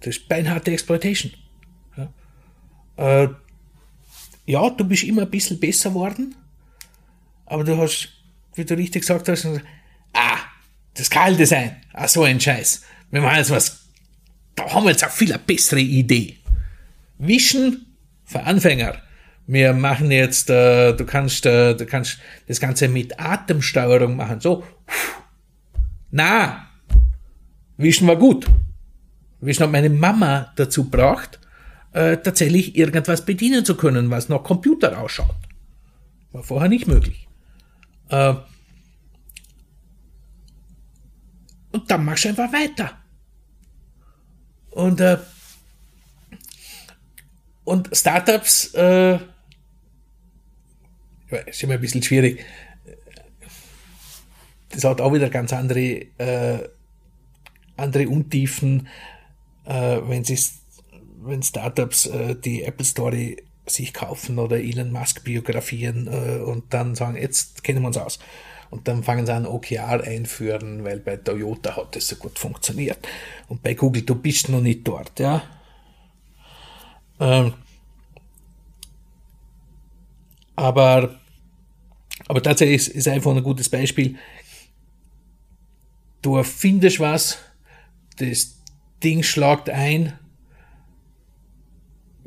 Das 0.00 0.16
ist 0.16 0.28
beinharte 0.28 0.72
Exploitation. 0.72 1.32
Ja, 1.96 2.12
äh, 2.96 3.28
ja 4.46 4.68
du 4.70 4.84
bist 4.84 5.04
immer 5.04 5.22
ein 5.22 5.30
bisschen 5.30 5.60
besser 5.60 5.94
worden, 5.94 6.34
aber 7.46 7.62
du 7.62 7.76
hast, 7.76 8.08
wie 8.56 8.64
du 8.64 8.76
richtig 8.76 9.02
gesagt 9.02 9.28
hast, 9.28 9.46
das 10.98 11.10
Keildesign, 11.10 11.76
ah, 11.92 12.08
so 12.08 12.24
ein 12.24 12.40
Scheiß. 12.40 12.82
Wir 13.10 13.20
machen 13.20 13.36
jetzt 13.36 13.50
was, 13.50 13.88
da 14.56 14.68
haben 14.74 14.84
wir 14.84 14.90
jetzt 14.90 15.04
auch 15.04 15.10
viel 15.10 15.32
eine 15.32 15.42
bessere 15.42 15.80
Idee. 15.80 16.38
Wischen 17.18 17.96
für 18.24 18.42
Anfänger. 18.42 18.96
Wir 19.46 19.72
machen 19.72 20.10
jetzt, 20.10 20.50
äh, 20.50 20.92
du 20.92 21.06
kannst, 21.06 21.46
äh, 21.46 21.74
du 21.74 21.86
kannst 21.86 22.18
das 22.48 22.60
Ganze 22.60 22.88
mit 22.88 23.18
Atemsteuerung 23.18 24.16
machen. 24.16 24.40
So, 24.40 24.64
na, 26.10 26.66
Wischen 27.76 28.08
war 28.08 28.16
gut. 28.16 28.46
Wischen 29.40 29.62
hat 29.62 29.70
meine 29.70 29.90
Mama 29.90 30.52
dazu 30.56 30.90
braucht, 30.90 31.38
äh, 31.92 32.16
tatsächlich 32.16 32.76
irgendwas 32.76 33.24
bedienen 33.24 33.64
zu 33.64 33.76
können, 33.76 34.10
was 34.10 34.28
nach 34.28 34.42
Computer 34.42 34.98
ausschaut. 34.98 35.36
War 36.32 36.42
vorher 36.42 36.68
nicht 36.68 36.88
möglich. 36.88 37.28
Äh, 38.10 38.34
Und 41.78 41.88
dann 41.88 42.04
machst 42.04 42.24
du 42.24 42.30
einfach 42.30 42.52
weiter. 42.52 42.98
Und, 44.70 45.00
äh, 45.00 45.18
und 47.62 47.88
Startups, 47.96 48.74
äh, 48.74 49.18
ist 51.46 51.62
immer 51.62 51.74
ein 51.74 51.80
bisschen 51.80 52.02
schwierig. 52.02 52.44
das 54.70 54.82
hat 54.82 55.00
auch 55.00 55.12
wieder 55.12 55.30
ganz 55.30 55.52
andere, 55.52 56.06
äh, 56.18 56.68
andere 57.76 58.08
Untiefen, 58.08 58.88
äh, 59.64 60.00
wenn 60.02 60.24
wenn 61.20 61.42
Startups 61.44 62.06
äh, 62.06 62.34
die 62.34 62.64
Apple 62.64 62.86
Story 62.86 63.44
sich 63.66 63.94
kaufen 63.94 64.40
oder 64.40 64.58
Elon 64.58 64.90
Musk 64.90 65.22
Biografien 65.22 66.08
äh, 66.08 66.40
und 66.40 66.74
dann 66.74 66.96
sagen, 66.96 67.16
jetzt 67.16 67.62
kennen 67.62 67.82
wir 67.82 67.86
uns 67.88 67.98
aus. 67.98 68.18
Und 68.70 68.86
dann 68.86 69.02
fangen 69.02 69.24
sie 69.24 69.32
an, 69.32 69.46
OKR 69.46 70.02
einführen, 70.04 70.84
weil 70.84 71.00
bei 71.00 71.16
Toyota 71.16 71.76
hat 71.76 71.96
das 71.96 72.08
so 72.08 72.16
gut 72.16 72.38
funktioniert. 72.38 72.98
Und 73.48 73.62
bei 73.62 73.74
Google, 73.74 74.02
du 74.02 74.14
bist 74.14 74.48
noch 74.48 74.60
nicht 74.60 74.86
dort, 74.86 75.18
ja. 75.18 75.42
Ähm, 77.20 77.54
aber, 80.54 81.18
aber 82.26 82.42
tatsächlich 82.42 82.94
ist, 82.94 83.08
einfach 83.08 83.34
ein 83.34 83.42
gutes 83.42 83.68
Beispiel. 83.68 84.16
Du 86.20 86.36
erfindest 86.36 87.00
was, 87.00 87.38
das 88.18 88.58
Ding 89.02 89.22
schlagt 89.22 89.70
ein, 89.70 90.18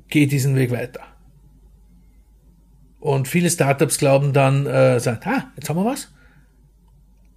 geh 0.08 0.26
diesen 0.26 0.56
Weg 0.56 0.72
weiter. 0.72 1.02
Und 3.00 3.28
viele 3.28 3.50
Startups 3.50 3.98
glauben 3.98 4.32
dann, 4.32 4.66
äh, 4.66 5.00
sagen, 5.00 5.22
ah, 5.26 5.52
jetzt 5.56 5.70
haben 5.70 5.78
wir 5.78 5.86
was. 5.86 6.08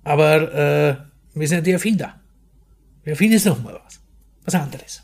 Aber 0.05 0.55
äh, 0.55 0.96
wir 1.34 1.48
sind 1.48 1.59
ja 1.59 1.62
die 1.62 1.72
Erfinder. 1.72 2.20
Wir 3.02 3.12
erfinden 3.12 3.34
jetzt 3.34 3.46
nochmal 3.46 3.80
was. 3.84 4.00
Was 4.44 4.55
anderes. 4.55 5.02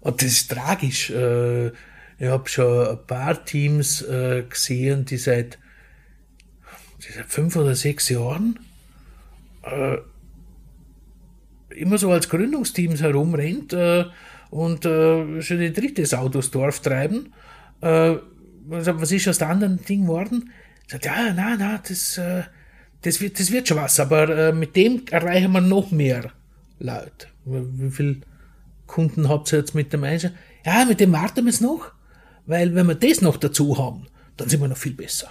Und 0.00 0.20
das 0.20 0.28
ist 0.28 0.50
tragisch. 0.50 1.10
Äh, 1.10 1.68
ich 1.68 2.26
habe 2.26 2.48
schon 2.48 2.88
ein 2.88 3.06
paar 3.06 3.44
Teams 3.44 4.02
äh, 4.02 4.42
gesehen, 4.42 5.04
die 5.04 5.18
seit, 5.18 5.58
die 7.06 7.12
seit 7.12 7.26
fünf 7.26 7.54
oder 7.54 7.76
sechs 7.76 8.08
Jahren 8.08 8.58
äh, 9.62 9.98
immer 11.76 11.98
so 11.98 12.10
als 12.10 12.28
Gründungsteams 12.28 13.00
herumrennt 13.00 13.72
äh, 13.72 14.06
und 14.50 14.84
äh, 14.84 15.42
schon 15.42 15.60
die 15.60 15.72
dritte 15.72 16.06
Sau 16.06 16.28
durchs 16.28 16.50
Dorf 16.50 16.80
treiben. 16.80 17.32
Äh, 17.80 18.16
was 18.66 19.12
ist 19.12 19.28
aus 19.28 19.38
der 19.38 19.48
anderen 19.48 19.82
Ding 19.84 20.02
geworden? 20.02 20.50
Sagt, 20.88 21.04
ja, 21.04 21.32
na, 21.34 21.56
na, 21.58 21.80
das, 21.86 22.18
äh, 22.18 22.42
das, 23.02 23.20
wird, 23.20 23.38
das 23.38 23.52
wird 23.52 23.68
schon 23.68 23.76
was, 23.76 24.00
aber 24.00 24.28
äh, 24.28 24.52
mit 24.52 24.74
dem 24.76 25.02
erreichen 25.10 25.52
wir 25.52 25.60
noch 25.60 25.90
mehr 25.90 26.32
Leute. 26.78 27.28
Wie 27.44 27.90
viele 27.90 28.16
Kunden 28.86 29.28
habt 29.28 29.52
ihr 29.52 29.60
jetzt 29.60 29.74
mit 29.74 29.92
dem 29.92 30.04
Einsatz? 30.04 30.32
Ja, 30.64 30.84
mit 30.84 31.00
dem 31.00 31.12
warten 31.12 31.44
wir 31.44 31.50
es 31.50 31.60
noch, 31.60 31.92
weil 32.46 32.74
wenn 32.74 32.86
wir 32.86 32.94
das 32.94 33.20
noch 33.20 33.36
dazu 33.36 33.78
haben, 33.78 34.06
dann 34.36 34.48
sind 34.48 34.60
wir 34.60 34.68
noch 34.68 34.76
viel 34.76 34.94
besser. 34.94 35.30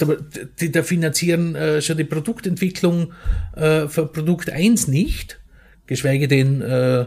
Aber, 0.00 0.16
die 0.60 0.70
da 0.70 0.82
finanzieren 0.82 1.54
äh, 1.54 1.80
schon 1.80 1.96
die 1.96 2.04
Produktentwicklung 2.04 3.12
äh, 3.56 3.88
für 3.88 4.06
Produkt 4.06 4.50
1 4.50 4.88
nicht, 4.88 5.40
geschweige 5.86 6.28
denn 6.28 6.60
äh, 6.60 7.06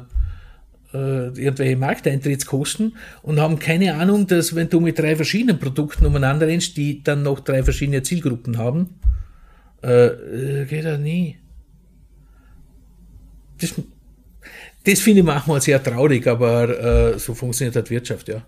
äh, 0.94 1.28
irgendwelche 1.28 1.78
Markteintrittskosten 1.78 2.98
und 3.22 3.40
haben 3.40 3.60
keine 3.60 3.96
Ahnung, 3.96 4.28
dass 4.28 4.56
wenn 4.56 4.70
du 4.70 4.80
mit 4.80 4.98
drei 4.98 5.16
verschiedenen 5.16 5.60
Produkten 5.60 6.06
umeinander 6.06 6.48
rennst, 6.48 6.76
die 6.76 7.04
dann 7.04 7.24
noch 7.24 7.40
drei 7.40 7.64
verschiedene 7.64 8.04
Zielgruppen 8.04 8.58
haben, 8.58 8.96
äh, 9.84 10.06
äh 10.62 10.66
geht 10.66 10.86
ja 10.86 10.98
nie. 10.98 11.38
Das, 13.60 13.74
das 14.84 15.00
finde 15.00 15.20
ich 15.20 15.26
manchmal 15.26 15.62
sehr 15.62 15.82
traurig, 15.82 16.28
aber 16.28 17.14
äh, 17.14 17.20
so 17.20 17.34
funktioniert 17.34 17.76
halt 17.76 17.90
Wirtschaft, 17.90 18.28
ja. 18.28 18.44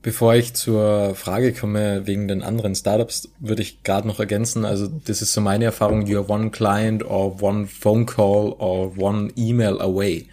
Bevor 0.00 0.34
ich 0.36 0.54
zur 0.54 1.14
Frage 1.16 1.52
komme 1.52 2.06
wegen 2.06 2.28
den 2.28 2.42
anderen 2.42 2.74
Startups, 2.74 3.30
würde 3.40 3.62
ich 3.62 3.82
gerade 3.82 4.06
noch 4.06 4.20
ergänzen, 4.20 4.64
also 4.64 4.86
das 4.86 5.22
ist 5.22 5.32
so 5.32 5.40
meine 5.40 5.64
Erfahrung, 5.64 6.04
you're 6.04 6.28
one 6.28 6.50
client 6.50 7.04
or 7.04 7.42
one 7.42 7.66
phone 7.66 8.06
call 8.06 8.54
or 8.58 8.96
one 8.96 9.32
email 9.36 9.80
away. 9.80 10.26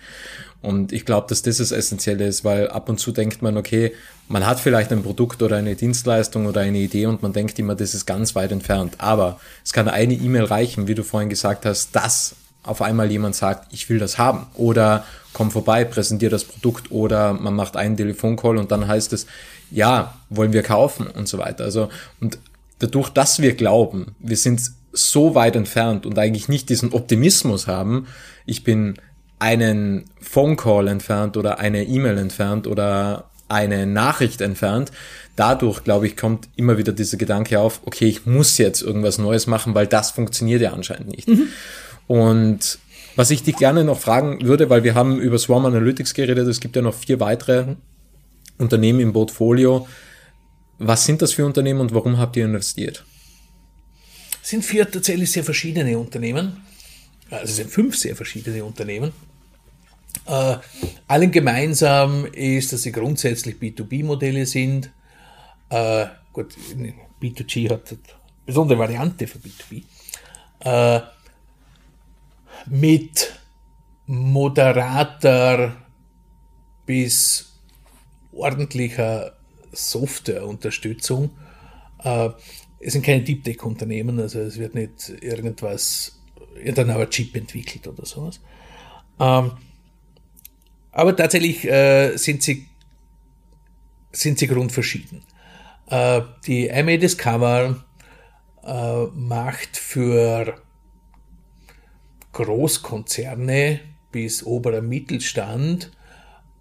Und 0.62 0.94
ich 0.94 1.06
glaube, 1.06 1.28
dass 1.30 1.42
das 1.42 1.58
das 1.58 1.72
Essentielle 1.72 2.26
ist, 2.26 2.44
weil 2.44 2.68
ab 2.70 2.90
und 2.90 3.00
zu 3.00 3.12
denkt 3.12 3.42
man, 3.42 3.58
okay, 3.58 3.92
man 4.28 4.46
hat 4.46 4.60
vielleicht 4.60 4.92
ein 4.92 5.04
Produkt 5.04 5.42
oder 5.44 5.58
eine 5.58 5.76
Dienstleistung 5.76 6.48
oder 6.48 6.62
eine 6.62 6.80
Idee 6.80 7.06
und 7.06 7.22
man 7.22 7.34
denkt 7.34 7.60
immer, 7.60 7.76
das 7.76 7.94
ist 7.94 8.06
ganz 8.06 8.36
weit 8.36 8.52
entfernt. 8.52 8.96
Aber 8.98 9.40
es 9.64 9.72
kann 9.72 9.88
eine 9.88 10.14
E-Mail 10.14 10.46
reichen, 10.46 10.88
wie 10.88 10.96
du 10.96 11.04
vorhin 11.04 11.30
gesagt 11.30 11.66
hast, 11.66 11.96
dass 11.96 12.36
auf 12.64 12.82
einmal 12.82 13.12
jemand 13.12 13.36
sagt, 13.36 13.72
ich 13.72 13.88
will 13.90 14.00
das 14.00 14.18
haben. 14.18 14.48
Oder 14.56 15.06
komm 15.34 15.52
vorbei, 15.52 15.86
präsentier 15.86 16.32
das 16.32 16.44
Produkt. 16.44 16.92
Oder 16.92 17.34
man 17.34 17.54
macht 17.54 17.78
einen 17.78 17.98
Telefoncall 17.98 18.58
und 18.58 18.72
dann 18.72 18.88
heißt 18.88 19.14
es, 19.14 19.28
ja, 19.70 20.16
wollen 20.30 20.54
wir 20.54 20.64
kaufen 20.64 21.08
und 21.08 21.28
so 21.28 21.38
weiter. 21.38 21.64
Also, 21.64 21.90
und 22.20 22.40
dadurch, 22.80 23.10
dass 23.10 23.40
wir 23.40 23.56
glauben, 23.56 24.16
wir 24.20 24.38
sind 24.38 24.62
so 24.92 25.36
weit 25.36 25.56
entfernt 25.56 26.06
und 26.06 26.18
eigentlich 26.18 26.48
nicht 26.48 26.70
diesen 26.70 26.94
Optimismus 26.94 27.68
haben, 27.68 28.08
ich 28.46 28.64
bin 28.64 28.96
einen 29.38 30.06
Phone 30.22 30.56
Call 30.56 30.88
entfernt 30.88 31.38
oder 31.38 31.60
eine 31.60 31.84
E-Mail 31.84 32.18
entfernt 32.18 32.66
oder 32.68 33.26
eine 33.48 33.86
Nachricht 33.86 34.42
entfernt. 34.42 34.92
Dadurch, 35.36 35.84
glaube 35.84 36.08
ich, 36.08 36.16
kommt 36.16 36.48
immer 36.56 36.78
wieder 36.78 36.94
dieser 36.94 37.18
Gedanke 37.18 37.60
auf, 37.60 37.82
okay, 37.86 38.08
ich 38.08 38.26
muss 38.26 38.58
jetzt 38.58 38.82
irgendwas 38.82 39.18
Neues 39.18 39.48
machen, 39.48 39.76
weil 39.76 39.88
das 39.88 40.12
funktioniert 40.12 40.62
ja 40.62 40.74
anscheinend 40.74 41.10
nicht. 41.10 41.28
Mhm. 41.28 41.48
Und 42.08 42.80
was 43.16 43.32
ich 43.32 43.44
dich 43.44 43.56
gerne 43.56 43.84
noch 43.84 44.00
fragen 44.00 44.42
würde, 44.44 44.70
weil 44.70 44.84
wir 44.84 44.96
haben 44.96 45.20
über 45.20 45.38
Swarm 45.38 45.66
Analytics 45.66 46.14
geredet, 46.14 46.48
es 46.48 46.60
gibt 46.60 46.76
ja 46.76 46.82
noch 46.82 46.94
vier 46.94 47.20
weitere 47.20 47.76
Unternehmen 48.58 49.00
im 49.00 49.14
Portfolio. 49.14 49.88
Was 50.78 51.06
sind 51.06 51.22
das 51.22 51.34
für 51.34 51.46
Unternehmen 51.46 51.80
und 51.80 51.94
warum 51.94 52.18
habt 52.18 52.36
ihr 52.36 52.46
investiert? 52.46 53.06
Es 54.44 54.50
sind 54.50 54.64
vier 54.64 54.90
tatsächlich 54.90 55.32
sehr 55.32 55.44
verschiedene 55.44 55.98
Unternehmen. 55.98 56.58
Also 57.30 57.46
es 57.46 57.56
sind 57.56 57.72
fünf 57.72 57.96
sehr 57.96 58.16
verschiedene 58.16 58.64
Unternehmen. 58.64 59.12
Äh, 60.26 60.58
allen 61.08 61.32
gemeinsam 61.32 62.26
ist, 62.26 62.74
dass 62.74 62.84
sie 62.84 62.92
grundsätzlich 62.92 63.56
B2B-Modelle 63.56 64.46
sind. 64.46 64.92
Äh, 65.70 66.08
gut, 66.34 66.56
B2G 67.22 67.70
hat 67.70 67.92
eine 67.92 68.00
besondere 68.46 68.80
Variante 68.80 69.28
für 69.28 69.40
B2B. 69.40 69.84
Äh, 70.60 71.02
mit 72.68 73.34
moderater 74.08 75.76
bis 76.86 77.60
ordentlicher 78.32 79.34
Softwareunterstützung. 79.72 81.32
Äh, 82.04 82.30
es 82.80 82.94
sind 82.94 83.06
keine 83.06 83.24
Deep 83.24 83.44
Tech 83.44 83.64
Unternehmen, 83.64 84.20
also 84.20 84.40
es 84.40 84.58
wird 84.58 84.76
nicht 84.76 85.10
irgendwas, 85.22 86.20
irgendein 86.56 86.88
neuer 86.88 87.10
Chip 87.10 87.36
entwickelt 87.36 87.88
oder 87.88 88.06
sowas. 88.06 88.40
Ähm, 89.20 89.52
aber 90.96 91.16
tatsächlich 91.16 91.66
äh, 91.66 92.16
sind 92.16 92.42
sie 92.42 92.68
sind 94.12 94.40
sie 94.40 94.48
grundverschieden. 94.48 95.24
Äh, 95.90 96.22
die 96.48 96.68
IMA 96.68 96.96
Discover 96.96 97.84
äh, 98.66 99.04
macht 99.14 99.76
für 99.76 100.56
Großkonzerne 102.32 103.82
bis 104.12 104.44
oberer 104.46 104.82
Mittelstand 104.82 105.92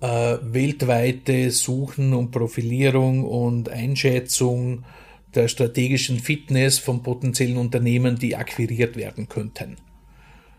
äh, 0.01 0.39
weltweite 0.43 1.53
Suchen 1.53 2.13
und 2.13 2.33
Profilierung 2.33 3.25
und 3.25 3.69
Einschätzung 3.69 4.85
der 5.33 5.47
strategischen 5.47 6.19
Fitness 6.19 6.81
von 6.81 7.05
potenziellen 7.05 7.57
Unternehmen, 7.57 8.19
die 8.19 8.35
akquiriert 8.35 8.97
werden 8.97 9.29
könnten. 9.29 9.77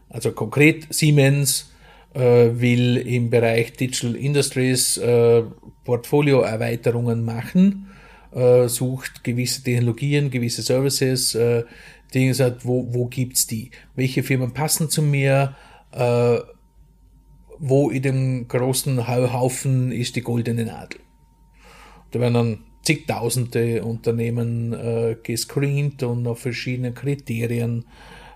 Also 0.07 0.31
konkret 0.31 0.93
Siemens 0.93 1.74
will 2.19 2.97
im 2.97 3.29
Bereich 3.29 3.73
Digital 3.73 4.15
Industries 4.15 4.97
äh, 4.97 5.43
Portfolioerweiterungen 5.83 7.25
machen, 7.25 7.87
äh, 8.33 8.67
sucht 8.67 9.23
gewisse 9.23 9.63
Technologien, 9.63 10.29
gewisse 10.31 10.61
Services, 10.61 11.35
äh, 11.35 11.63
Dinge 12.13 12.33
sagt, 12.33 12.65
wo, 12.65 12.87
wo 12.93 13.07
gibt's 13.07 13.47
die? 13.47 13.71
Welche 13.95 14.23
Firmen 14.23 14.53
passen 14.53 14.89
zu 14.89 15.01
mir? 15.01 15.55
Äh, 15.91 16.37
wo 17.57 17.89
in 17.89 18.01
dem 18.01 18.47
großen 18.47 19.07
Haufen 19.07 19.91
ist 19.91 20.15
die 20.15 20.21
goldene 20.21 20.65
Nadel? 20.65 20.99
Da 22.11 22.19
werden 22.19 22.33
dann 22.33 22.59
zigtausende 22.83 23.83
Unternehmen 23.83 24.73
äh, 24.73 25.17
gescreent 25.21 26.03
und 26.03 26.23
nach 26.23 26.37
verschiedenen 26.37 26.93
Kriterien 26.93 27.85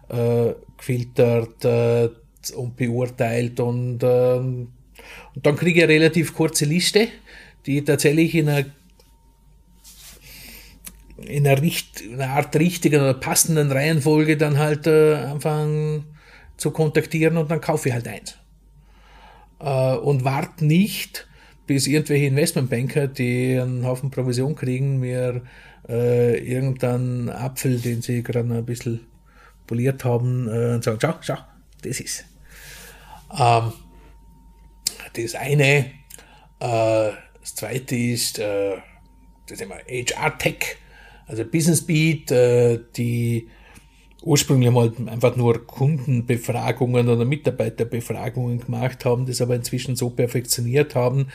äh, 0.09 0.53
gefiltert 0.77 1.63
äh, 1.65 2.09
und 2.55 2.75
beurteilt 2.75 3.59
und, 3.59 4.03
äh, 4.03 4.37
und 4.37 4.71
dann 5.35 5.55
kriege 5.55 5.79
ich 5.79 5.83
eine 5.83 5.93
relativ 5.93 6.33
kurze 6.33 6.65
Liste, 6.65 7.07
die 7.65 7.83
tatsächlich 7.83 8.35
in 8.35 8.49
einer 8.49 8.65
in 11.25 11.45
einer, 11.45 11.61
Richt 11.61 12.01
in 12.01 12.21
einer 12.21 12.33
Art 12.33 12.55
richtigen 12.55 13.01
oder 13.01 13.13
passenden 13.13 13.71
Reihenfolge 13.71 14.37
dann 14.37 14.57
halt 14.57 14.87
äh, 14.87 15.15
anfangen 15.15 16.05
zu 16.57 16.71
kontaktieren 16.71 17.37
und 17.37 17.51
dann 17.51 17.61
kaufe 17.61 17.89
ich 17.89 17.93
halt 17.93 18.07
eins. 18.07 18.37
Äh, 19.59 19.95
und 19.95 20.23
warte 20.23 20.65
nicht, 20.65 21.27
bis 21.67 21.87
irgendwelche 21.87 22.25
Investmentbanker, 22.25 23.07
die 23.07 23.59
einen 23.59 23.85
Haufen 23.85 24.11
Provision 24.11 24.55
kriegen, 24.55 24.99
mir 24.99 25.43
äh, 25.87 26.37
irgendeinen 26.39 27.29
Apfel, 27.29 27.79
den 27.79 28.01
sie 28.01 28.23
gerade 28.23 28.53
ein 28.53 28.65
bisschen 28.65 29.01
poliert 29.67 30.03
haben, 30.03 30.47
äh, 30.47 30.75
und 30.75 30.83
sagen, 30.83 30.99
schau, 31.01 31.13
schau, 31.21 31.37
das 31.81 31.99
ist. 31.99 32.25
Ähm, 33.37 33.73
das 35.13 35.35
eine. 35.35 35.91
Äh, 36.59 37.11
das 37.41 37.55
zweite 37.55 37.95
ist 37.95 38.39
äh, 38.39 38.77
das 39.47 39.57
Thema 39.57 39.75
HR-Tech, 39.87 40.77
also 41.27 41.45
Business 41.45 41.85
Beat, 41.85 42.31
äh, 42.31 42.79
die 42.95 43.49
ursprünglich 44.21 44.71
mal 44.71 44.91
einfach 45.07 45.35
nur 45.35 45.65
Kundenbefragungen 45.65 47.07
oder 47.07 47.25
Mitarbeiterbefragungen 47.25 48.59
gemacht 48.59 49.05
haben, 49.05 49.25
das 49.25 49.41
aber 49.41 49.55
inzwischen 49.55 49.95
so 49.95 50.09
perfektioniert 50.09 50.95
haben, 50.95 51.27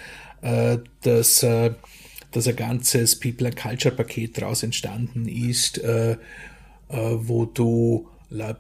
äh, 0.42 0.78
dass, 1.02 1.42
äh, 1.42 1.72
dass 2.30 2.46
ein 2.46 2.56
ganzes 2.56 3.18
People 3.18 3.46
and 3.46 3.56
Culture 3.56 3.94
Paket 3.94 4.38
daraus 4.38 4.62
entstanden 4.62 5.26
ist, 5.26 5.78
äh, 5.78 6.16
wo 6.88 7.46
du 7.46 8.08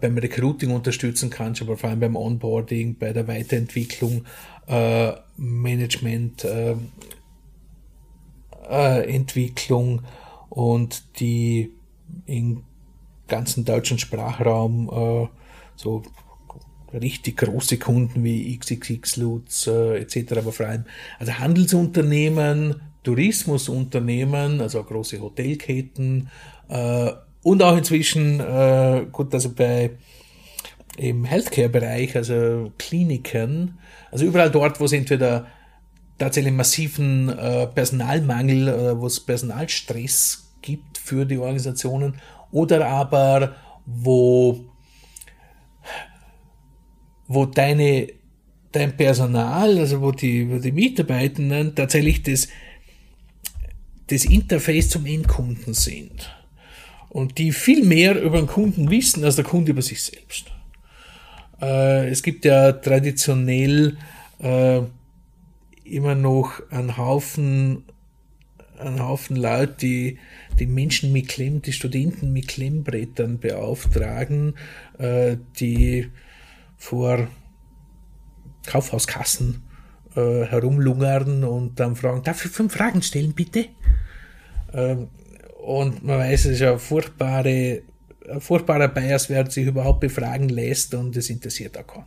beim 0.00 0.18
Recruiting 0.18 0.70
unterstützen 0.70 1.30
kannst, 1.30 1.62
aber 1.62 1.76
vor 1.76 1.90
allem 1.90 2.00
beim 2.00 2.16
Onboarding, 2.16 2.96
bei 2.96 3.12
der 3.12 3.26
Weiterentwicklung, 3.26 4.24
äh, 4.66 5.12
Management, 5.36 6.44
äh, 6.44 6.76
äh, 8.68 9.14
Entwicklung 9.14 10.02
und 10.48 11.20
die 11.20 11.72
in 12.26 12.62
ganzen 13.26 13.64
deutschen 13.64 13.98
Sprachraum 13.98 14.88
äh, 14.88 15.28
so 15.76 16.02
richtig 16.92 17.38
große 17.38 17.78
Kunden 17.78 18.22
wie 18.22 18.56
XXX 18.56 19.16
Lutz 19.16 19.66
äh, 19.66 19.98
etc., 19.98 20.38
aber 20.38 20.52
vor 20.52 20.66
allem 20.66 20.84
also 21.18 21.32
Handelsunternehmen, 21.32 22.80
Tourismusunternehmen, 23.02 24.60
also 24.60 24.82
große 24.82 25.20
Hotelketten 25.20 26.28
äh, 26.68 27.10
und 27.44 27.62
auch 27.62 27.76
inzwischen, 27.76 28.40
äh, 28.40 29.06
gut, 29.12 29.32
also 29.32 29.50
bei 29.50 29.90
im 30.96 31.24
Healthcare-Bereich, 31.24 32.16
also 32.16 32.72
Kliniken, 32.78 33.78
also 34.10 34.24
überall 34.24 34.50
dort, 34.50 34.80
wo 34.80 34.86
es 34.86 34.92
entweder 34.92 35.46
tatsächlich 36.18 36.52
massiven 36.52 37.28
äh, 37.28 37.66
Personalmangel, 37.66 38.68
äh, 38.68 39.00
wo 39.00 39.06
es 39.06 39.20
Personalstress 39.20 40.52
gibt 40.62 40.98
für 40.98 41.26
die 41.26 41.36
Organisationen 41.36 42.16
oder 42.50 42.86
aber 42.86 43.56
wo, 43.84 44.64
wo 47.26 47.44
deine, 47.44 48.08
dein 48.72 48.96
Personal, 48.96 49.78
also 49.78 50.00
wo 50.00 50.12
die, 50.12 50.50
wo 50.50 50.58
die 50.58 50.72
Mitarbeitenden 50.72 51.74
tatsächlich 51.74 52.22
das, 52.22 52.48
das 54.06 54.24
Interface 54.24 54.88
zum 54.88 55.04
Endkunden 55.04 55.74
sind 55.74 56.30
und 57.14 57.38
die 57.38 57.52
viel 57.52 57.84
mehr 57.84 58.20
über 58.20 58.38
den 58.38 58.48
Kunden 58.48 58.90
wissen 58.90 59.22
als 59.22 59.36
der 59.36 59.44
Kunde 59.44 59.70
über 59.70 59.82
sich 59.82 60.02
selbst. 60.02 60.50
Äh, 61.62 62.08
es 62.08 62.24
gibt 62.24 62.44
ja 62.44 62.72
traditionell 62.72 63.96
äh, 64.40 64.80
immer 65.84 66.16
noch 66.16 66.60
einen 66.70 66.96
Haufen 66.96 67.84
einen 68.76 69.00
Haufen 69.00 69.36
Leute, 69.36 69.76
die 69.80 70.18
die 70.58 70.66
Menschen 70.66 71.12
mit 71.12 71.28
Klemm, 71.28 71.62
die 71.62 71.72
Studenten 71.72 72.32
mit 72.32 72.48
Klemmbrettern 72.48 73.38
beauftragen, 73.38 74.54
äh, 74.98 75.36
die 75.60 76.10
vor 76.76 77.28
Kaufhauskassen 78.66 79.62
äh, 80.16 80.46
herumlungern 80.46 81.44
und 81.44 81.78
dann 81.78 81.94
fragen, 81.94 82.24
darf 82.24 82.44
ich 82.44 82.50
fünf 82.50 82.74
Fragen 82.74 83.02
stellen, 83.02 83.34
bitte? 83.34 83.66
Ähm, 84.72 85.06
und 85.64 86.04
man 86.04 86.18
weiß, 86.18 86.44
es 86.44 86.60
ist 86.60 86.62
ein 86.62 86.78
furchtbare, 86.78 87.80
ein 88.28 88.40
furchtbarer 88.40 88.88
Bias, 88.88 89.30
wer 89.30 89.50
sich 89.50 89.66
überhaupt 89.66 90.00
befragen 90.00 90.50
lässt 90.50 90.94
und 90.94 91.16
es 91.16 91.30
interessiert 91.30 91.78
auch 91.78 91.86
keinen. 91.86 92.04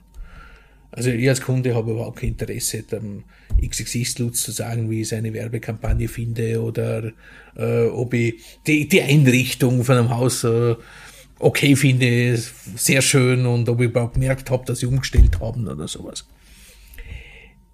Also 0.92 1.10
ich 1.10 1.28
als 1.28 1.42
Kunde 1.42 1.76
habe 1.76 1.92
überhaupt 1.92 2.20
kein 2.20 2.30
Interesse, 2.30 2.84
dem 2.84 3.24
XXX-Lutz 3.60 4.44
zu 4.44 4.52
sagen, 4.52 4.90
wie 4.90 5.02
ich 5.02 5.10
seine 5.10 5.34
Werbekampagne 5.34 6.08
finde 6.08 6.62
oder 6.62 7.12
äh, 7.56 7.88
ob 7.88 8.14
ich 8.14 8.36
die, 8.66 8.88
die 8.88 9.02
Einrichtung 9.02 9.84
von 9.84 9.98
einem 9.98 10.10
Haus 10.12 10.44
äh, 10.44 10.76
okay 11.40 11.76
finde, 11.76 12.38
sehr 12.76 13.02
schön 13.02 13.46
und 13.46 13.68
ob 13.70 13.82
ich 13.82 13.88
überhaupt 13.88 14.14
gemerkt 14.14 14.50
habe, 14.52 14.66
dass 14.66 14.80
sie 14.80 14.86
umgestellt 14.86 15.40
haben 15.40 15.68
oder 15.68 15.88
sowas. 15.88 16.28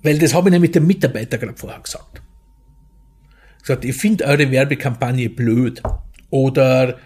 Weil 0.01 0.17
das 0.17 0.33
habe 0.33 0.49
ich 0.49 0.53
nämlich 0.53 0.71
dem 0.71 0.87
Mitarbeiter 0.87 1.37
gerade 1.37 1.57
vorher 1.57 1.79
gesagt. 1.79 2.22
Gesagt, 3.63 3.85
ich 3.85 3.95
finde 3.95 4.25
eure 4.25 4.51
Werbekampagne 4.51 5.29
blöd 5.29 5.81
oder 6.29 6.99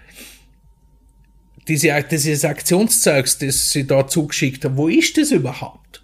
diese, 1.68 2.04
dieses 2.10 2.44
Aktionszeugs, 2.44 3.38
das 3.38 3.70
sie 3.70 3.86
da 3.86 4.08
zugeschickt 4.08 4.66
haben, 4.66 4.76
wo 4.76 4.88
ist 4.88 5.18
das 5.18 5.32
überhaupt? 5.32 6.04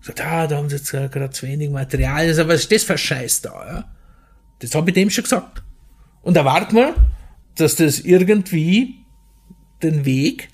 Sagt, 0.00 0.20
ah, 0.22 0.46
da 0.46 0.56
haben 0.56 0.68
sie 0.68 0.76
jetzt 0.76 0.90
gerade 0.90 1.30
zu 1.30 1.46
wenig 1.46 1.70
Material. 1.70 2.26
Also, 2.26 2.48
was 2.48 2.60
ist 2.60 2.72
das 2.72 2.84
für 2.84 2.96
Scheiß 2.96 3.42
da? 3.42 3.66
Ja? 3.66 3.84
Das 4.60 4.74
habe 4.74 4.90
ich 4.90 4.94
dem 4.94 5.10
schon 5.10 5.24
gesagt. 5.24 5.62
Und 6.22 6.36
erwarten 6.36 6.76
wir, 6.76 6.94
dass 7.56 7.76
das 7.76 8.00
irgendwie 8.00 9.04
den 9.82 10.06
Weg 10.06 10.48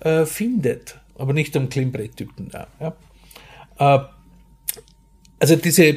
äh, 0.00 0.26
findet. 0.26 0.98
Aber 1.16 1.32
nicht 1.32 1.56
am 1.56 1.68
Klimmbretttypen 1.68 2.50
da. 2.50 2.66
Ja? 2.80 2.96
Äh, 3.78 4.04
also 5.38 5.56
diese 5.56 5.96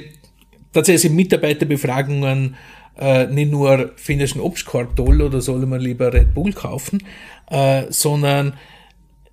tatsächlich 0.77 1.11
Mitarbeiterbefragungen 1.11 2.55
äh, 2.97 3.27
nicht 3.27 3.51
nur 3.51 3.91
findest 3.95 4.35
du 4.35 4.39
einen 4.39 4.47
Obstkorb 4.47 4.95
toll 4.95 5.21
oder 5.21 5.41
soll 5.41 5.65
man 5.65 5.81
lieber 5.81 6.13
Red 6.13 6.33
Bull 6.33 6.53
kaufen, 6.53 7.03
äh, 7.49 7.85
sondern 7.89 8.53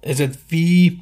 also 0.05 0.29
wie 0.49 1.01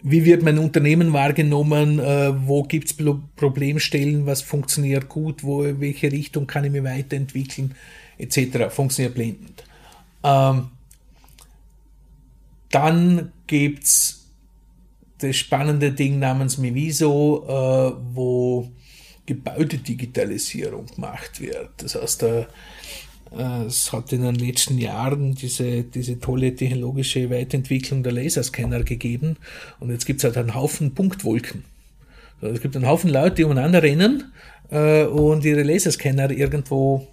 wie 0.00 0.24
wird 0.24 0.42
mein 0.42 0.58
Unternehmen 0.58 1.12
wahrgenommen, 1.12 1.98
äh, 1.98 2.32
wo 2.46 2.62
gibt's 2.62 2.94
Problemstellen, 3.36 4.26
was 4.26 4.42
funktioniert 4.42 5.08
gut, 5.08 5.42
wo, 5.42 5.64
in 5.64 5.80
welche 5.80 6.12
Richtung 6.12 6.46
kann 6.46 6.64
ich 6.64 6.70
mich 6.70 6.84
weiterentwickeln, 6.84 7.74
etc. 8.16 8.70
Funktioniert 8.70 9.14
blendend. 9.14 9.64
Ähm, 10.22 10.68
dann 12.70 13.32
gibt's 13.48 14.28
das 15.18 15.34
spannende 15.36 15.90
Ding 15.90 16.20
namens 16.20 16.58
Miviso, 16.58 17.44
äh, 17.48 17.96
wo 18.14 18.70
Gebäudedigitalisierung 19.28 20.86
gemacht 20.86 21.38
wird. 21.38 21.68
Das 21.76 21.94
heißt, 21.94 22.22
äh, 22.22 22.46
es 23.66 23.92
hat 23.92 24.10
in 24.14 24.22
den 24.22 24.36
letzten 24.36 24.78
Jahren 24.78 25.34
diese, 25.34 25.82
diese 25.82 26.18
tolle 26.18 26.54
technologische 26.54 27.28
Weiterentwicklung 27.28 28.02
der 28.02 28.12
Laserscanner 28.12 28.84
gegeben 28.84 29.36
und 29.80 29.90
jetzt 29.90 30.06
gibt 30.06 30.20
es 30.20 30.24
halt 30.24 30.38
einen 30.38 30.54
Haufen 30.54 30.94
Punktwolken. 30.94 31.64
Es 32.40 32.62
gibt 32.62 32.74
einen 32.74 32.86
Haufen 32.86 33.10
Leute, 33.10 33.36
die 33.36 33.44
umeinander 33.44 33.82
rennen 33.82 34.32
äh, 34.70 35.04
und 35.04 35.44
ihre 35.44 35.62
Laserscanner 35.62 36.30
irgendwo 36.30 37.06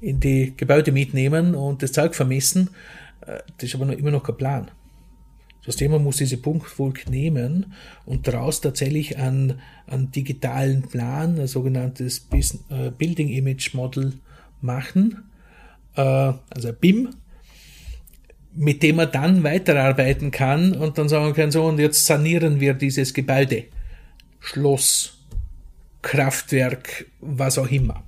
in 0.00 0.18
die 0.18 0.54
Gebäude 0.56 0.90
mitnehmen 0.90 1.54
und 1.54 1.84
das 1.84 1.92
Zeug 1.92 2.16
vermessen. 2.16 2.70
Äh, 3.20 3.38
das 3.58 3.68
ist 3.68 3.74
aber 3.76 3.84
noch, 3.84 3.94
immer 3.94 4.10
noch 4.10 4.24
kein 4.24 4.36
Plan. 4.36 4.70
Das 5.66 5.74
Thema 5.74 5.98
muss 5.98 6.18
diese 6.18 6.36
Punktwolke 6.36 7.10
nehmen 7.10 7.74
und 8.04 8.28
daraus 8.28 8.60
tatsächlich 8.60 9.18
einen, 9.18 9.60
einen 9.88 10.12
digitalen 10.12 10.82
Plan, 10.82 11.40
ein 11.40 11.48
sogenanntes 11.48 12.28
äh, 12.70 12.90
Building 12.96 13.28
Image 13.28 13.74
Model 13.74 14.12
machen, 14.60 15.24
äh, 15.96 16.00
also 16.00 16.72
BIM, 16.80 17.10
mit 18.54 18.82
dem 18.84 18.96
man 18.96 19.10
dann 19.10 19.42
weiterarbeiten 19.42 20.30
kann 20.30 20.72
und 20.72 20.98
dann 20.98 21.08
sagen 21.08 21.34
kann, 21.34 21.50
so, 21.50 21.64
und 21.64 21.80
jetzt 21.80 22.06
sanieren 22.06 22.60
wir 22.60 22.72
dieses 22.74 23.12
Gebäude, 23.12 23.64
Schloss, 24.38 25.18
Kraftwerk, 26.00 27.06
was 27.20 27.58
auch 27.58 27.70
immer. 27.72 28.04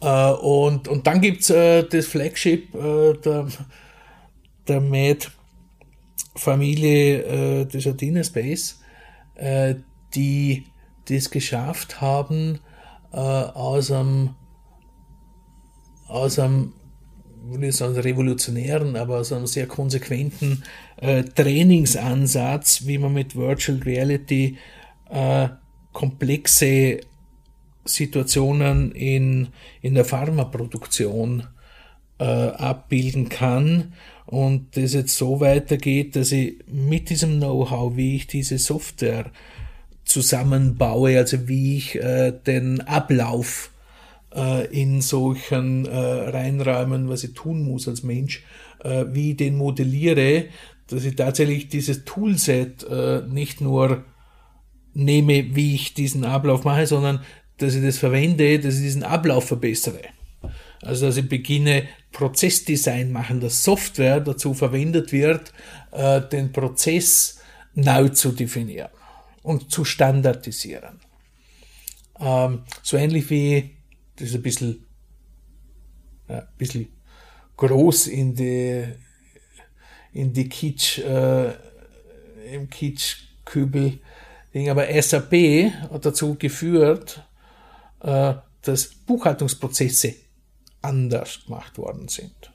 Äh, 0.00 0.30
und, 0.30 0.88
und 0.88 1.06
dann 1.06 1.20
gibt's 1.20 1.50
äh, 1.50 1.82
das 1.86 2.06
Flagship 2.06 2.72
der, 2.72 3.48
der 4.66 4.80
Mad 4.80 5.26
Familie 6.34 7.22
äh, 7.22 7.64
des 7.66 7.86
Adina 7.86 8.24
Space, 8.24 8.80
äh, 9.34 9.76
die 10.14 10.66
das 11.08 11.30
geschafft 11.30 12.00
haben, 12.00 12.60
äh, 13.12 13.16
aus 13.16 13.90
einem 13.90 14.30
aus 16.08 16.38
einem, 16.38 16.74
würde 17.42 17.68
ich 17.68 17.76
sagen, 17.76 17.96
revolutionären, 17.96 18.94
aber 18.96 19.18
aus 19.18 19.32
einem 19.32 19.46
sehr 19.46 19.66
konsequenten 19.66 20.62
äh, 20.96 21.24
Trainingsansatz, 21.24 22.86
wie 22.86 22.98
man 22.98 23.14
mit 23.14 23.34
Virtual 23.34 23.78
Reality 23.78 24.58
äh, 25.10 25.48
komplexe 25.92 27.00
Situationen 27.84 28.92
in, 28.92 29.48
in 29.82 29.94
der 29.94 30.04
Pharmaproduktion 30.04 31.46
äh, 32.18 32.24
abbilden 32.24 33.28
kann 33.28 33.92
und 34.26 34.76
das 34.76 34.94
jetzt 34.94 35.16
so 35.16 35.40
weitergeht, 35.40 36.16
dass 36.16 36.32
ich 36.32 36.56
mit 36.66 37.10
diesem 37.10 37.38
Know-how, 37.38 37.96
wie 37.96 38.16
ich 38.16 38.26
diese 38.26 38.58
Software 38.58 39.26
zusammenbaue, 40.04 41.18
also 41.18 41.48
wie 41.48 41.76
ich 41.76 41.96
äh, 41.96 42.32
den 42.32 42.80
Ablauf 42.82 43.70
äh, 44.34 44.66
in 44.66 45.00
solchen 45.00 45.86
äh, 45.86 45.96
Reinräumen, 45.96 47.08
was 47.08 47.24
ich 47.24 47.34
tun 47.34 47.62
muss 47.62 47.88
als 47.88 48.02
Mensch, 48.02 48.42
äh, 48.82 49.04
wie 49.12 49.30
ich 49.30 49.36
den 49.36 49.56
modelliere, 49.56 50.46
dass 50.88 51.04
ich 51.04 51.16
tatsächlich 51.16 51.68
dieses 51.68 52.04
Toolset 52.04 52.84
äh, 52.84 53.22
nicht 53.28 53.60
nur 53.60 54.04
nehme, 54.92 55.54
wie 55.56 55.74
ich 55.74 55.94
diesen 55.94 56.24
Ablauf 56.24 56.64
mache, 56.64 56.86
sondern 56.86 57.20
dass 57.58 57.74
ich 57.74 57.82
das 57.82 57.98
verwende, 57.98 58.58
dass 58.58 58.76
ich 58.76 58.82
diesen 58.82 59.02
Ablauf 59.02 59.46
verbessere. 59.46 60.00
Also 60.82 61.06
dass 61.06 61.16
ich 61.16 61.28
beginne 61.28 61.84
Prozessdesign 62.14 63.12
machen, 63.12 63.40
dass 63.40 63.64
Software 63.64 64.20
dazu 64.20 64.54
verwendet 64.54 65.12
wird, 65.12 65.52
äh, 65.90 66.22
den 66.22 66.52
Prozess 66.52 67.40
neu 67.74 68.08
zu 68.08 68.30
definieren 68.30 68.88
und 69.42 69.70
zu 69.70 69.84
standardisieren. 69.84 71.00
Ähm, 72.20 72.62
so 72.82 72.96
ähnlich 72.96 73.28
wie, 73.30 73.76
das 74.16 74.28
ist 74.28 74.36
ein 74.36 74.42
bisschen, 74.42 74.86
ja, 76.28 76.38
ein 76.38 76.48
bisschen 76.56 76.88
groß 77.56 78.06
in 78.06 78.34
die, 78.34 78.84
in 80.12 80.32
die 80.32 80.48
Kitsch, 80.48 81.00
äh, 81.00 81.52
im 82.52 82.70
Kitschkübel, 82.70 83.98
aber 84.68 85.02
SAP 85.02 85.72
hat 85.90 86.06
dazu 86.06 86.36
geführt, 86.36 87.24
äh, 88.00 88.34
dass 88.62 88.86
Buchhaltungsprozesse 88.86 90.23
anders 90.84 91.44
gemacht 91.46 91.78
worden 91.78 92.08
sind. 92.08 92.52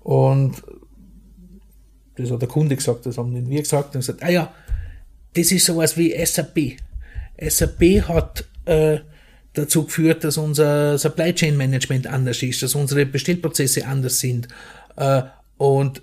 Und 0.00 0.62
das 2.16 2.30
hat 2.30 2.42
der 2.42 2.48
Kunde 2.48 2.76
gesagt, 2.76 3.06
das 3.06 3.18
haben 3.18 3.48
wir 3.48 3.62
gesagt 3.62 3.94
und 3.94 4.00
gesagt, 4.00 4.22
ah 4.22 4.30
ja, 4.30 4.52
das 5.34 5.52
ist 5.52 5.66
sowas 5.66 5.96
wie 5.96 6.14
SAP. 6.24 6.76
SAP 7.40 8.08
hat 8.08 8.44
äh, 8.64 8.98
dazu 9.52 9.84
geführt, 9.84 10.24
dass 10.24 10.36
unser 10.36 10.98
Supply 10.98 11.34
Chain 11.34 11.56
Management 11.56 12.06
anders 12.06 12.42
ist, 12.42 12.62
dass 12.62 12.74
unsere 12.74 13.06
Bestellprozesse 13.06 13.86
anders 13.86 14.18
sind. 14.18 14.48
Äh, 14.96 15.22
und 15.58 16.02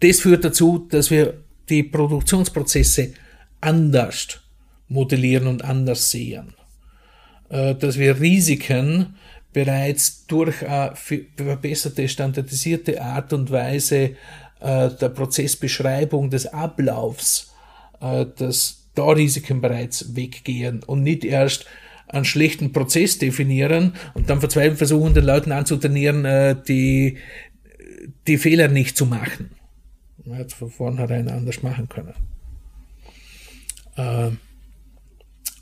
das 0.00 0.20
führt 0.20 0.44
dazu, 0.44 0.86
dass 0.90 1.10
wir 1.10 1.34
die 1.68 1.82
Produktionsprozesse 1.82 3.14
anders 3.60 4.40
modellieren 4.88 5.46
und 5.46 5.64
anders 5.64 6.10
sehen. 6.10 6.54
Äh, 7.48 7.74
dass 7.74 7.98
wir 7.98 8.20
Risiken 8.20 9.16
bereits 9.52 10.26
durch 10.26 10.66
eine 10.66 10.94
verbesserte, 11.36 12.08
standardisierte 12.08 13.02
Art 13.02 13.32
und 13.32 13.50
Weise 13.50 14.16
äh, 14.60 14.90
der 14.90 15.08
Prozessbeschreibung 15.08 16.30
des 16.30 16.46
Ablaufs, 16.46 17.52
äh, 18.00 18.26
dass 18.36 18.88
da 18.94 19.08
Risiken 19.08 19.60
bereits 19.60 20.14
weggehen 20.14 20.82
und 20.84 21.02
nicht 21.02 21.24
erst 21.24 21.66
einen 22.08 22.24
schlechten 22.24 22.72
Prozess 22.72 23.18
definieren 23.18 23.94
und 24.14 24.28
dann 24.30 24.40
verzweifelt 24.40 24.78
versuchen, 24.78 25.14
den 25.14 25.24
Leuten 25.24 25.52
anzutrainieren, 25.52 26.64
die, 26.66 27.18
die 28.26 28.36
Fehler 28.36 28.66
nicht 28.66 28.96
zu 28.96 29.06
machen. 29.06 29.52
Man 30.24 30.38
hätte 30.38 30.56
von 30.56 30.70
vornherein 30.70 31.28
anders 31.28 31.62
machen 31.62 31.88
können. 31.88 32.14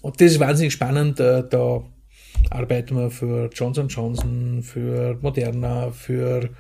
Und 0.01 0.20
das 0.22 0.32
ist 0.32 0.41
wahnsinnig 0.41 0.72
spannend. 0.72 1.20
Da 1.20 1.82
arbeiten 2.51 2.97
wir 2.97 3.11
für 3.11 3.51
Johnson 3.53 3.89
Johnson, 3.89 4.62
für 4.62 5.18
Moderna, 5.20 5.91
für 5.91 6.51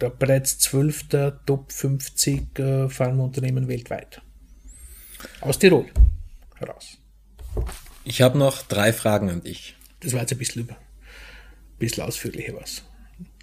der 0.00 0.10
bereits 0.10 0.58
zwölfter 0.58 1.44
Top 1.44 1.72
50 1.72 2.58
äh, 2.58 2.88
Pharmaunternehmen 2.88 3.68
weltweit. 3.68 4.22
Aus 5.40 5.58
Tirol 5.58 5.86
heraus. 6.56 6.98
Ich 8.04 8.22
habe 8.22 8.38
noch 8.38 8.62
drei 8.62 8.92
Fragen 8.92 9.28
an 9.28 9.42
dich. 9.42 9.76
Das 10.00 10.12
war 10.12 10.20
jetzt 10.20 10.32
ein 10.32 10.38
bisschen, 10.38 10.68
ein 10.68 10.76
bisschen 11.78 12.02
ausführlicher 12.04 12.54
was. 12.58 12.82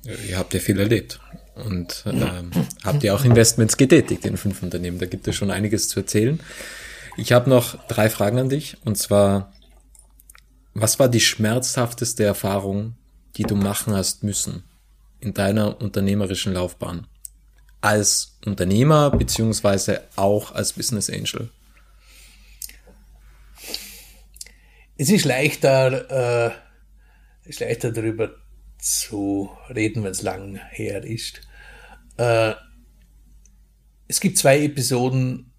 Ihr 0.03 0.37
habt 0.37 0.53
ja 0.53 0.59
viel 0.59 0.79
erlebt 0.79 1.19
und 1.55 2.03
ähm, 2.07 2.51
habt 2.83 3.03
ja 3.03 3.13
auch 3.13 3.25
Investments 3.25 3.77
getätigt 3.77 4.25
in 4.25 4.37
fünf 4.37 4.63
Unternehmen. 4.63 4.99
Da 4.99 5.05
gibt 5.05 5.27
es 5.27 5.35
schon 5.35 5.51
einiges 5.51 5.89
zu 5.89 5.99
erzählen. 5.99 6.39
Ich 7.19 7.31
habe 7.31 7.49
noch 7.49 7.83
drei 7.87 8.11
Fragen 8.11 8.37
an 8.37 8.49
dich. 8.49 8.77
Und 8.85 8.95
zwar, 8.95 9.51
was 10.75 10.99
war 10.99 11.09
die 11.09 11.19
schmerzhafteste 11.19 12.23
Erfahrung, 12.23 12.95
die 13.35 13.43
du 13.43 13.55
machen 13.55 13.95
hast 13.95 14.23
müssen 14.23 14.63
in 15.19 15.33
deiner 15.33 15.81
unternehmerischen 15.81 16.53
Laufbahn? 16.53 17.07
Als 17.81 18.37
Unternehmer 18.45 19.09
beziehungsweise 19.09 20.03
auch 20.15 20.51
als 20.51 20.73
Business 20.73 21.09
Angel? 21.09 21.49
Es 24.95 25.09
ist 25.09 25.25
leichter, 25.25 26.51
äh, 26.51 27.49
ist 27.49 27.61
leichter 27.61 27.91
darüber 27.91 28.29
zu 28.77 29.49
reden, 29.69 30.03
wenn 30.03 30.11
es 30.11 30.21
lang 30.21 30.57
her 30.69 31.03
ist. 31.03 31.41
Äh, 32.17 32.53
es 34.07 34.19
gibt 34.19 34.37
zwei 34.37 34.63
Episoden 34.63 35.51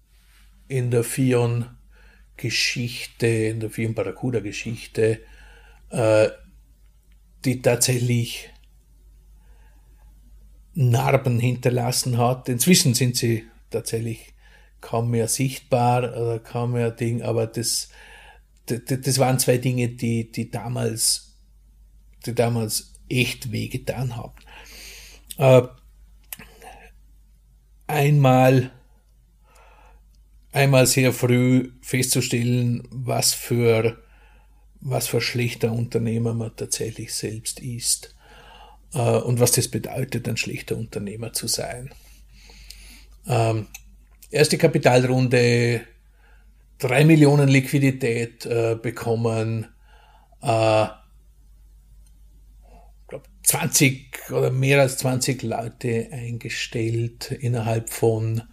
in 0.69 0.91
der 0.91 1.03
Fion-Geschichte, 1.03 3.27
in 3.27 3.59
der 3.59 3.69
Fion 3.69 3.95
Barracuda-Geschichte, 3.95 5.19
äh, 5.89 6.29
die 7.43 7.61
tatsächlich 7.61 8.49
Narben 10.73 11.37
hinterlassen 11.39 12.17
hat. 12.17 12.47
Inzwischen 12.47 12.93
sind 12.93 13.17
sie 13.17 13.43
tatsächlich 13.69 14.33
kaum 14.79 15.09
mehr 15.09 15.27
sichtbar 15.27 16.15
oder 16.15 16.39
kaum 16.39 16.71
mehr 16.73 16.91
Ding, 16.91 17.21
aber 17.21 17.47
das, 17.47 17.89
das, 18.67 18.79
das 18.85 19.19
waren 19.19 19.39
zwei 19.39 19.57
Dinge, 19.57 19.89
die, 19.89 20.31
die 20.31 20.49
damals, 20.49 21.35
die 22.25 22.35
damals 22.35 22.93
echt 23.09 23.51
wehgetan 23.51 24.15
haben. 24.15 24.35
Äh, 25.37 25.67
einmal 27.87 28.71
einmal 30.51 30.87
sehr 30.87 31.13
früh 31.13 31.71
festzustellen, 31.81 32.87
was 32.91 33.33
für, 33.33 34.01
was 34.81 35.07
für 35.07 35.21
schlechter 35.21 35.71
Unternehmer 35.71 36.33
man 36.33 36.55
tatsächlich 36.55 37.13
selbst 37.13 37.59
ist 37.59 38.15
äh, 38.93 38.99
und 38.99 39.39
was 39.39 39.51
das 39.51 39.67
bedeutet, 39.67 40.27
ein 40.27 40.37
schlechter 40.37 40.77
Unternehmer 40.77 41.33
zu 41.33 41.47
sein. 41.47 41.91
Ähm, 43.27 43.67
erste 44.31 44.57
Kapitalrunde, 44.57 45.81
drei 46.79 47.05
Millionen 47.05 47.49
Liquidität 47.49 48.45
äh, 48.45 48.75
bekommen, 48.81 49.67
äh, 50.41 50.87
glaub 53.07 53.27
20 53.43 54.31
oder 54.31 54.49
mehr 54.49 54.81
als 54.81 54.97
20 54.97 55.43
Leute 55.43 56.09
eingestellt 56.11 57.31
innerhalb 57.31 57.89
von 57.89 58.43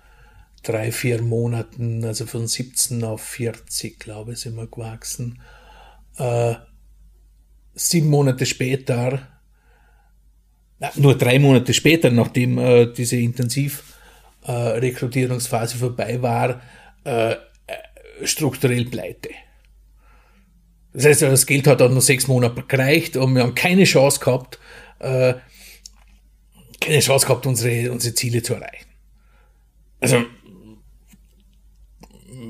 drei, 0.66 0.92
vier 0.92 1.22
Monaten, 1.22 2.04
also 2.04 2.26
von 2.26 2.46
17 2.46 3.02
auf 3.04 3.22
40, 3.22 3.98
glaube 4.00 4.32
ich, 4.32 4.40
sind 4.40 4.56
wir 4.56 4.66
gewachsen. 4.66 5.40
Äh, 6.18 6.56
sieben 7.74 8.08
Monate 8.08 8.44
später, 8.46 9.28
na, 10.78 10.90
nur 10.96 11.16
drei 11.16 11.38
Monate 11.38 11.72
später, 11.72 12.10
nachdem 12.10 12.58
äh, 12.58 12.92
diese 12.92 13.16
Intensivrekrutierungsphase 13.16 15.76
äh, 15.76 15.78
vorbei 15.78 16.20
war, 16.20 16.60
äh, 17.04 17.36
strukturell 18.24 18.86
pleite. 18.86 19.30
Das 20.92 21.04
heißt, 21.04 21.22
das 21.22 21.46
Geld 21.46 21.66
hat 21.66 21.80
dann 21.80 21.92
nur 21.92 22.02
sechs 22.02 22.26
Monate 22.26 22.62
gereicht 22.62 23.16
und 23.16 23.34
wir 23.34 23.42
haben 23.42 23.54
keine 23.54 23.84
Chance 23.84 24.18
gehabt, 24.18 24.58
äh, 24.98 25.34
keine 26.80 27.00
Chance 27.00 27.26
gehabt, 27.26 27.46
unsere, 27.46 27.92
unsere 27.92 28.14
Ziele 28.14 28.42
zu 28.42 28.54
erreichen. 28.54 28.86
Also 30.00 30.24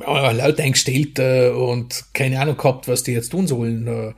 Leute 0.00 0.62
eingestellt 0.62 1.18
äh, 1.18 1.50
und 1.50 2.06
keine 2.12 2.40
Ahnung 2.40 2.56
gehabt, 2.56 2.88
was 2.88 3.02
die 3.02 3.12
jetzt 3.12 3.30
tun 3.30 3.46
sollen. 3.46 3.86
Äh, 3.86 4.14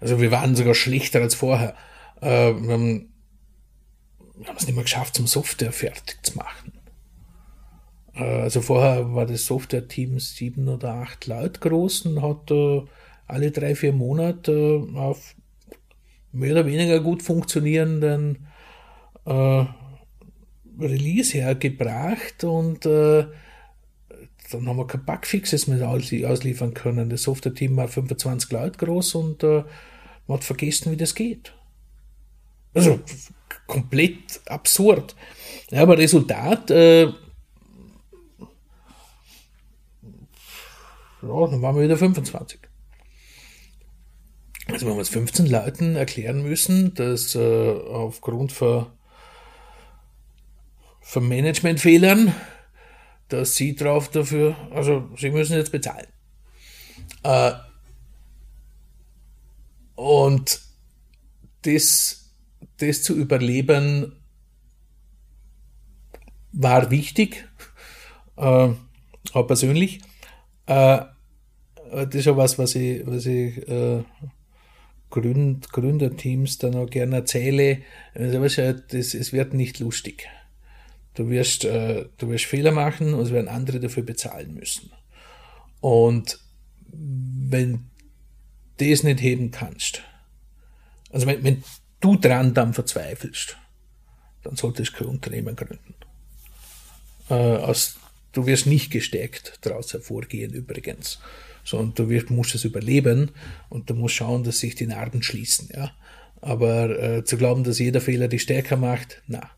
also 0.00 0.20
wir 0.20 0.30
waren 0.30 0.56
sogar 0.56 0.74
schlechter 0.74 1.20
als 1.20 1.34
vorher. 1.34 1.74
Äh, 2.20 2.52
wir 2.54 2.72
haben, 2.72 3.12
wir 4.36 4.48
haben 4.48 4.56
es 4.56 4.66
nicht 4.66 4.74
mehr 4.74 4.84
geschafft, 4.84 5.16
zum 5.16 5.26
Software 5.26 5.72
fertig 5.72 6.18
zu 6.22 6.36
machen. 6.36 6.72
Äh, 8.14 8.24
also 8.24 8.60
vorher 8.60 9.14
war 9.14 9.26
das 9.26 9.46
Software-Team 9.46 10.18
sieben 10.20 10.68
oder 10.68 10.94
acht 10.94 11.26
Leute 11.26 11.60
groß 11.60 12.06
und 12.06 12.22
hat 12.22 12.50
äh, 12.50 12.82
alle 13.26 13.50
drei, 13.50 13.74
vier 13.74 13.92
Monate 13.92 14.52
äh, 14.52 14.98
auf 14.98 15.34
mehr 16.32 16.52
oder 16.52 16.66
weniger 16.66 17.00
gut 17.00 17.22
funktionierenden 17.22 18.46
äh, 19.26 19.64
Release 20.78 21.36
hergebracht 21.36 22.44
und 22.44 22.86
äh, 22.86 23.26
dann 24.52 24.68
haben 24.68 24.76
wir 24.76 24.86
kein 24.86 25.04
Bugfixes 25.04 25.66
mehr 25.66 25.88
ausliefern 25.88 26.74
können. 26.74 27.10
Das 27.10 27.22
Software-Team 27.22 27.76
war 27.76 27.88
25 27.88 28.50
Leute 28.52 28.84
groß 28.84 29.14
und 29.16 29.42
äh, 29.42 29.64
man 30.26 30.38
hat 30.38 30.44
vergessen, 30.44 30.92
wie 30.92 30.96
das 30.96 31.14
geht. 31.14 31.54
Also 32.74 33.00
komplett 33.66 34.40
absurd. 34.46 35.14
Ja, 35.70 35.82
aber 35.82 35.98
Resultat, 35.98 36.70
äh, 36.70 37.04
ja, 37.04 37.12
dann 41.22 41.62
waren 41.62 41.76
wir 41.76 41.82
wieder 41.82 41.96
25. 41.96 42.60
Also 44.68 44.86
wir 44.86 44.92
haben 44.92 44.98
uns 44.98 45.08
15 45.08 45.46
Leuten 45.46 45.96
erklären 45.96 46.42
müssen, 46.42 46.94
dass 46.94 47.34
äh, 47.34 47.70
aufgrund 47.70 48.52
von, 48.52 48.86
von 51.00 51.28
Managementfehlern, 51.28 52.34
dass 53.28 53.54
sie 53.54 53.74
drauf 53.74 54.10
dafür, 54.10 54.56
also 54.70 55.08
sie 55.16 55.30
müssen 55.30 55.56
jetzt 55.56 55.72
bezahlen. 55.72 56.06
Äh, 57.22 57.52
und 59.94 60.60
das, 61.62 62.34
das 62.78 63.02
zu 63.02 63.14
überleben 63.16 64.16
war 66.52 66.90
wichtig, 66.90 67.48
äh, 68.36 68.68
auch 69.32 69.46
persönlich. 69.46 70.00
Äh, 70.66 71.02
das 71.92 72.14
ist 72.14 72.24
ja 72.24 72.36
was, 72.36 72.58
was 72.58 72.74
ich, 72.74 73.06
was 73.06 73.26
ich 73.26 73.68
äh, 73.68 74.02
Gründ, 75.10 75.70
Gründerteams 75.70 76.58
dann 76.58 76.74
auch 76.74 76.88
gerne 76.88 77.16
erzähle. 77.16 77.82
Also, 78.14 78.40
das, 78.40 79.14
es 79.14 79.32
wird 79.32 79.54
nicht 79.54 79.78
lustig. 79.78 80.28
Du 81.14 81.28
wirst, 81.28 81.64
äh, 81.64 82.06
du 82.16 82.30
wirst 82.30 82.46
Fehler 82.46 82.72
machen 82.72 83.14
und 83.14 83.22
es 83.22 83.32
werden 83.32 83.48
andere 83.48 83.80
dafür 83.80 84.02
bezahlen 84.02 84.54
müssen. 84.54 84.90
Und 85.80 86.38
wenn 86.90 87.90
das 88.78 89.02
nicht 89.02 89.20
heben 89.20 89.50
kannst, 89.50 90.02
also 91.10 91.26
wenn, 91.26 91.44
wenn 91.44 91.64
du 92.00 92.16
dran 92.16 92.54
dann 92.54 92.72
verzweifelst, 92.72 93.56
dann 94.42 94.56
solltest 94.56 94.92
du 94.92 94.98
kein 94.98 95.08
Unternehmen 95.08 95.54
gründen. 95.54 95.94
Äh, 97.28 97.34
aus, 97.34 97.98
du 98.32 98.46
wirst 98.46 98.66
nicht 98.66 98.90
gestärkt 98.90 99.58
daraus 99.62 99.92
hervorgehen 99.92 100.52
übrigens, 100.52 101.20
sondern 101.64 101.94
du 101.94 102.08
wirst, 102.08 102.30
musst 102.30 102.54
es 102.54 102.64
überleben 102.64 103.30
und 103.68 103.88
du 103.88 103.94
musst 103.94 104.16
schauen, 104.16 104.44
dass 104.44 104.58
sich 104.58 104.74
die 104.74 104.86
Narben 104.86 105.22
schließen. 105.22 105.68
Ja? 105.72 105.92
Aber 106.40 106.98
äh, 106.98 107.24
zu 107.24 107.36
glauben, 107.36 107.64
dass 107.64 107.78
jeder 107.78 108.00
Fehler 108.00 108.28
dich 108.28 108.42
stärker 108.42 108.76
macht, 108.76 109.22
na. 109.26 109.50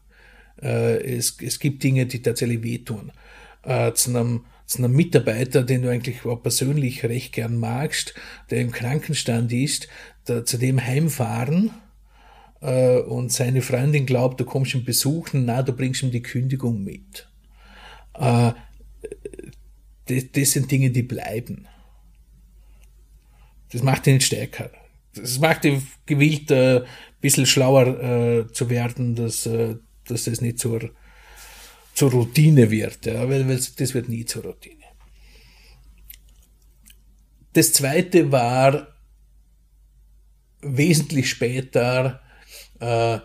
Äh, 0.62 1.16
es, 1.16 1.36
es 1.40 1.58
gibt 1.58 1.82
Dinge, 1.82 2.06
die 2.06 2.22
tatsächlich 2.22 2.62
wehtun. 2.62 3.12
Äh, 3.62 3.92
zu 3.92 4.10
einem 4.10 4.44
zu 4.66 4.78
einem 4.78 4.92
Mitarbeiter, 4.92 5.62
den 5.62 5.82
du 5.82 5.90
eigentlich 5.90 6.24
auch 6.24 6.42
persönlich 6.42 7.04
recht 7.04 7.34
gern 7.34 7.58
magst, 7.58 8.14
der 8.50 8.60
im 8.60 8.70
Krankenstand 8.70 9.52
ist, 9.52 9.88
da, 10.24 10.44
zu 10.44 10.56
dem 10.56 10.82
heimfahren 10.82 11.70
äh, 12.60 12.98
und 12.98 13.30
seine 13.30 13.62
Freundin 13.62 14.06
glaubt, 14.06 14.40
du 14.40 14.44
kommst 14.44 14.74
ihn 14.74 14.84
besuchen, 14.84 15.44
na, 15.44 15.62
du 15.62 15.72
bringst 15.72 16.02
ihm 16.02 16.10
die 16.10 16.22
Kündigung 16.22 16.82
mit. 16.82 17.28
Äh, 18.14 18.52
das, 20.06 20.30
das 20.32 20.52
sind 20.52 20.70
Dinge, 20.70 20.90
die 20.90 21.02
bleiben. 21.02 21.66
Das 23.70 23.82
macht 23.82 24.06
ihn 24.06 24.20
stärker. 24.20 24.70
Das 25.14 25.38
macht 25.38 25.64
ihn 25.64 25.86
gewillt, 26.06 26.50
äh, 26.50 26.80
ein 26.80 26.86
bisschen 27.20 27.46
schlauer 27.46 27.86
äh, 27.86 28.52
zu 28.52 28.70
werden, 28.70 29.14
dass, 29.14 29.46
äh, 29.46 29.76
dass 30.04 30.24
das 30.24 30.40
nicht 30.40 30.58
zur 30.58 30.90
zur 31.94 32.10
Routine 32.10 32.70
wird, 32.70 33.06
ja, 33.06 33.28
weil, 33.28 33.48
weil 33.48 33.56
das 33.56 33.94
wird 33.94 34.08
nie 34.08 34.24
zur 34.24 34.42
Routine. 34.42 34.84
Das 37.52 37.72
zweite 37.72 38.32
war 38.32 38.88
wesentlich 40.60 41.30
später, 41.30 42.20
äh, 42.80 43.18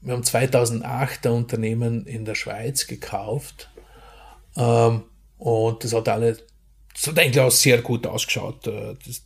wir 0.00 0.12
haben 0.12 0.22
2008 0.22 1.26
ein 1.26 1.32
Unternehmen 1.32 2.06
in 2.06 2.24
der 2.26 2.34
Schweiz 2.34 2.86
gekauft 2.86 3.70
ähm, 4.56 5.04
und 5.38 5.82
das 5.82 5.94
hat 5.94 6.08
alle, 6.08 6.36
das 6.92 7.06
hat 7.06 7.18
eigentlich 7.18 7.40
auch 7.40 7.50
sehr 7.50 7.80
gut 7.80 8.06
ausgeschaut. 8.06 8.66
Äh, 8.66 8.94
das, 9.06 9.22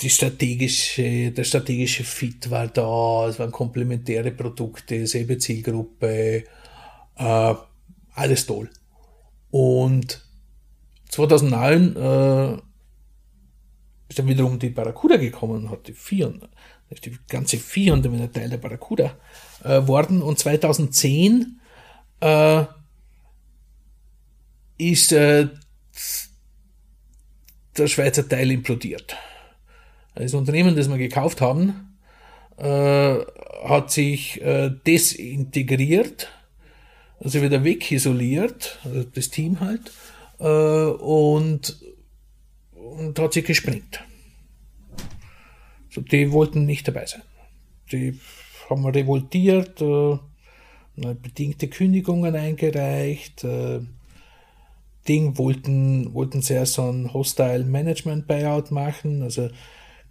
die 0.00 0.10
strategische, 0.10 1.30
der 1.30 1.44
strategische 1.44 2.04
Fit 2.04 2.50
war 2.50 2.68
da, 2.68 3.28
es 3.28 3.38
waren 3.38 3.52
komplementäre 3.52 4.30
Produkte, 4.30 5.06
selbe 5.06 5.38
Zielgruppe, 5.38 6.44
äh, 7.16 7.54
alles 8.14 8.46
toll. 8.46 8.70
Und 9.50 10.24
2009 11.10 11.96
äh, 11.96 12.52
ist 14.08 14.18
dann 14.18 14.28
wiederum 14.28 14.58
die 14.58 14.70
Barracuda 14.70 15.16
gekommen 15.16 15.64
und 15.64 15.70
hat 15.70 15.86
die 15.86 15.92
vier, 15.92 16.32
die 17.04 17.18
ganze 17.28 17.58
vier 17.58 17.92
und 17.92 18.04
dann 18.04 18.32
Teil 18.32 18.48
der 18.48 18.56
Barracuda 18.56 19.16
äh, 19.64 19.86
worden. 19.86 20.22
Und 20.22 20.38
2010 20.38 21.60
äh, 22.20 22.64
ist 24.78 25.12
äh, 25.12 25.48
der 27.76 27.86
Schweizer 27.86 28.26
Teil 28.26 28.50
implodiert. 28.50 29.16
Das 30.14 30.34
Unternehmen, 30.34 30.76
das 30.76 30.88
wir 30.88 30.98
gekauft 30.98 31.40
haben, 31.40 31.96
äh, 32.56 33.18
hat 33.64 33.90
sich 33.90 34.40
äh, 34.42 34.70
desintegriert, 34.86 36.28
also 37.20 37.40
wieder 37.42 37.64
wegisoliert, 37.64 38.78
also 38.84 39.04
das 39.04 39.30
Team 39.30 39.60
halt, 39.60 39.92
äh, 40.38 40.44
und, 40.44 41.78
und 42.74 43.18
hat 43.18 43.32
sich 43.32 43.44
gesprengt. 43.44 44.04
So, 45.90 46.00
die 46.00 46.32
wollten 46.32 46.66
nicht 46.66 46.86
dabei 46.86 47.06
sein. 47.06 47.22
Die 47.90 48.18
haben 48.68 48.86
revoltiert, 48.86 49.82
bedingte 50.94 51.66
Kündigungen 51.66 52.36
eingereicht, 52.36 53.44
Ding 55.08 55.38
wollten, 55.38 56.14
wollten 56.14 56.42
sehr 56.42 56.66
so 56.66 56.88
ein 56.88 57.12
Hostile 57.12 57.64
Management 57.64 58.28
Buyout 58.28 58.70
machen, 58.70 59.22
also 59.22 59.50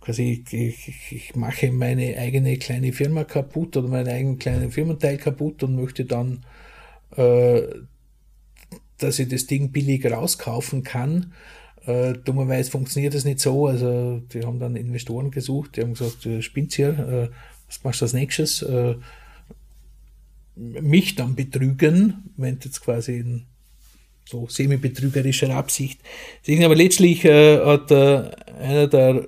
quasi 0.02 0.44
ich, 0.52 0.88
ich, 0.88 1.12
ich 1.12 1.36
mache 1.36 1.72
meine 1.72 2.18
eigene 2.18 2.58
kleine 2.58 2.94
Firma 2.94 3.24
kaputt 3.24 3.76
oder 3.78 3.88
meinen 3.88 4.08
eigenen 4.08 4.40
kleinen 4.40 4.72
Firmenteil 4.72 5.18
kaputt 5.18 5.64
und 5.64 5.76
möchte 5.76 6.06
dann, 6.06 6.46
äh, 7.16 7.62
dass 8.98 9.20
ich 9.20 9.28
das 9.28 9.46
Ding 9.48 9.72
billig 9.72 10.06
rauskaufen 10.06 10.84
kann. 10.84 11.34
Äh, 11.86 12.14
dummerweise 12.14 12.72
funktioniert 12.72 13.14
das 13.14 13.26
nicht 13.26 13.40
so. 13.40 13.68
Also 13.68 14.22
die 14.34 14.44
haben 14.44 14.60
dann 14.60 14.76
Investoren 14.76 15.32
gesucht, 15.32 15.76
die 15.76 15.82
haben 15.82 15.94
gesagt, 15.94 16.26
du 16.26 16.42
spinnst 16.42 16.76
hier, 16.76 16.90
äh, 17.00 17.30
was 17.68 17.84
machst 17.84 18.02
du 18.02 18.06
als 18.06 18.14
nächstes? 18.14 18.62
Äh, 18.62 18.96
mich 20.56 21.16
dann 21.16 21.36
betrügen, 21.36 22.32
wenn 22.36 22.60
jetzt 22.64 22.82
quasi 22.82 23.20
in 23.20 23.46
so 24.26 24.48
semi-betrügerischer 24.48 25.50
Absicht. 25.52 26.02
Aber 26.48 26.76
letztlich 26.76 27.26
äh, 27.26 27.60
hat 27.60 27.90
äh, 27.92 28.30
einer 28.60 28.88
der 28.88 29.28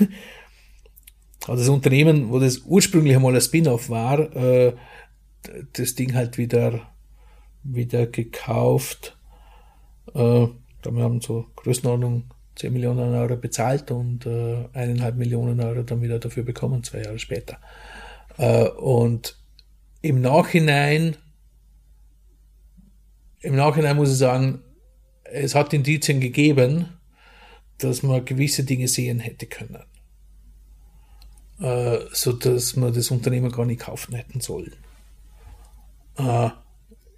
also 1.46 1.62
das 1.62 1.68
Unternehmen, 1.68 2.30
wo 2.30 2.38
das 2.38 2.58
ursprünglich 2.64 3.16
einmal 3.16 3.34
ein 3.34 3.40
Spin-off 3.40 3.90
war, 3.90 4.34
äh, 4.36 4.74
das 5.72 5.94
Ding 5.94 6.14
halt 6.14 6.38
wieder, 6.38 6.92
wieder 7.62 8.06
gekauft. 8.06 9.16
Äh, 10.14 10.46
wir 10.84 11.02
haben 11.02 11.20
so 11.20 11.46
Größenordnung 11.56 12.24
10 12.56 12.72
Millionen 12.72 13.14
Euro 13.14 13.36
bezahlt 13.36 13.90
und 13.90 14.26
äh, 14.26 14.68
eineinhalb 14.72 15.16
Millionen 15.16 15.60
Euro 15.60 15.82
dann 15.82 16.02
wieder 16.02 16.18
dafür 16.18 16.42
bekommen, 16.42 16.82
zwei 16.84 17.02
Jahre 17.02 17.18
später. 17.18 17.58
Äh, 18.36 18.68
und 18.68 19.38
im 20.02 20.20
Nachhinein, 20.20 21.16
im 23.40 23.56
Nachhinein 23.56 23.96
muss 23.96 24.10
ich 24.10 24.18
sagen, 24.18 24.62
es 25.24 25.54
hat 25.54 25.72
Indizien 25.72 26.20
gegeben, 26.20 26.88
dass 27.78 28.02
man 28.02 28.24
gewisse 28.24 28.64
Dinge 28.64 28.88
sehen 28.88 29.20
hätte 29.20 29.46
können. 29.46 29.82
Äh, 31.60 31.98
so 32.12 32.32
dass 32.32 32.76
man 32.76 32.92
das 32.92 33.10
Unternehmen 33.10 33.52
gar 33.52 33.66
nicht 33.66 33.82
kaufen 33.82 34.14
hätten 34.14 34.40
sollen. 34.40 34.74
Äh, 36.16 36.50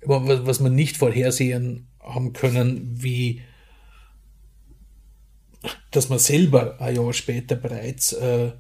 was 0.07 0.61
man 0.61 0.75
nicht 0.75 0.97
vorhersehen 0.99 1.87
haben 2.01 2.33
können, 2.35 3.03
wie 3.03 3.43
dass 5.91 6.09
man 6.09 6.19
selber 6.19 6.81
ein 6.81 6.97
Jahr 6.97 7.13
später 7.13 7.57
bereits, 7.57 8.13
äh, 8.13 8.53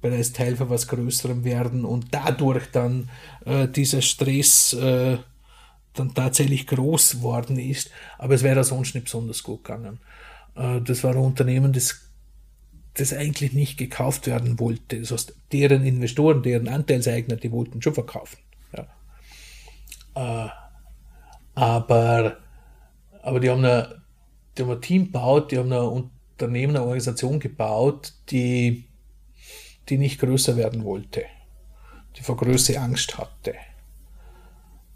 bereits 0.00 0.32
Teil 0.32 0.56
von 0.56 0.70
was 0.70 0.88
Größerem 0.88 1.44
werden 1.44 1.84
und 1.84 2.06
dadurch 2.12 2.70
dann 2.70 3.10
äh, 3.44 3.68
dieser 3.68 4.02
Stress 4.02 4.72
äh, 4.72 5.18
dann 5.92 6.14
tatsächlich 6.14 6.66
groß 6.66 7.22
worden 7.22 7.58
ist. 7.58 7.90
Aber 8.18 8.34
es 8.34 8.42
wäre 8.42 8.64
sonst 8.64 8.94
nicht 8.94 9.04
besonders 9.04 9.42
gut 9.42 9.64
gegangen. 9.64 9.98
Äh, 10.56 10.80
das 10.80 11.04
war 11.04 11.12
ein 11.12 11.18
Unternehmen, 11.18 11.72
das, 11.72 12.10
das 12.94 13.12
eigentlich 13.12 13.52
nicht 13.52 13.76
gekauft 13.76 14.26
werden 14.26 14.58
wollte. 14.58 15.00
Das 15.00 15.12
heißt, 15.12 15.34
deren 15.52 15.84
Investoren, 15.84 16.42
deren 16.42 16.68
Anteilseigner, 16.68 17.36
die 17.36 17.52
wollten 17.52 17.80
schon 17.82 17.94
verkaufen. 17.94 18.38
Ja. 18.76 20.46
Äh, 20.46 20.50
aber, 21.54 22.36
aber 23.22 23.40
die 23.40 23.50
haben, 23.50 23.64
eine, 23.64 24.02
die 24.56 24.62
haben 24.62 24.70
ein 24.70 24.80
Team 24.80 25.04
gebaut, 25.06 25.52
die 25.52 25.58
haben 25.58 25.72
ein 25.72 26.10
Unternehmen, 26.36 26.76
eine 26.76 26.84
Organisation 26.84 27.40
gebaut, 27.40 28.12
die, 28.30 28.84
die 29.88 29.98
nicht 29.98 30.20
größer 30.20 30.56
werden 30.56 30.84
wollte, 30.84 31.24
die 32.16 32.22
vor 32.22 32.36
Größe 32.36 32.78
Angst 32.78 33.16
hatte, 33.16 33.54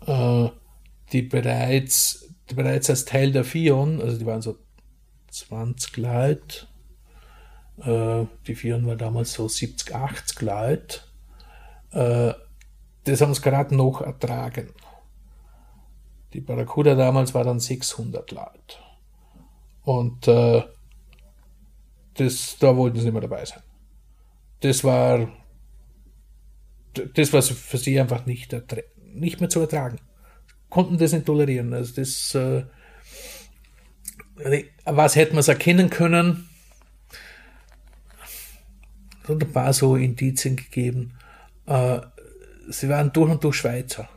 äh, 0.07 0.49
die 1.13 1.23
bereits, 1.23 2.29
die 2.51 2.55
bereits 2.55 2.91
als 2.91 3.07
Teil 3.07 3.33
der 3.33 3.45
Fion, 3.45 4.03
also 4.03 4.19
die 4.19 4.27
waren 4.27 4.43
so 4.43 4.59
20 5.31 5.97
Leute. 5.97 6.67
Äh, 7.79 8.27
die 8.47 8.55
Vieren 8.55 8.87
war 8.87 8.97
damals 8.97 9.33
so 9.33 9.49
70, 9.49 9.95
80 9.95 10.41
Leute. 10.43 11.01
Äh, 11.93 12.35
das 13.05 13.21
haben 13.21 13.35
sie 13.35 13.41
gerade 13.41 13.75
noch 13.75 14.01
ertragen. 14.01 14.73
Die 16.33 16.41
Barracuda 16.41 16.95
damals 16.95 17.35
war 17.35 17.45
dann 17.45 17.59
600 17.59 18.31
Leute. 18.31 18.77
Und 19.83 20.29
äh, 20.29 20.63
das, 22.15 22.57
da 22.59 22.77
wollten 22.77 22.99
sie 22.99 23.05
nicht 23.05 23.13
mehr 23.13 23.23
dabei 23.23 23.45
sein. 23.45 23.63
Das 24.61 24.85
war 24.85 25.29
das 27.15 27.33
war 27.33 27.43
für 27.43 27.79
sie 27.79 28.01
einfach 28.01 28.27
nicht, 28.27 28.57
nicht 29.13 29.41
mehr 29.41 29.49
zu 29.49 29.61
ertragen. 29.61 29.99
Konnten 30.69 30.99
das 30.99 31.13
nicht 31.13 31.27
tolerieren. 31.27 31.73
Also 31.73 31.95
das, 31.95 32.35
äh, 32.35 32.65
was 34.85 35.17
hätte 35.17 35.35
man 35.35 35.45
erkennen 35.45 35.91
können? 35.91 36.49
Es 39.23 39.29
hat 39.29 39.43
ein 39.43 39.53
paar 39.53 39.73
so 39.73 39.97
Indizien 39.97 40.57
gegeben. 40.57 41.19
Äh, 41.67 42.01
sie 42.69 42.89
waren 42.89 43.13
durch 43.13 43.31
und 43.31 43.45
durch 43.45 43.57
Schweizer. 43.57 44.09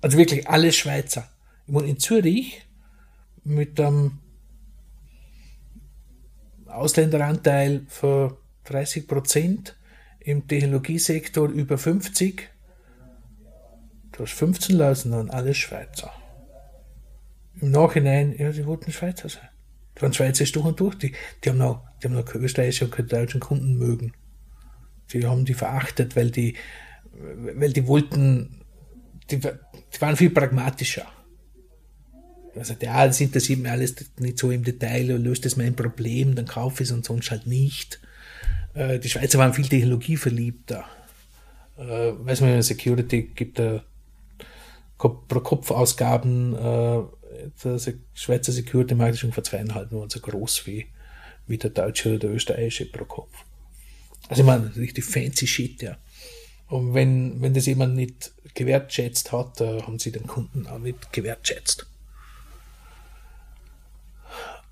Also 0.00 0.16
wirklich 0.16 0.48
alle 0.48 0.72
Schweizer. 0.72 1.28
Ich 1.66 1.74
wohne 1.74 1.88
in 1.88 1.98
Zürich 1.98 2.66
mit 3.44 3.78
einem 3.80 4.18
Ausländeranteil 6.66 7.84
von 7.88 8.36
30 8.64 9.06
Prozent 9.06 9.76
im 10.20 10.46
Technologiesektor 10.46 11.48
über 11.48 11.76
50. 11.76 12.48
Du 14.12 14.22
hast 14.22 14.32
15 14.32 14.76
lassen 14.76 15.12
und 15.12 15.30
alles 15.30 15.56
Schweizer. 15.56 16.12
Im 17.60 17.70
Nachhinein, 17.70 18.34
ja, 18.38 18.52
sie 18.52 18.66
wollten 18.66 18.92
Schweizer 18.92 19.28
sein. 19.28 19.48
Die 19.96 20.02
waren 20.02 20.12
Schweizer 20.12 20.44
durch 20.44 20.64
und 20.64 20.80
durch. 20.80 20.94
Die, 20.96 21.12
die 21.44 21.50
haben 21.50 21.58
noch, 21.58 21.82
die 22.02 22.06
haben 22.08 22.14
noch 22.14 22.34
österreichische 22.34 22.86
und 22.86 22.92
keine 22.92 23.08
deutschen 23.08 23.40
Kunden 23.40 23.76
mögen. 23.76 24.12
Die 25.12 25.26
haben 25.26 25.44
die 25.44 25.54
verachtet, 25.54 26.16
weil 26.16 26.30
die, 26.30 26.56
weil 27.12 27.72
die 27.72 27.86
wollten, 27.86 28.62
die, 29.30 29.38
die 29.38 30.00
waren 30.00 30.16
viel 30.16 30.30
pragmatischer. 30.30 31.06
Also, 32.56 32.74
ja, 32.80 33.06
das 33.06 33.20
interessiert 33.20 33.60
mir 33.60 33.72
alles 33.72 33.94
nicht 34.18 34.38
so 34.38 34.50
im 34.50 34.64
Detail, 34.64 35.16
löst 35.16 35.44
das 35.44 35.56
mein 35.56 35.76
Problem, 35.76 36.34
dann 36.34 36.46
kaufe 36.46 36.82
ich 36.82 36.88
es 36.88 36.94
und 36.94 37.04
sonst 37.04 37.30
halt 37.30 37.46
nicht. 37.46 38.00
Äh, 38.74 38.98
die 38.98 39.08
Schweizer 39.08 39.38
waren 39.38 39.54
viel 39.54 39.68
technologieverliebter. 39.68 40.84
Äh, 41.78 42.12
weiß 42.18 42.40
man, 42.40 42.62
Security 42.62 43.22
gibt 43.34 43.58
da 43.58 43.82
pro 44.98 45.40
Kopf 45.40 45.70
Ausgaben, 45.70 46.54
äh, 46.54 47.02
der 47.64 47.80
Schweizer 48.14 48.52
Security 48.52 48.94
Markt 48.94 49.14
ist 49.14 49.24
ungefähr 49.24 49.44
zweieinhalb 49.44 49.92
Mal 49.92 50.10
so 50.10 50.20
groß 50.20 50.66
wie, 50.66 50.86
wie 51.46 51.58
der 51.58 51.70
deutsche 51.70 52.10
oder 52.10 52.18
der 52.18 52.30
österreichische 52.30 52.86
pro 52.86 53.04
Kopf. 53.04 53.44
Also 54.28 54.42
ich 54.42 54.46
meine, 54.46 54.74
richtig 54.76 55.04
fancy 55.04 55.46
Shit, 55.46 55.82
ja. 55.82 55.96
Und 56.68 56.94
wenn, 56.94 57.40
wenn 57.42 57.52
das 57.52 57.66
jemand 57.66 57.96
nicht 57.96 58.32
gewertschätzt 58.54 59.32
hat, 59.32 59.60
äh, 59.60 59.82
haben 59.82 59.98
sie 59.98 60.12
den 60.12 60.26
Kunden 60.26 60.66
auch 60.66 60.78
nicht 60.78 61.12
gewertschätzt. 61.12 61.86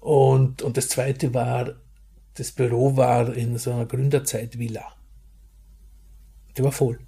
Und, 0.01 0.62
und 0.62 0.77
das 0.77 0.89
zweite 0.89 1.35
war, 1.35 1.74
das 2.35 2.53
Büro 2.53 2.97
war 2.97 3.35
in 3.35 3.59
so 3.59 3.73
einer 3.73 3.86
Gründerzeit-Villa. 3.86 4.85
Die 6.57 6.62
war 6.62 6.73
voll. 6.73 7.01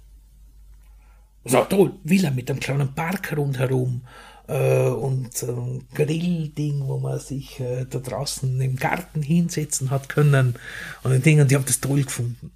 So, 1.45 1.63
toll, 1.63 1.93
Villa 2.03 2.29
mit 2.29 2.49
einem 2.51 2.59
kleinen 2.59 2.93
Park 2.93 3.35
rundherum 3.35 4.05
äh, 4.47 4.87
und 4.87 5.41
ein 5.43 5.87
Grillding, 5.93 6.87
wo 6.87 6.99
man 6.99 7.19
sich 7.19 7.59
äh, 7.59 7.85
da 7.89 7.99
draußen 7.99 8.59
im 8.61 8.75
Garten 8.75 9.21
hinsetzen 9.21 9.89
hat 9.89 10.09
können 10.09 10.55
und 11.03 11.11
ein 11.11 11.21
Ding, 11.21 11.39
und 11.39 11.51
ich 11.51 11.57
das 11.57 11.81
toll 11.81 12.03
gefunden. 12.03 12.51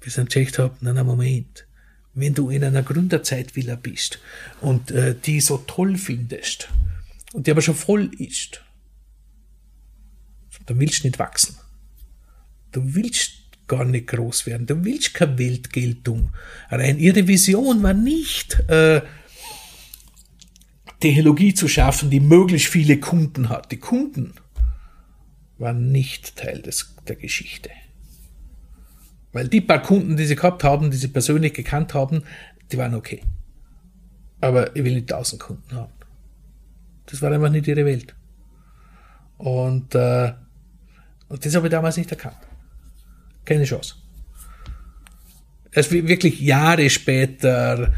Bis 0.00 0.08
ich 0.08 0.14
dann 0.16 0.26
gecheckt 0.26 0.58
habe, 0.58 0.74
nein, 0.80 0.94
nein, 0.94 1.06
Moment, 1.06 1.66
wenn 2.14 2.34
du 2.34 2.50
in 2.50 2.64
einer 2.64 2.82
Gründerzeit-Villa 2.82 3.76
bist 3.76 4.18
und 4.60 4.90
äh, 4.90 5.14
die 5.14 5.40
so 5.40 5.58
toll 5.58 5.96
findest 5.96 6.68
und 7.32 7.46
die 7.46 7.50
aber 7.50 7.62
schon 7.62 7.74
voll 7.74 8.10
ist, 8.18 8.62
Du 10.66 10.78
willst 10.78 11.04
nicht 11.04 11.18
wachsen. 11.18 11.56
Du 12.72 12.94
willst 12.94 13.32
gar 13.66 13.84
nicht 13.84 14.08
groß 14.08 14.46
werden. 14.46 14.66
Du 14.66 14.84
willst 14.84 15.14
keine 15.14 15.38
Weltgeltung. 15.38 16.32
Rein 16.70 16.98
ihre 16.98 17.26
Vision 17.26 17.82
war 17.82 17.94
nicht, 17.94 18.58
äh, 18.68 19.02
Technologie 21.02 21.52
zu 21.52 21.68
schaffen, 21.68 22.10
die 22.10 22.20
möglichst 22.20 22.68
viele 22.68 22.98
Kunden 22.98 23.48
hat. 23.48 23.70
Die 23.72 23.78
Kunden 23.78 24.34
waren 25.58 25.92
nicht 25.92 26.36
Teil 26.36 26.62
des, 26.62 26.94
der 27.06 27.16
Geschichte. 27.16 27.70
Weil 29.32 29.48
die 29.48 29.60
paar 29.60 29.82
Kunden, 29.82 30.16
die 30.16 30.26
sie 30.26 30.36
gehabt 30.36 30.64
haben, 30.64 30.90
die 30.90 30.96
sie 30.96 31.08
persönlich 31.08 31.52
gekannt 31.52 31.92
haben, 31.94 32.22
die 32.70 32.78
waren 32.78 32.94
okay. 32.94 33.22
Aber 34.40 34.74
ich 34.74 34.84
will 34.84 34.94
nicht 34.94 35.08
tausend 35.08 35.42
Kunden 35.42 35.74
haben. 35.74 35.92
Das 37.06 37.20
war 37.20 37.30
einfach 37.30 37.50
nicht 37.50 37.68
ihre 37.68 37.84
Welt. 37.84 38.14
Und 39.38 39.94
äh, 39.94 40.32
und 41.32 41.46
das 41.46 41.54
habe 41.54 41.66
ich 41.66 41.70
damals 41.70 41.96
nicht 41.96 42.10
erkannt. 42.10 42.36
Keine 43.46 43.64
Chance. 43.64 43.94
Erst 45.72 45.90
wirklich 45.90 46.40
Jahre 46.42 46.90
später 46.90 47.94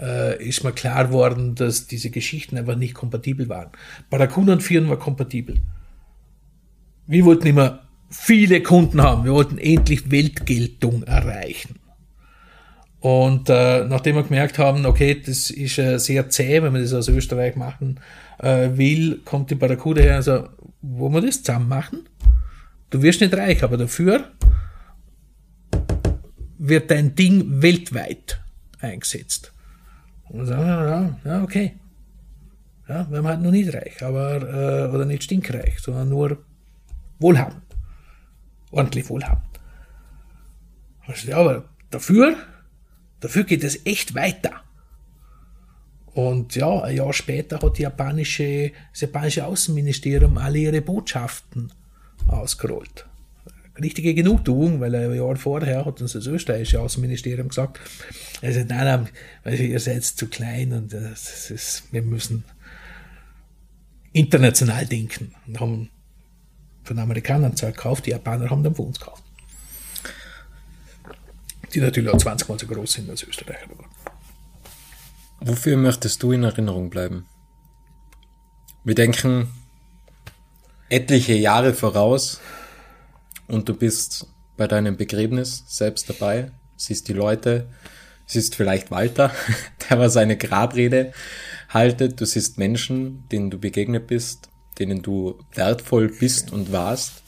äh, 0.00 0.42
ist 0.42 0.64
mir 0.64 0.72
klar 0.72 1.06
geworden, 1.06 1.54
dass 1.54 1.86
diese 1.86 2.10
Geschichten 2.10 2.56
einfach 2.56 2.76
nicht 2.76 2.94
kompatibel 2.94 3.48
waren. 3.48 3.70
Barracuda 4.10 4.52
und 4.54 4.62
Firmen 4.62 4.90
war 4.90 4.98
kompatibel. 4.98 5.56
Wir 7.06 7.24
wollten 7.24 7.46
immer 7.46 7.80
viele 8.10 8.62
Kunden 8.62 9.02
haben. 9.02 9.24
Wir 9.24 9.32
wollten 9.32 9.58
endlich 9.58 10.10
Weltgeltung 10.10 11.02
erreichen. 11.02 11.76
Und 13.00 13.48
äh, 13.48 13.84
nachdem 13.84 14.16
wir 14.16 14.24
gemerkt 14.24 14.58
haben, 14.58 14.84
okay, 14.84 15.20
das 15.24 15.50
ist 15.50 15.78
äh, 15.78 15.98
sehr 15.98 16.28
zäh, 16.30 16.62
wenn 16.62 16.72
man 16.72 16.82
das 16.82 16.92
aus 16.92 17.08
Österreich 17.08 17.54
machen 17.54 18.00
äh, 18.38 18.70
will, 18.72 19.20
kommt 19.24 19.50
die 19.50 19.54
Barracuda 19.54 20.02
her 20.02 20.16
und 20.16 20.22
sagt, 20.22 20.50
wollen 20.82 21.14
wir 21.14 21.20
das 21.20 21.42
zusammen 21.42 21.68
machen? 21.68 22.08
Du 22.90 23.02
wirst 23.02 23.20
nicht 23.20 23.34
reich, 23.34 23.62
aber 23.62 23.76
dafür 23.76 24.32
wird 26.58 26.90
dein 26.90 27.14
Ding 27.14 27.62
weltweit 27.62 28.40
eingesetzt. 28.80 29.52
Und 30.30 30.46
sagen, 30.46 30.66
ja, 30.66 31.18
ja, 31.24 31.42
okay. 31.42 31.74
Ja, 32.88 33.10
wir 33.10 33.22
halt 33.22 33.42
noch 33.42 33.50
nicht 33.50 33.72
reich, 33.74 34.02
aber, 34.02 34.36
äh, 34.42 34.94
oder 34.94 35.04
nicht 35.04 35.24
stinkreich, 35.24 35.78
sondern 35.78 36.08
nur 36.08 36.38
wohlhabend. 37.18 37.62
Ordentlich 38.70 39.08
wohlhabend. 39.08 39.44
Ja, 41.24 41.38
aber 41.38 41.64
dafür, 41.90 42.36
dafür 43.20 43.44
geht 43.44 43.64
es 43.64 43.84
echt 43.86 44.14
weiter. 44.14 44.62
Und 46.12 46.54
ja, 46.56 46.82
ein 46.82 46.96
Jahr 46.96 47.12
später 47.12 47.60
hat 47.60 47.78
die 47.78 47.82
japanische, 47.82 48.72
das 48.92 49.02
japanische 49.02 49.46
Außenministerium 49.46 50.36
alle 50.36 50.58
ihre 50.58 50.80
Botschaften 50.80 51.72
ausgerollt. 52.26 53.07
Richtige 53.80 54.14
Genugtuung, 54.14 54.80
weil 54.80 54.94
ein 54.94 55.14
Jahr 55.14 55.36
vorher 55.36 55.84
hat 55.84 56.00
uns 56.00 56.12
das 56.12 56.26
österreichische 56.26 56.80
Außenministerium 56.80 57.48
gesagt, 57.48 57.78
also 58.42 58.60
nein, 58.60 59.08
nein, 59.44 59.58
ihr 59.58 59.80
seid 59.80 60.04
zu 60.04 60.26
klein 60.26 60.72
und 60.72 60.92
das 60.92 61.50
ist, 61.50 61.84
wir 61.92 62.02
müssen 62.02 62.44
international 64.12 64.86
denken. 64.86 65.34
Und 65.46 65.60
haben 65.60 65.90
von 66.84 66.98
Amerikanern 66.98 67.56
Zeug 67.56 67.76
gekauft, 67.76 68.06
die 68.06 68.10
Japaner 68.10 68.50
haben 68.50 68.62
dann 68.62 68.74
von 68.74 68.86
uns 68.86 68.98
gekauft. 68.98 69.22
Die 71.74 71.80
natürlich 71.80 72.10
auch 72.10 72.18
20 72.18 72.48
Mal 72.48 72.58
so 72.58 72.66
groß 72.66 72.92
sind 72.94 73.10
als 73.10 73.22
Österreicher. 73.22 73.68
Wofür 75.40 75.76
möchtest 75.76 76.22
du 76.22 76.32
in 76.32 76.42
Erinnerung 76.42 76.90
bleiben? 76.90 77.26
Wir 78.84 78.94
denken 78.94 79.52
etliche 80.88 81.34
Jahre 81.34 81.74
voraus 81.74 82.40
und 83.48 83.68
du 83.68 83.74
bist 83.74 84.26
bei 84.56 84.66
deinem 84.66 84.96
Begräbnis 84.96 85.64
selbst 85.66 86.08
dabei, 86.08 86.50
siehst 86.76 87.08
die 87.08 87.12
Leute, 87.12 87.66
siehst 88.26 88.54
vielleicht 88.54 88.90
Walter, 88.90 89.32
der 89.90 89.98
war 89.98 90.10
seine 90.10 90.36
Grabrede 90.36 91.12
haltet, 91.68 92.20
du 92.20 92.26
siehst 92.26 92.58
Menschen, 92.58 93.28
denen 93.28 93.50
du 93.50 93.58
begegnet 93.58 94.06
bist, 94.06 94.48
denen 94.78 95.02
du 95.02 95.38
wertvoll 95.54 96.08
bist 96.08 96.52
und 96.52 96.72
warst. 96.72 97.22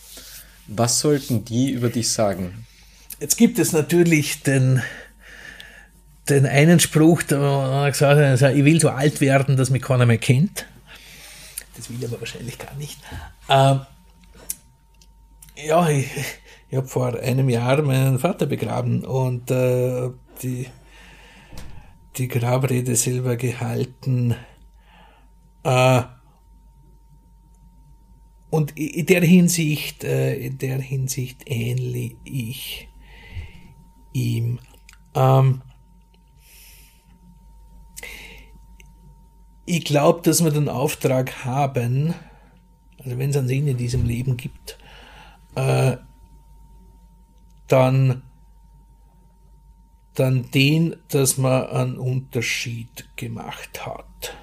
Was 0.67 1.01
sollten 1.01 1.45
die 1.45 1.71
über 1.71 1.89
dich 1.89 2.11
sagen? 2.11 2.67
Jetzt 3.19 3.37
gibt 3.37 3.59
es 3.59 3.73
natürlich 3.73 4.43
den, 4.43 4.83
den 6.29 6.47
einen 6.47 6.81
Spruch, 6.81 7.23
der 7.23 7.89
gesagt 7.91 8.43
hat, 8.43 8.55
ich 8.55 8.65
will 8.65 8.81
so 8.81 8.89
alt 8.89 9.21
werden, 9.21 9.57
dass 9.57 9.71
mich 9.71 9.83
keiner 9.83 10.07
mehr 10.07 10.19
kennt. 10.19 10.67
Das 11.77 11.91
will 11.91 11.97
ich 11.99 12.07
aber 12.07 12.21
wahrscheinlich 12.21 12.59
gar 12.59 12.75
nicht. 12.77 12.99
Ähm, 13.49 13.81
ja, 15.57 15.89
ich, 15.89 16.09
ich 16.69 16.77
habe 16.77 16.89
vor 16.89 17.19
einem 17.19 17.49
Jahr 17.49 17.83
meinen 17.83 18.19
Vater 18.19 18.47
begraben 18.47 19.05
und 19.05 19.51
äh, 19.51 20.11
die, 20.43 20.67
die 22.17 22.29
Grabrede 22.29 22.97
selber 22.97 23.37
gehalten. 23.37 24.35
Äh, 25.63 26.03
und 28.51 28.77
in 28.77 29.07
der 29.07 29.23
Hinsicht, 29.23 30.03
äh, 30.03 30.35
in 30.35 30.59
der 30.59 30.81
Hinsicht 30.81 31.43
ähnlich 31.47 32.17
ich 32.25 32.89
ihm. 34.13 34.59
Ähm, 35.15 35.63
ich 39.67 39.85
glaube, 39.85 40.23
dass 40.23 40.43
wir 40.43 40.51
den 40.51 40.69
Auftrag 40.69 41.45
haben, 41.45 42.15
also 42.99 43.19
wenn 43.19 43.31
es 43.31 43.37
einen 43.37 43.47
Sinn 43.47 43.69
in 43.69 43.77
diesem 43.77 44.05
Leben 44.05 44.37
gibt, 44.37 44.80
äh, 45.55 45.97
dann, 47.69 48.23
dann 50.15 50.51
den, 50.51 50.97
dass 51.09 51.39
man 51.39 51.67
einen 51.67 51.99
Unterschied 51.99 53.09
gemacht 53.17 53.87
hat. 53.87 54.37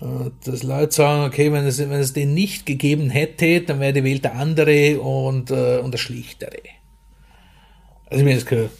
Äh, 0.00 0.30
dass 0.44 0.62
Leute 0.62 0.92
sagen, 0.92 1.24
okay, 1.24 1.52
wenn 1.52 1.64
es, 1.64 1.78
wenn 1.78 1.92
es 1.92 2.12
den 2.12 2.34
nicht 2.34 2.66
gegeben 2.66 3.10
hätte, 3.10 3.62
dann 3.62 3.80
wäre 3.80 3.94
die 3.94 4.04
Welt 4.04 4.24
der 4.24 4.34
andere 4.34 5.00
und, 5.00 5.50
äh, 5.50 5.78
und 5.78 5.92
der 5.92 5.98
schlichtere. 5.98 6.62
Also 8.06 8.18
ich 8.18 8.24
meine, 8.24 8.36
es 8.36 8.46
kein 8.46 8.70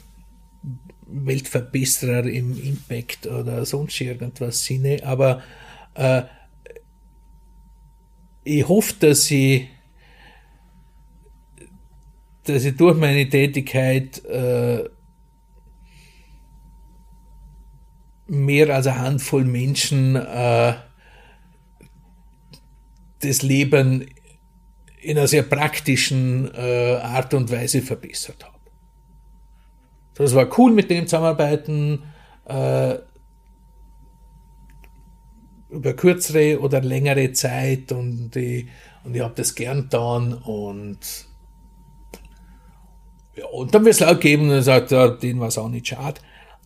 Weltverbesserer 1.06 2.24
im 2.24 2.62
Impact 2.62 3.26
oder 3.26 3.64
sonst 3.64 4.00
irgendwas 4.00 4.64
Sinne, 4.64 5.00
aber 5.04 5.42
äh, 5.94 6.22
ich 8.44 8.68
hoffe, 8.68 8.94
dass 9.00 9.30
ich, 9.30 9.68
dass 12.48 12.64
ich 12.64 12.76
durch 12.76 12.96
meine 12.96 13.28
Tätigkeit 13.28 14.24
äh, 14.24 14.88
mehr 18.26 18.74
als 18.74 18.86
eine 18.86 18.98
Handvoll 18.98 19.44
Menschen 19.44 20.16
äh, 20.16 20.74
das 23.20 23.42
Leben 23.42 24.06
in 25.00 25.18
einer 25.18 25.28
sehr 25.28 25.42
praktischen 25.42 26.52
äh, 26.54 26.96
Art 26.96 27.34
und 27.34 27.50
Weise 27.50 27.82
verbessert 27.82 28.44
habe. 28.44 28.56
Das 30.14 30.34
war 30.34 30.48
cool 30.58 30.72
mit 30.72 30.90
dem 30.90 31.06
Zusammenarbeiten. 31.06 32.02
Äh, 32.46 32.96
über 35.68 35.94
kürzere 35.94 36.60
oder 36.60 36.80
längere 36.80 37.32
Zeit 37.32 37.92
und 37.92 38.34
ich, 38.36 38.66
und 39.04 39.14
ich 39.14 39.22
habe 39.22 39.34
das 39.34 39.54
gern 39.54 39.82
getan 39.82 40.32
und 40.32 40.98
und 43.52 43.74
dann 43.74 43.84
wird 43.84 43.94
es 43.94 44.00
laut 44.00 44.20
geben 44.20 44.50
und 44.50 44.62
sagt, 44.62 44.90
ja, 44.90 45.08
denen 45.08 45.40
war 45.40 45.48
es 45.48 45.58
auch 45.58 45.68
nicht 45.68 45.88
schade. 45.88 46.20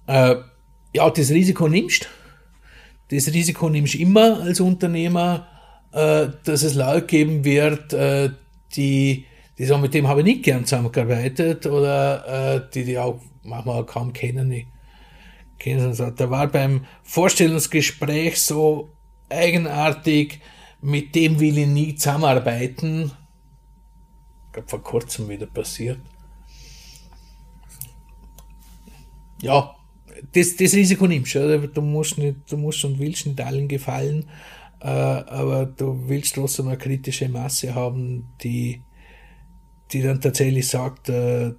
Äh, 0.07 0.37
ja, 0.95 1.11
das 1.11 1.31
Risiko 1.31 1.69
nimmst. 1.69 2.09
Das 3.11 3.27
Risiko 3.29 3.69
nimmst 3.69 3.95
immer 3.97 4.41
als 4.41 4.61
Unternehmer, 4.61 5.49
äh, 5.93 6.29
dass 6.45 6.63
es 6.63 6.75
laut 6.75 7.09
geben 7.09 7.45
wird, 7.45 7.93
äh, 7.93 8.31
die, 8.75 9.27
die 9.59 9.65
sagen, 9.65 9.83
mit 9.83 9.95
dem 9.95 10.07
habe 10.07 10.21
ich 10.21 10.27
nicht 10.27 10.45
gern 10.45 10.65
zusammengearbeitet 10.65 11.67
oder 11.67 12.57
äh, 12.57 12.71
die 12.73 12.85
die 12.85 12.99
auch 12.99 13.21
manchmal 13.43 13.85
kaum 13.85 14.13
kennen. 14.13 14.51
Ich. 14.53 14.67
Da 15.63 16.31
war 16.31 16.47
beim 16.47 16.87
Vorstellungsgespräch 17.03 18.41
so 18.41 18.89
eigenartig, 19.29 20.41
mit 20.81 21.15
dem 21.15 21.39
will 21.39 21.59
ich 21.59 21.67
nie 21.67 21.95
zusammenarbeiten. 21.95 23.13
Ich 24.47 24.53
glaube, 24.53 24.69
vor 24.69 24.83
kurzem 24.83 25.29
wieder 25.29 25.47
passiert. 25.47 25.99
Ja, 29.43 29.75
das, 30.33 30.57
das 30.57 30.75
Risiko 30.75 31.07
nimmst 31.07 31.35
du. 31.35 31.69
Du 31.69 31.81
musst, 31.81 32.19
nicht, 32.19 32.37
du 32.51 32.57
musst 32.57 32.85
und 32.85 32.99
willst 32.99 33.27
nicht 33.27 33.41
allen 33.41 33.69
gefallen, 33.69 34.29
äh, 34.81 34.87
aber 34.87 35.67
du 35.67 36.09
willst 36.09 36.35
trotzdem 36.35 36.69
eine 36.69 36.79
kritische 36.79 37.29
Masse 37.29 37.75
haben, 37.75 38.29
die, 38.43 38.83
die 39.93 40.03
dann 40.03 40.21
tatsächlich 40.21 40.69
sagt, 40.69 41.09
äh, 41.09 41.53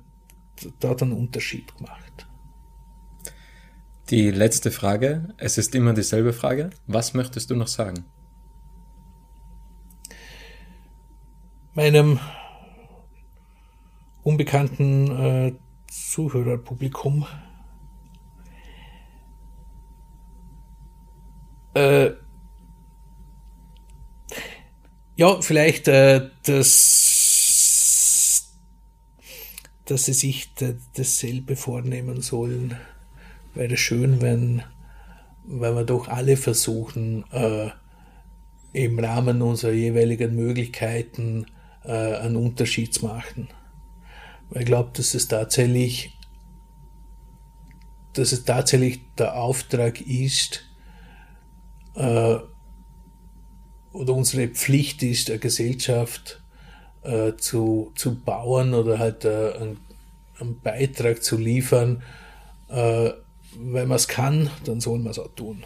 da 0.79 0.89
hat 0.89 1.01
einen 1.01 1.13
Unterschied 1.13 1.75
gemacht. 1.75 2.27
Die 4.09 4.29
letzte 4.29 4.71
Frage, 4.71 5.33
es 5.37 5.57
ist 5.57 5.73
immer 5.73 5.93
dieselbe 5.93 6.33
Frage. 6.33 6.71
Was 6.85 7.13
möchtest 7.13 7.49
du 7.49 7.55
noch 7.55 7.67
sagen? 7.67 8.05
Meinem 11.73 12.19
unbekannten 14.23 15.11
äh, 15.11 15.53
Zuhörerpublikum 15.87 17.25
äh, 21.73 22.11
ja, 25.15 25.41
vielleicht, 25.41 25.87
äh, 25.87 26.29
dass, 26.43 27.77
dass 29.85 30.05
sie 30.05 30.13
sich 30.13 30.53
dasselbe 30.95 31.55
vornehmen 31.55 32.21
sollen 32.21 32.77
wäre 33.53 33.77
schön, 33.77 34.21
wenn, 34.21 34.63
wenn 35.43 35.75
wir 35.75 35.83
doch 35.83 36.07
alle 36.07 36.37
versuchen, 36.37 37.25
äh, 37.31 37.69
im 38.73 38.99
Rahmen 38.99 39.41
unserer 39.41 39.73
jeweiligen 39.73 40.35
Möglichkeiten 40.35 41.45
äh, 41.83 41.91
einen 41.91 42.37
Unterschied 42.37 42.93
zu 42.93 43.05
machen. 43.05 43.49
Weil 44.49 44.61
ich 44.61 44.67
glaube, 44.67 44.91
dass 44.93 45.13
es 45.13 45.27
tatsächlich, 45.27 46.17
dass 48.13 48.31
es 48.31 48.45
tatsächlich 48.45 49.01
der 49.17 49.35
Auftrag 49.35 50.01
ist, 50.01 50.70
äh, 51.95 52.37
oder 53.93 54.13
unsere 54.13 54.47
Pflicht 54.47 55.03
ist, 55.03 55.29
eine 55.29 55.39
Gesellschaft 55.39 56.41
äh, 57.03 57.33
zu, 57.37 57.91
zu 57.95 58.15
bauen 58.15 58.73
oder 58.73 58.99
halt 58.99 59.25
äh, 59.25 59.53
einen, 59.53 59.77
einen 60.39 60.59
Beitrag 60.59 61.23
zu 61.23 61.37
liefern, 61.37 62.03
äh, 62.69 63.11
wenn 63.57 63.87
man 63.87 63.97
es 63.97 64.07
kann, 64.07 64.49
dann 64.65 64.79
soll 64.79 64.99
man 64.99 65.11
es 65.11 65.19
auch 65.19 65.33
tun. 65.35 65.65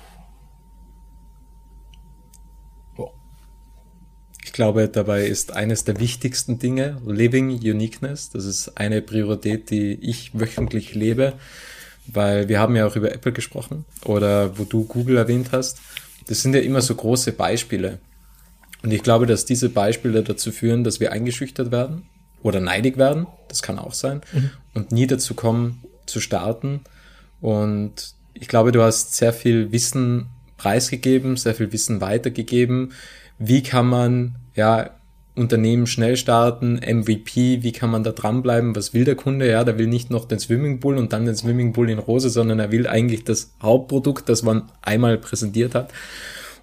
Ich 4.45 4.53
glaube, 4.53 4.87
dabei 4.87 5.25
ist 5.25 5.53
eines 5.53 5.83
der 5.85 5.99
wichtigsten 5.99 6.59
Dinge 6.59 7.01
Living 7.05 7.49
Uniqueness. 7.49 8.29
Das 8.29 8.45
ist 8.45 8.77
eine 8.77 9.01
Priorität, 9.01 9.71
die 9.71 9.95
ich 9.95 10.39
wöchentlich 10.39 10.93
lebe, 10.93 11.33
weil 12.05 12.47
wir 12.47 12.59
haben 12.59 12.75
ja 12.75 12.85
auch 12.85 12.95
über 12.95 13.11
Apple 13.11 13.33
gesprochen 13.33 13.85
oder 14.05 14.57
wo 14.57 14.63
du 14.63 14.85
Google 14.85 15.17
erwähnt 15.17 15.49
hast. 15.51 15.79
Das 16.27 16.41
sind 16.41 16.55
ja 16.55 16.61
immer 16.61 16.81
so 16.81 16.95
große 16.95 17.31
Beispiele. 17.33 17.99
Und 18.83 18.91
ich 18.91 19.03
glaube, 19.03 19.25
dass 19.25 19.45
diese 19.45 19.69
Beispiele 19.69 20.23
dazu 20.23 20.51
führen, 20.51 20.83
dass 20.83 20.99
wir 20.99 21.11
eingeschüchtert 21.11 21.71
werden 21.71 22.03
oder 22.41 22.59
neidig 22.59 22.97
werden. 22.97 23.27
Das 23.47 23.61
kann 23.61 23.79
auch 23.79 23.93
sein. 23.93 24.21
Mhm. 24.33 24.51
Und 24.73 24.91
nie 24.91 25.07
dazu 25.07 25.33
kommen, 25.33 25.83
zu 26.05 26.19
starten 26.19 26.81
und 27.41 28.15
ich 28.33 28.47
glaube, 28.47 28.71
du 28.71 28.81
hast 28.81 29.15
sehr 29.15 29.33
viel 29.33 29.71
Wissen 29.71 30.27
preisgegeben, 30.57 31.37
sehr 31.37 31.53
viel 31.53 31.71
Wissen 31.71 32.01
weitergegeben. 32.01 32.93
Wie 33.37 33.61
kann 33.63 33.87
man, 33.87 34.35
ja, 34.55 34.94
Unternehmen 35.35 35.85
schnell 35.85 36.15
starten, 36.15 36.75
MVP, 36.75 37.61
wie 37.61 37.71
kann 37.71 37.89
man 37.89 38.03
da 38.03 38.11
dranbleiben, 38.11 38.75
was 38.75 38.93
will 38.93 39.03
der 39.03 39.15
Kunde? 39.15 39.49
Ja, 39.49 39.63
der 39.63 39.77
will 39.77 39.87
nicht 39.87 40.09
noch 40.09 40.25
den 40.25 40.39
Swimmingpool 40.39 40.97
und 40.97 41.11
dann 41.11 41.25
den 41.25 41.35
Swimmingpool 41.35 41.89
in 41.89 41.99
Rose, 41.99 42.29
sondern 42.29 42.59
er 42.59 42.71
will 42.71 42.87
eigentlich 42.87 43.25
das 43.25 43.53
Hauptprodukt, 43.61 44.29
das 44.29 44.43
man 44.43 44.63
einmal 44.81 45.17
präsentiert 45.17 45.75
hat. 45.75 45.91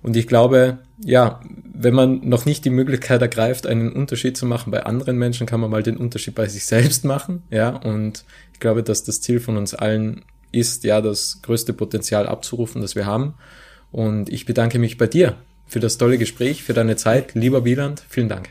Und 0.02 0.16
ich 0.16 0.26
glaube, 0.26 0.78
ja, 1.04 1.40
wenn 1.72 1.94
man 1.94 2.28
noch 2.28 2.44
nicht 2.44 2.64
die 2.64 2.70
Möglichkeit 2.70 3.22
ergreift, 3.22 3.66
einen 3.66 3.92
Unterschied 3.92 4.36
zu 4.36 4.46
machen 4.46 4.70
bei 4.70 4.84
anderen 4.84 5.16
Menschen, 5.16 5.46
kann 5.46 5.60
man 5.60 5.70
mal 5.70 5.82
den 5.82 5.96
Unterschied 5.96 6.34
bei 6.34 6.48
sich 6.48 6.64
selbst 6.64 7.04
machen. 7.04 7.42
Ja, 7.50 7.70
und 7.70 8.24
ich 8.52 8.60
glaube, 8.60 8.82
dass 8.82 9.04
das 9.04 9.20
Ziel 9.20 9.38
von 9.38 9.56
uns 9.56 9.74
allen 9.74 10.22
ist 10.50 10.84
ja 10.84 11.00
das 11.00 11.40
größte 11.42 11.72
Potenzial 11.72 12.26
abzurufen, 12.26 12.82
das 12.82 12.94
wir 12.94 13.06
haben. 13.06 13.34
Und 13.90 14.28
ich 14.28 14.44
bedanke 14.44 14.78
mich 14.78 14.98
bei 14.98 15.06
dir 15.06 15.36
für 15.66 15.80
das 15.80 15.98
tolle 15.98 16.18
Gespräch, 16.18 16.62
für 16.62 16.74
deine 16.74 16.96
Zeit. 16.96 17.34
Lieber 17.34 17.64
Wieland, 17.64 18.02
vielen 18.08 18.28
Dank. 18.28 18.50